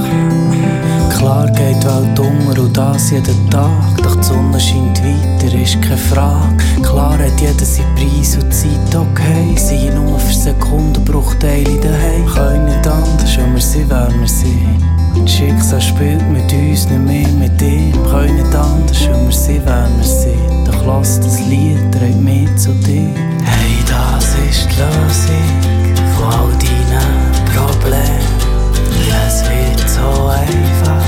Klar 1.18 1.50
geht 1.52 1.82
die 1.82 1.88
Welt 1.88 2.20
unter 2.20 2.62
und 2.62 2.78
das 2.78 3.12
jeden 3.12 3.50
Tag. 3.50 3.72
Doch 4.04 4.16
die 4.16 4.24
Sonne 4.24 4.60
scheint 4.60 5.02
weiter, 5.04 5.58
ist 5.58 5.82
keine 5.82 5.98
Frage. 5.98 6.58
Klar 6.82 7.18
hat 7.18 7.40
jeder 7.40 7.66
seinen 7.66 7.96
Preis 7.96 8.38
und 8.38 8.54
Zeit, 8.54 8.96
okay. 8.96 9.56
Sie 9.56 9.90
nur 9.90 10.20
für 10.20 10.34
Sekunden, 10.34 11.04
Bruchteile 11.06 11.80
daheim. 11.80 12.26
Können 12.34 12.66
nicht 12.66 12.88
anders, 12.88 13.38
wenn 13.38 13.54
wir 13.54 13.62
sind, 13.62 13.90
wer 13.90 14.10
wir 14.20 14.28
sind. 14.28 15.30
Schicksal 15.30 15.82
spielt 15.82 16.28
mit 16.30 16.52
uns, 16.52 16.90
nicht 16.90 17.00
mehr 17.00 17.28
mit 17.30 17.62
ihm. 17.62 17.94
Können 18.10 18.36
nicht 18.36 18.56
anders, 18.56 19.08
wenn 19.08 19.26
wir 19.26 19.32
sind, 19.32 19.62
wer 19.66 19.88
wir 19.96 20.04
sind. 20.04 20.68
Doch 20.68 20.86
lass 20.86 21.20
das 21.20 21.40
Lied, 21.48 21.80
trägt 21.92 22.22
mich 22.22 22.54
zu 22.58 22.72
dir. 22.74 23.10
Hey, 23.44 23.78
das 23.88 24.26
ist 24.50 24.68
die 24.72 24.82
Lösung 24.82 25.79
von 26.20 26.34
all 26.34 26.52
deinen 26.60 27.32
Problemen. 27.54 28.20
Es 29.28 29.44
wird 29.44 29.90
so 29.90 30.28
einfach, 30.28 31.06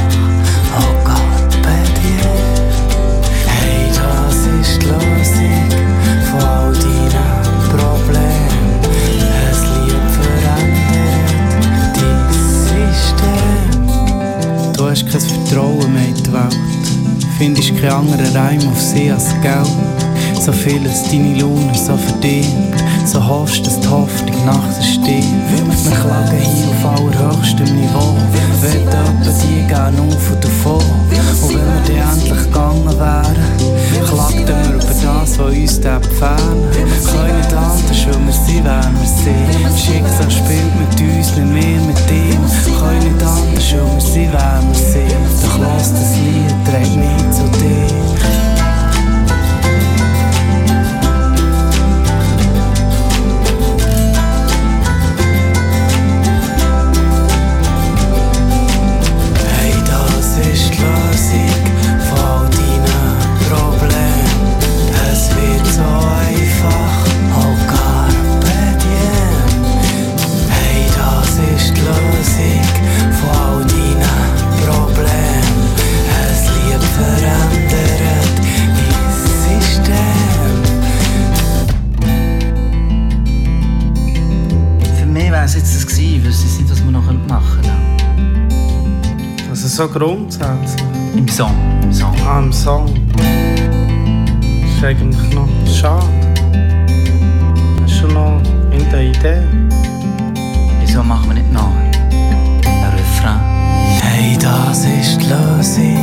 oh 0.78 0.93
Gott, 1.03 1.51
bei 1.62 1.80
dir. 1.99 2.32
Hey, 3.45 3.82
das 3.89 4.38
ist 4.38 4.82
die 4.82 4.88
Lösung 4.88 5.70
von 6.30 6.41
all 6.41 6.74
deinen 6.74 7.59
Problemen. 7.70 8.80
Ein 9.38 9.55
Lied 9.68 10.07
verändert 10.16 11.95
dein 11.95 12.32
System. 14.07 15.09
vertrauen 15.45 15.89
mir 15.93 16.07
in 16.07 16.16
die 16.16 16.32
Welt. 16.32 16.59
Findest 17.38 17.72
keinen 17.82 17.91
anderen 17.91 18.36
Reim 18.36 18.62
auf 18.70 18.80
sie 18.80 19.12
als 19.12 19.30
Geld. 19.41 19.91
So 20.44 20.52
vieles 20.52 21.04
deine 21.04 21.39
Laune 21.39 21.72
so 21.76 21.96
verdient. 21.96 22.74
So 23.06 23.24
hoffst, 23.24 23.64
dass 23.64 23.80
die 23.80 23.88
Hoffnung 23.88 24.44
nachts 24.44 24.88
steht. 24.88 25.24
Wir 25.84 25.92
klagen 25.92 26.38
hier 26.39 26.68
auf 26.68 27.00
allerhöchstem 27.00 27.76
Niveau. 27.76 28.18
Wollen 28.62 28.88
etwa 28.88 29.32
die 29.44 29.68
gern 29.68 30.00
auf 30.00 30.32
und 30.32 30.44
davon. 30.44 30.82
Und 30.82 31.50
wenn 31.50 31.58
wir 31.58 32.00
dann 32.00 32.18
endlich 32.18 32.44
gegangen 32.44 32.86
wären, 32.86 34.06
klagten 34.08 34.48
wir 34.48 34.74
über 34.74 34.84
das, 34.84 35.38
was 35.38 35.48
uns 35.48 35.80
dort 35.80 36.08
fern. 36.08 36.58
Können 37.06 37.38
nicht 37.38 37.54
anders, 37.54 38.06
weil 38.08 38.26
wir 38.26 38.34
sind, 38.34 38.64
wer 38.64 38.89
wir 38.98 39.10
sind. 39.22 39.78
Schicksal 39.78 40.32
spielt 40.32 40.74
mit 40.76 41.02
uns, 41.02 41.36
nicht 41.36 41.54
mehr 41.54 41.80
mit 41.82 42.02
ihm. 42.10 42.42
Können 42.80 43.14
nicht 43.14 43.24
anders, 43.24 43.74
weil 43.74 43.94
wir 43.94 44.02
sind, 44.02 44.34
wer 44.34 44.60
wir 44.68 44.74
sind. 44.74 45.44
Doch 45.44 45.60
lass 45.60 45.94
das 45.94 46.16
Lied, 46.18 46.52
trägt 46.66 46.96
mich 46.96 47.32
zu 47.32 47.44
dir. 47.60 48.41
So 89.82 89.88
grundsätzlich. 89.88 90.86
Im 91.16 91.28
Song, 91.28 91.56
im 91.82 91.92
Song. 91.92 92.16
Ah, 92.24 92.40
im 92.40 92.54
Song. 92.54 92.86
Das 93.18 94.78
ist 94.78 94.84
eigentlich 94.84 95.34
noch 95.34 95.50
schade. 95.66 96.06
Hast 97.82 98.04
du 98.04 98.08
noch 98.08 98.40
in 98.72 98.90
der 98.92 99.04
Idee? 99.06 99.42
Wieso 100.82 101.02
machen 101.02 101.30
wir 101.30 101.36
nicht 101.36 101.52
noch 101.52 101.74
ein 101.74 102.94
Refrain? 102.96 103.40
Hey, 104.04 104.38
das 104.40 104.86
ist 104.86 105.20
die 105.20 105.30
Lösung 105.30 105.98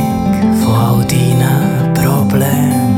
von 0.61 0.75
all 0.75 1.05
deinen 1.05 1.93
Problemen. 1.93 2.88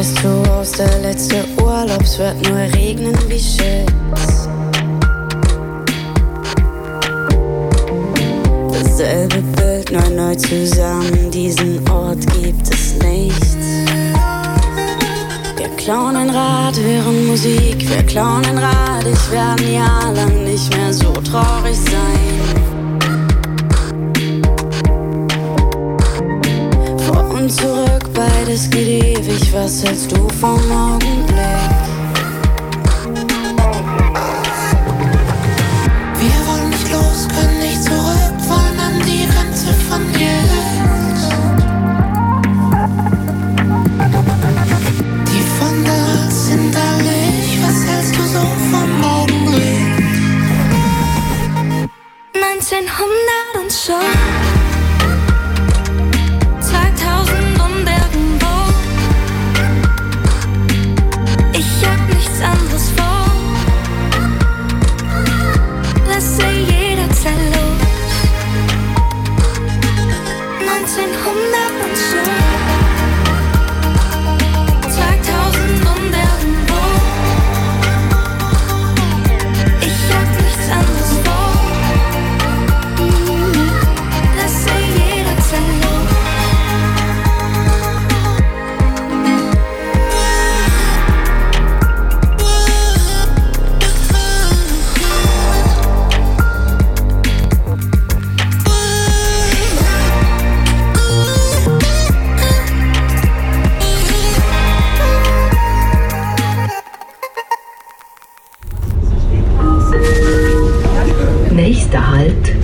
Stress 0.00 0.14
zu 0.14 0.50
Haus, 0.50 0.72
der 0.72 0.98
letzte 1.00 1.44
Urlaub, 1.62 2.02
es 2.02 2.18
wird 2.18 2.48
nur 2.48 2.56
regnen 2.56 3.14
wie 3.28 3.38
Shit. 3.38 3.86
Dasselbe 8.72 9.42
Bild, 9.56 9.92
neu, 9.92 10.10
neu 10.10 10.34
zusammen, 10.36 11.30
diesen 11.30 11.86
Ort 11.90 12.26
gibt 12.42 12.72
es 12.72 12.94
nicht. 12.94 13.58
Wir 15.56 15.68
klauen 15.76 16.16
ein 16.16 16.30
Rad, 16.30 16.78
hören 16.80 17.26
Musik, 17.26 17.86
wir 17.90 18.02
klauen 18.04 18.44
ein 18.46 18.56
Rad, 18.56 19.04
ich 19.04 19.30
werde 19.30 19.62
ein 19.62 19.74
Jahr 19.74 20.12
lang 20.14 20.44
nicht 20.44 20.74
mehr 20.76 20.94
so 20.94 21.12
traurig 21.12 21.76
sein. 21.76 22.40
Vor 27.06 27.34
und 27.34 27.50
zurück, 27.52 27.89
beides 28.20 28.68
geht 28.68 29.18
ewig, 29.18 29.52
was 29.52 29.82
hältst 29.82 30.12
du 30.12 30.28
vom 30.40 30.60
Augenblick? 30.70 31.39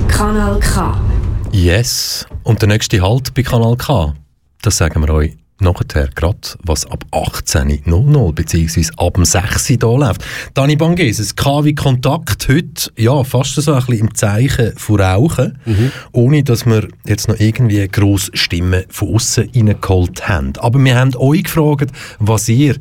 Kanal 0.08 0.58
K. 0.58 0.98
Yes. 1.52 2.24
Und 2.44 2.62
der 2.62 2.68
nächste 2.68 3.02
Halt 3.02 3.34
bei 3.34 3.42
Kanal 3.42 3.76
K, 3.76 4.14
das 4.62 4.78
sagen 4.78 5.02
wir 5.02 5.12
euch 5.12 5.36
nachher 5.60 6.08
gerade, 6.14 6.38
was 6.62 6.86
ab 6.86 7.04
18.00 7.12 8.32
bzw. 8.32 8.86
ab 8.96 9.14
dem 9.14 9.26
6 9.26 9.70
Uhr 9.70 9.76
da 9.76 9.86
läuft. 9.88 10.24
Dani 10.54 10.76
Bangeses, 10.76 11.36
KW 11.36 11.74
Kontakt 11.74 12.48
heute, 12.48 12.90
ja, 12.96 13.22
fast 13.22 13.56
so 13.56 13.74
ein 13.74 13.80
bisschen 13.80 13.98
im 13.98 14.14
Zeichen 14.14 14.72
von 14.78 14.98
Rauchen, 14.98 15.58
ohne 16.12 16.42
dass 16.42 16.64
wir 16.64 16.88
jetzt 17.04 17.28
noch 17.28 17.38
irgendwie 17.38 17.86
grosse 17.88 18.30
Stimmen 18.32 18.84
von 18.88 19.14
außen 19.14 19.50
reingeholt 19.54 20.26
haben. 20.26 20.54
Aber 20.56 20.82
wir 20.82 20.96
haben 20.98 21.14
euch 21.16 21.44
gefragt, 21.44 21.90
was 22.18 22.48
ihr 22.48 22.76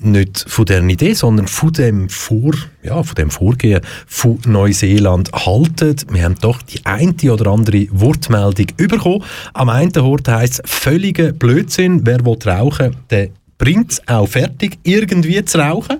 nicht 0.00 0.44
von 0.48 0.64
dieser 0.64 0.82
Idee, 0.82 1.14
sondern 1.14 1.46
von 1.46 1.72
dem, 1.72 2.08
Vor, 2.08 2.54
ja, 2.82 3.02
von 3.02 3.14
dem 3.14 3.30
Vorgehen 3.30 3.80
von 4.06 4.38
Neuseeland 4.46 5.32
haltet. 5.32 6.06
Wir 6.12 6.24
haben 6.24 6.36
doch 6.40 6.62
die 6.62 6.84
eine 6.84 7.14
oder 7.32 7.50
andere 7.50 7.86
Wortmeldung 7.90 8.66
bekommen. 8.76 9.24
Am 9.54 9.68
einen 9.68 9.96
Ort 9.98 10.28
heisst 10.28 10.60
es 10.64 10.70
völliger 10.70 11.32
Blödsinn. 11.32 12.00
Wer 12.04 12.24
will 12.24 12.38
rauchen, 12.44 12.96
der 13.10 13.30
bringt 13.58 13.92
es 13.92 14.02
auch 14.06 14.28
fertig, 14.28 14.78
irgendwie 14.82 15.42
zu 15.44 15.58
rauchen. 15.58 15.98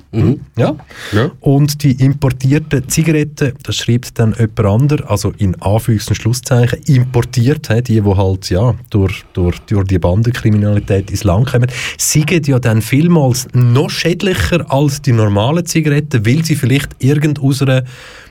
Ja. 0.57 0.77
Ja. 1.13 1.31
Und 1.41 1.83
die 1.83 1.93
importierten 1.93 2.89
Zigaretten, 2.89 3.55
das 3.63 3.77
schreibt 3.77 4.19
dann 4.19 4.35
jemand 4.39 4.61
anderes, 4.61 5.07
also 5.09 5.33
in 5.39 5.57
Anführungs- 5.57 6.09
und 6.09 6.17
Schlusszeichen, 6.17 6.81
importiert, 6.87 7.69
die, 7.89 8.01
die 8.01 8.03
halt 8.03 8.51
ja, 8.51 8.75
durch, 8.91 9.25
durch, 9.33 9.59
durch 9.61 9.87
die 9.87 9.99
Bandenkriminalität 9.99 11.11
ins 11.11 11.25
Land 11.25 11.51
kommen, 11.51 11.71
sind 11.99 12.47
ja 12.47 12.59
dann 12.59 12.83
vielmals 12.83 13.49
noch 13.53 13.91
schädlicher 13.91 14.71
als 14.71 15.01
die 15.01 15.13
normalen 15.13 15.65
Zigaretten, 15.65 16.27
weil 16.27 16.45
sie 16.45 16.57
vielleicht 16.57 16.91
irgend 16.99 17.41
aus 17.41 17.63
einer 17.63 17.85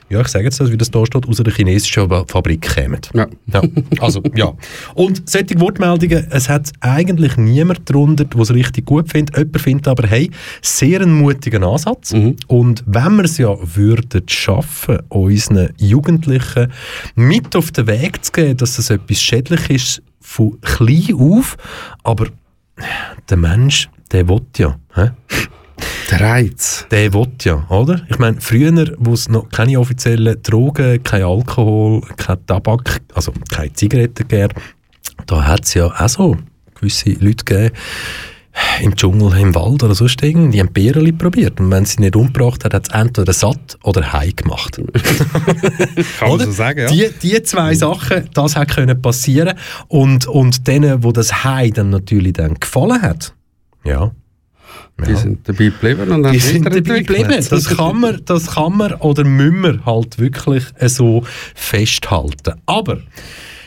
ja, 0.08 0.20
ich 0.20 0.28
sage 0.28 0.44
jetzt 0.44 0.60
das, 0.60 0.70
wie 0.70 0.76
das 0.76 0.90
da 0.90 1.04
steht, 1.04 1.26
aus 1.26 1.40
einer 1.40 1.52
chinesischen 1.52 2.08
Fabrik 2.28 2.74
kommen. 2.74 3.00
Ja. 3.14 3.26
Ja, 3.52 3.62
also, 4.00 4.22
ja. 4.34 4.52
Und 4.94 5.28
solche 5.28 5.58
Wortmeldungen, 5.60 6.26
es 6.30 6.48
hat 6.48 6.72
eigentlich 6.80 7.36
niemand 7.36 7.88
darunter, 7.88 8.24
der 8.24 8.40
es 8.40 8.52
richtig 8.52 8.86
gut 8.86 9.10
findet. 9.10 9.36
Jemand 9.36 9.60
findet 9.60 9.88
aber, 9.88 10.06
hey, 10.06 10.30
sehr 10.62 11.00
einen 11.00 11.14
mutigen 11.14 11.64
Ansatz. 11.64 12.12
Und 12.46 12.84
wenn 12.86 13.16
wir 13.16 13.24
es 13.24 13.38
ja 13.38 13.56
würden 13.60 14.28
schaffen, 14.28 14.98
unseren 15.08 15.70
Jugendlichen 15.78 16.72
mit 17.14 17.56
auf 17.56 17.72
den 17.72 17.86
Weg 17.86 18.24
zu 18.24 18.32
geben, 18.32 18.56
dass 18.56 18.76
das 18.76 18.90
etwas 18.90 19.20
schädlich 19.20 19.70
ist, 19.70 20.02
von 20.20 20.60
klein 20.60 21.14
auf, 21.14 21.56
aber 22.02 22.26
der 23.28 23.36
Mensch, 23.36 23.88
der 24.12 24.28
will 24.28 24.42
ja. 24.56 24.78
Hä? 24.94 25.10
Der 26.10 26.20
Reiz. 26.20 26.86
Der 26.90 27.12
will 27.12 27.28
ja, 27.42 27.66
oder? 27.68 28.02
Ich 28.08 28.18
meine, 28.18 28.40
früher, 28.40 28.94
wo 28.98 29.12
es 29.14 29.28
noch 29.28 29.48
keine 29.48 29.78
offiziellen 29.80 30.40
Drogen, 30.42 31.02
kein 31.02 31.22
Alkohol, 31.22 32.02
kein 32.16 32.44
Tabak, 32.46 33.00
also 33.14 33.32
keine 33.50 33.72
Zigaretten 33.72 34.28
gab, 34.28 34.54
da 35.26 35.44
hat 35.44 35.64
es 35.64 35.74
ja 35.74 35.86
auch 35.86 36.08
so 36.08 36.36
gewisse 36.74 37.10
Leute 37.10 37.44
gegeben, 37.44 37.74
im 38.80 38.96
Dschungel, 38.96 39.38
im 39.38 39.54
Wald 39.54 39.82
oder 39.82 39.94
sonst 39.94 40.22
irgendwie, 40.22 40.52
die 40.52 40.60
haben 40.60 40.72
Beerli 40.72 41.12
probiert. 41.12 41.60
Und 41.60 41.70
wenn 41.70 41.84
sie 41.84 42.00
nicht 42.00 42.16
umgebracht 42.16 42.64
hat, 42.64 42.72
hat 42.72 42.88
es 42.88 42.94
entweder 42.94 43.32
satt 43.32 43.78
oder 43.82 44.12
heim 44.12 44.34
gemacht. 44.34 44.76
Kann 46.18 46.28
man 46.28 46.40
so 46.40 46.50
sagen, 46.52 46.80
ja. 46.80 46.86
Die, 46.86 47.10
die 47.22 47.42
zwei 47.42 47.74
Sachen, 47.74 48.30
das 48.32 48.56
hat 48.56 48.68
können 48.68 49.00
passieren 49.00 49.58
und 49.88 50.26
und 50.26 50.66
denen, 50.66 51.02
wo 51.02 51.12
das 51.12 51.44
Hai 51.44 51.70
dann 51.70 51.90
natürlich 51.90 52.34
dann 52.34 52.54
gefallen 52.54 53.02
hat, 53.02 53.34
ja, 53.84 54.12
Die 55.06 55.14
sind 55.14 55.46
dabei 55.46 55.66
geblieben 55.66 56.10
und 56.10 56.32
die 56.32 56.38
sind 56.38 56.64
dabei 56.64 56.80
geblieben. 56.80 57.46
Das 57.50 57.76
kann 57.76 58.00
man, 58.00 58.20
das 58.24 58.54
kann 58.54 58.76
man 58.76 58.94
oder 58.94 59.24
müssen 59.24 59.62
wir 59.62 59.86
halt 59.86 60.18
wirklich 60.18 60.64
äh, 60.78 60.88
so 60.88 61.22
festhalten. 61.54 62.54
Aber 62.64 62.98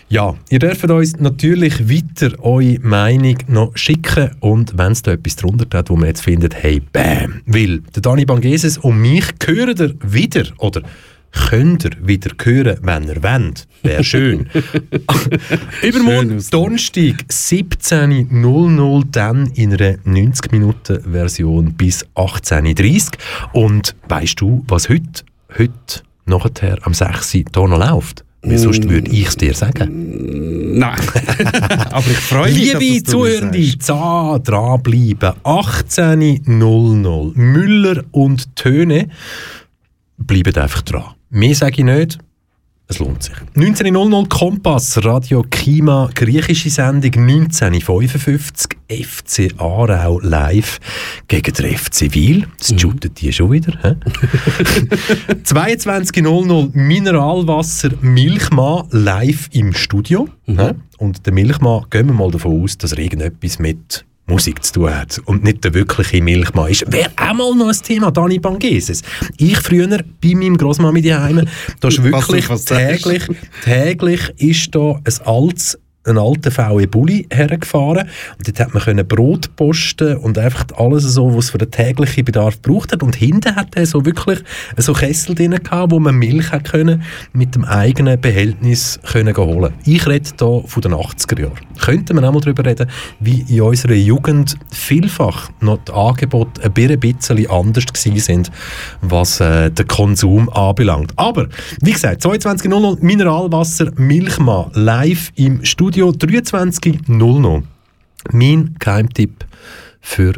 ja, 0.10 0.36
ihr 0.50 0.58
dürft 0.58 0.90
uns 0.90 1.18
natürlich 1.20 1.88
weiter 1.88 2.34
eure 2.44 2.80
Meinung 2.80 3.38
noch 3.48 3.78
schicken 3.78 4.32
und 4.40 4.76
wenn 4.76 4.94
es 4.94 5.04
da 5.04 5.12
etwas 5.12 5.36
drunter 5.36 5.68
hat, 5.78 5.92
wo 5.92 5.96
man 5.96 6.08
jetzt 6.08 6.24
findet, 6.24 6.56
hey, 6.56 6.82
bam, 6.92 7.42
weil 7.46 7.82
der 7.82 8.02
Dani 8.02 8.26
Bangeses 8.26 8.80
und 8.80 9.00
mich 9.00 9.26
hören 9.46 9.76
ihr 9.78 9.94
wieder 10.02 10.46
oder 10.58 10.82
könnt 11.32 11.86
ihr 11.86 11.92
wieder 12.02 12.32
hören, 12.42 12.78
wenn 12.82 13.08
ihr 13.08 13.24
wollt. 13.24 13.68
Wäre 13.84 14.04
schön. 14.04 14.50
Übermorgen, 15.84 16.44
Donnerstag, 16.52 17.26
17.00, 17.30 19.06
dann 19.12 19.48
in 19.54 19.74
einer 19.74 19.98
90-Minuten-Version 20.00 21.74
bis 21.74 22.06
18.30 22.16 23.14
Und 23.54 23.96
weißt 24.08 24.42
du, 24.42 24.64
was 24.68 24.90
heute, 24.90 25.24
heute 25.58 26.02
nachher 26.26 26.78
am 26.84 26.94
6. 26.94 27.36
Uhr 27.36 27.44
hier 27.54 27.68
noch 27.68 27.78
läuft? 27.78 28.24
Weil 28.42 28.58
sonst 28.58 28.90
würde 28.90 29.12
ich 29.12 29.28
es 29.28 29.36
dir 29.36 29.54
sagen. 29.54 30.78
Nein. 30.80 30.98
Aber 31.92 32.08
ich 32.10 32.18
freue 32.18 32.54
mich, 32.54 32.74
Liebe 32.74 33.04
Zuhörende, 33.04 33.62
sagst. 33.62 33.84
za 33.84 34.40
dranbleiben. 34.40 35.34
18.00 35.44 37.38
Müller 37.38 38.04
und 38.12 38.56
Töne 38.56 39.10
bleiben 40.18 40.56
einfach 40.56 40.84
dran. 40.84 41.16
Mehr 41.30 41.54
sage 41.56 41.76
ich 41.80 41.84
nicht. 41.84 42.18
Es 42.92 42.98
lohnt 42.98 43.22
sich. 43.22 43.36
19.00 43.56 44.30
Kompass, 44.30 45.06
Radio 45.06 45.44
Kima, 45.44 46.10
griechische 46.16 46.72
Sendung 46.72 47.12
19.55 47.12 48.72
FC 48.90 49.54
Aarau 49.62 50.20
live 50.22 50.80
gegen 51.28 51.54
den 51.54 51.78
FC 51.78 52.12
Wil. 52.16 52.48
Das 52.58 52.74
shootet 52.82 53.22
die 53.22 53.32
schon 53.32 53.52
wieder. 53.52 53.78
hä? 53.84 53.96
22.00 55.44 56.70
Mineralwasser 56.74 57.92
Milchmann 58.02 58.88
live 58.90 59.50
im 59.52 59.76
Studio. 59.76 60.28
hä? 60.48 60.72
Und 60.98 61.28
der 61.28 61.34
Milchmann, 61.34 61.86
gehen 61.92 62.08
wir 62.08 62.14
mal 62.16 62.32
davon 62.32 62.64
aus, 62.64 62.76
dass 62.76 62.94
er 62.94 62.98
irgendetwas 62.98 63.60
mit 63.60 64.04
Musik 64.30 64.64
zu 64.64 64.74
tun 64.74 64.96
hat 64.96 65.20
und 65.26 65.44
nicht 65.44 65.64
der 65.64 65.74
wirkliche 65.74 66.22
Milchmann 66.22 66.70
ist. 66.70 66.92
Wäre 66.92 67.12
auch 67.18 67.34
mal 67.34 67.56
noch 67.56 67.70
ein 67.70 67.82
Thema, 67.84 68.12
Dani 68.12 68.40
Bangeses. 68.40 69.02
Ich 69.38 69.58
früher 69.58 69.88
bei 69.88 70.36
meinem 70.36 70.58
Grossmami 70.58 71.02
daheim, 71.02 71.46
da 71.80 71.88
ist 71.88 72.04
wirklich 72.04 72.50
was 72.50 72.66
sagst. 72.66 73.04
täglich, 73.04 73.24
täglich 73.64 74.22
ist 74.38 74.74
da 74.76 75.00
ein 75.04 75.26
altes 75.26 75.78
ein 76.06 76.18
alter 76.18 76.50
VW 76.50 76.88
Bulli 76.88 77.28
hergefahren 77.30 78.08
und 78.38 78.48
dort 78.48 78.60
hat 78.60 78.74
man 78.74 78.82
können 78.82 79.06
Brot 79.06 79.56
posten 79.58 80.16
und 80.18 80.38
einfach 80.38 80.66
alles 80.78 81.04
so, 81.04 81.36
was 81.36 81.50
für 81.50 81.58
den 81.58 81.72
täglichen 81.72 82.24
Bedarf 82.24 82.62
gebraucht 82.62 82.94
hat 82.94 83.04
und 83.04 83.16
hinten 83.16 83.56
hat 83.56 83.76
er 83.76 83.86
so 83.86 84.06
wirklich 84.06 84.40
so 84.78 84.94
Kessel 84.94 85.36
drin 85.36 85.60
gehabt, 85.62 85.92
wo 85.92 86.00
man 86.00 86.16
Milch 86.16 86.52
hat 86.52 86.72
können 86.72 87.04
mit 87.34 87.56
dem 87.56 87.66
eigenen 87.66 88.20
Behältnis 88.20 89.00
können 89.12 89.36
holen. 89.36 89.74
Ich 89.86 90.08
rede 90.08 90.30
hier 90.38 90.64
von 90.66 90.82
den 90.82 90.94
80er 90.94 91.42
Jahren. 91.42 91.60
Könnten 91.80 92.16
wir 92.16 92.28
auch 92.28 92.34
mal 92.34 92.40
darüber 92.40 92.66
reden, 92.66 92.90
wie 93.20 93.46
in 93.50 93.62
unserer 93.62 93.94
Jugend 93.94 94.56
vielfach 94.72 95.50
noch 95.60 95.80
die 95.84 95.92
Angebote 95.92 96.64
ein 96.64 97.00
bisschen 97.00 97.50
anders 97.50 97.86
gewesen 97.86 98.20
sind, 98.20 98.52
was 99.02 99.40
äh, 99.40 99.70
den 99.70 99.88
Konsum 99.88 100.50
anbelangt. 100.50 101.12
Aber, 101.18 101.48
wie 101.82 101.92
gesagt, 101.92 102.26
22.00 102.26 102.98
Mineralwasser 103.02 103.92
Milchmann 103.96 104.72
live 104.74 105.32
im 105.36 105.64
Studio 105.64 105.89
23.00. 105.90 107.64
Mein 108.32 108.76
Geheimtipp 108.80 109.46
für 110.02 110.34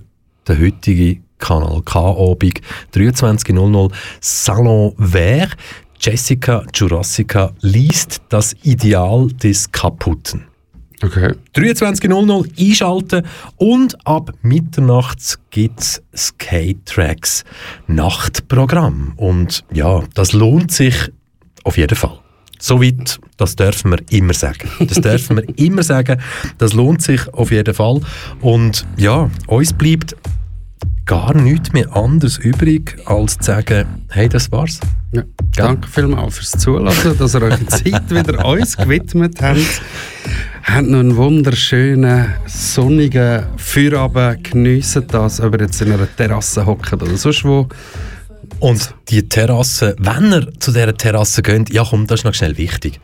den 0.48 0.62
heutigen 0.62 1.24
Kanal 1.40 1.82
K-Abend 1.84 2.62
23.00 2.94 3.92
Salon 4.20 4.94
Vert. 4.98 5.58
Jessica 6.00 6.64
Jurassica 6.74 7.52
liest 7.62 8.22
das 8.30 8.56
Ideal 8.64 9.28
des 9.28 9.72
Kaputten. 9.72 10.46
Okay. 11.04 11.34
23.00 11.56 12.70
einschalten 12.70 13.26
und 13.58 14.08
ab 14.08 14.32
Mitternachts 14.44 15.40
gibt 15.50 15.80
es 15.80 16.04
Skate-Tracks 16.16 17.44
Nachtprogramm. 17.88 19.14
Und 19.18 19.64
ja, 19.74 20.04
das 20.14 20.34
lohnt 20.34 20.72
sich 20.72 21.12
auf 21.64 21.78
jeden 21.78 21.96
Fall. 21.96 22.21
Soweit, 22.62 23.20
das 23.38 23.56
dürfen 23.56 23.92
wir 23.92 24.00
immer 24.12 24.34
sagen. 24.34 24.70
Das 24.80 25.02
dürfen 25.02 25.38
wir 25.38 25.58
immer 25.58 25.82
sagen. 25.82 26.22
Das 26.60 26.74
lohnt 26.74 27.02
sich 27.02 27.28
auf 27.34 27.50
jeden 27.50 27.74
Fall. 27.74 28.02
Und 28.40 28.86
ja, 28.98 29.32
uns 29.48 29.74
bleibt 29.74 30.16
gar 31.06 31.34
nichts 31.34 31.74
mehr 31.74 31.94
anderes 31.96 32.38
übrig, 32.38 32.98
als 33.06 33.40
zu 33.40 33.46
sagen, 33.46 34.06
hey, 34.10 34.30
das 34.30 34.52
war's. 34.52 34.80
Ja. 35.12 35.24
Danke 35.56 35.90
vielmals 35.90 36.38
fürs 36.38 36.52
Zulassen, 36.52 37.18
dass 37.18 37.36
ihr 37.36 37.42
eure 37.42 37.66
Zeit 37.66 38.10
wieder 38.12 38.46
uns 38.46 38.78
gewidmet 38.78 39.42
habt. 39.42 39.82
Habt 40.64 40.88
noch 40.88 41.00
einen 41.00 41.16
wunderschönen, 41.16 42.36
sonnigen 42.46 43.44
Feierabend. 43.58 44.44
Geniessen 44.52 45.08
das, 45.08 45.42
ob 45.42 45.56
ihr 45.56 45.62
jetzt 45.62 45.82
in 45.82 45.92
einer 45.92 46.08
Terrasse 46.16 46.64
hockt 46.64 46.94
oder 46.94 47.18
sonst 47.18 47.44
wo. 47.44 47.68
Und 48.62 48.94
die 49.10 49.28
Terrasse, 49.28 49.96
wenn 49.98 50.32
ihr 50.32 50.54
zu 50.60 50.72
dieser 50.72 50.96
Terrasse 50.96 51.42
geht, 51.42 51.74
ja 51.74 51.84
komm, 51.84 52.06
das 52.06 52.20
ist 52.20 52.26
noch 52.26 52.36
schnell 52.36 52.58
wichtig. 52.58 53.00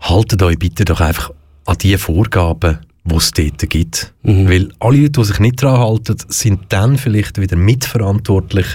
Haltet 0.00 0.42
euch 0.42 0.58
bitte 0.58 0.86
doch 0.86 1.02
einfach 1.02 1.30
an 1.66 1.76
die 1.76 1.98
Vorgaben, 1.98 2.78
die 3.04 3.14
es 3.14 3.30
dort 3.30 3.68
gibt. 3.68 4.14
Mhm. 4.22 4.48
Weil 4.48 4.72
alle 4.80 4.96
Leute, 4.96 5.20
die 5.20 5.24
sich 5.24 5.38
nicht 5.38 5.62
daran 5.62 5.80
halten, 5.80 6.16
sind 6.28 6.60
dann 6.70 6.96
vielleicht 6.96 7.38
wieder 7.38 7.56
mitverantwortlich, 7.56 8.66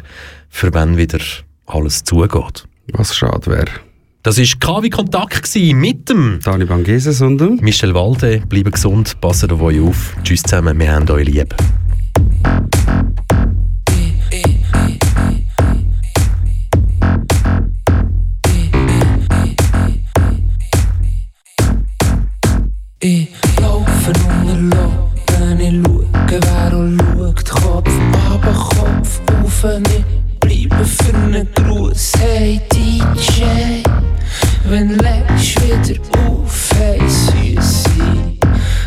für 0.49 0.71
wenn 0.75 0.95
wieder 0.95 1.19
alles 1.65 2.03
zugeht. 2.03 2.67
Was 2.93 3.15
schade 3.15 3.47
wäre. 3.47 3.71
Das 4.21 4.37
war 4.37 4.75
KW 4.75 4.89
Kontakt 4.91 5.55
mit 5.55 6.07
dem 6.07 6.39
Dani 6.43 6.65
Bangeses 6.65 7.19
und 7.21 7.39
dem 7.39 7.55
Michel 7.61 7.95
Walde. 7.95 8.43
Bleiben 8.47 8.71
gesund, 8.71 9.19
passen 9.21 9.49
auf 9.49 9.61
euch 9.61 9.81
auf. 9.81 10.15
Tschüss 10.23 10.43
zusammen, 10.43 10.79
wir 10.79 10.91
haben 10.91 11.09
euch 11.09 11.25
lieb. 11.25 11.55
Eh, 13.89 14.37
eh, 14.37 14.43
eh. 14.43 15.04
Ich 23.07 23.27
laufe 23.61 24.13
unter 24.41 24.77
Lappen, 24.77 25.59
ich 25.59 25.85
schaue, 25.85 26.07
wer 26.27 26.75
und 26.75 26.97
schaut. 26.97 27.45
Kopf 27.51 27.91
aber 28.31 28.51
Kopf 28.51 29.21
auf, 29.43 29.63
ich 29.63 30.39
bleibe 30.39 30.83
für 30.83 31.15
einen 31.15 31.47
Gruß. 31.53 32.13
Hey 32.19 32.59
DJ, 32.73 33.83
wenn 34.67 34.97
legst 34.97 35.61
wieder 35.61 36.01
auf, 36.27 36.71
hey 36.79 36.99
Süßi. 37.07 38.39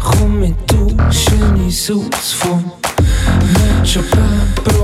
Komm, 0.02 0.40
mit 0.40 0.54
wir 0.72 0.96
tauschen 0.98 1.54
uns 1.64 1.88
aus 1.88 2.32
vom 2.32 2.72
Mensch 3.52 3.98
auf 3.98 4.77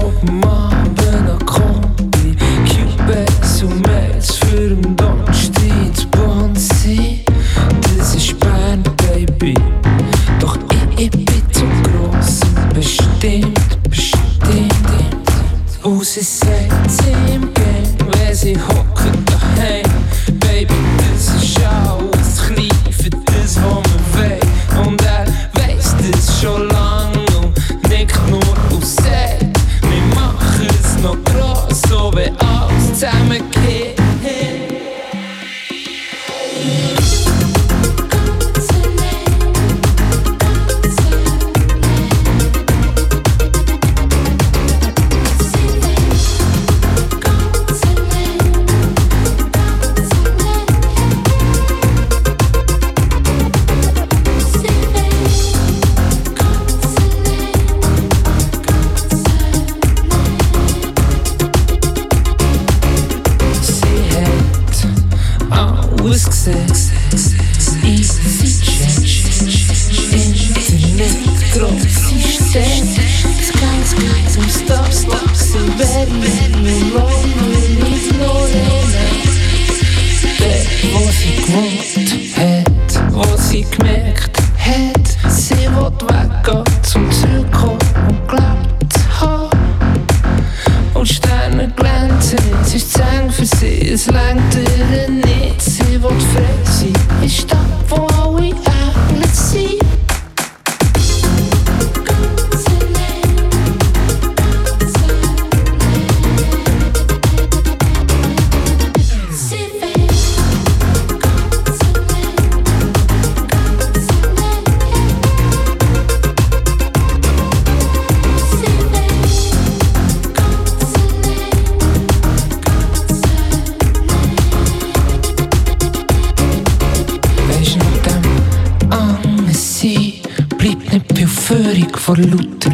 vor 132.05 132.19
lauter 132.19 132.74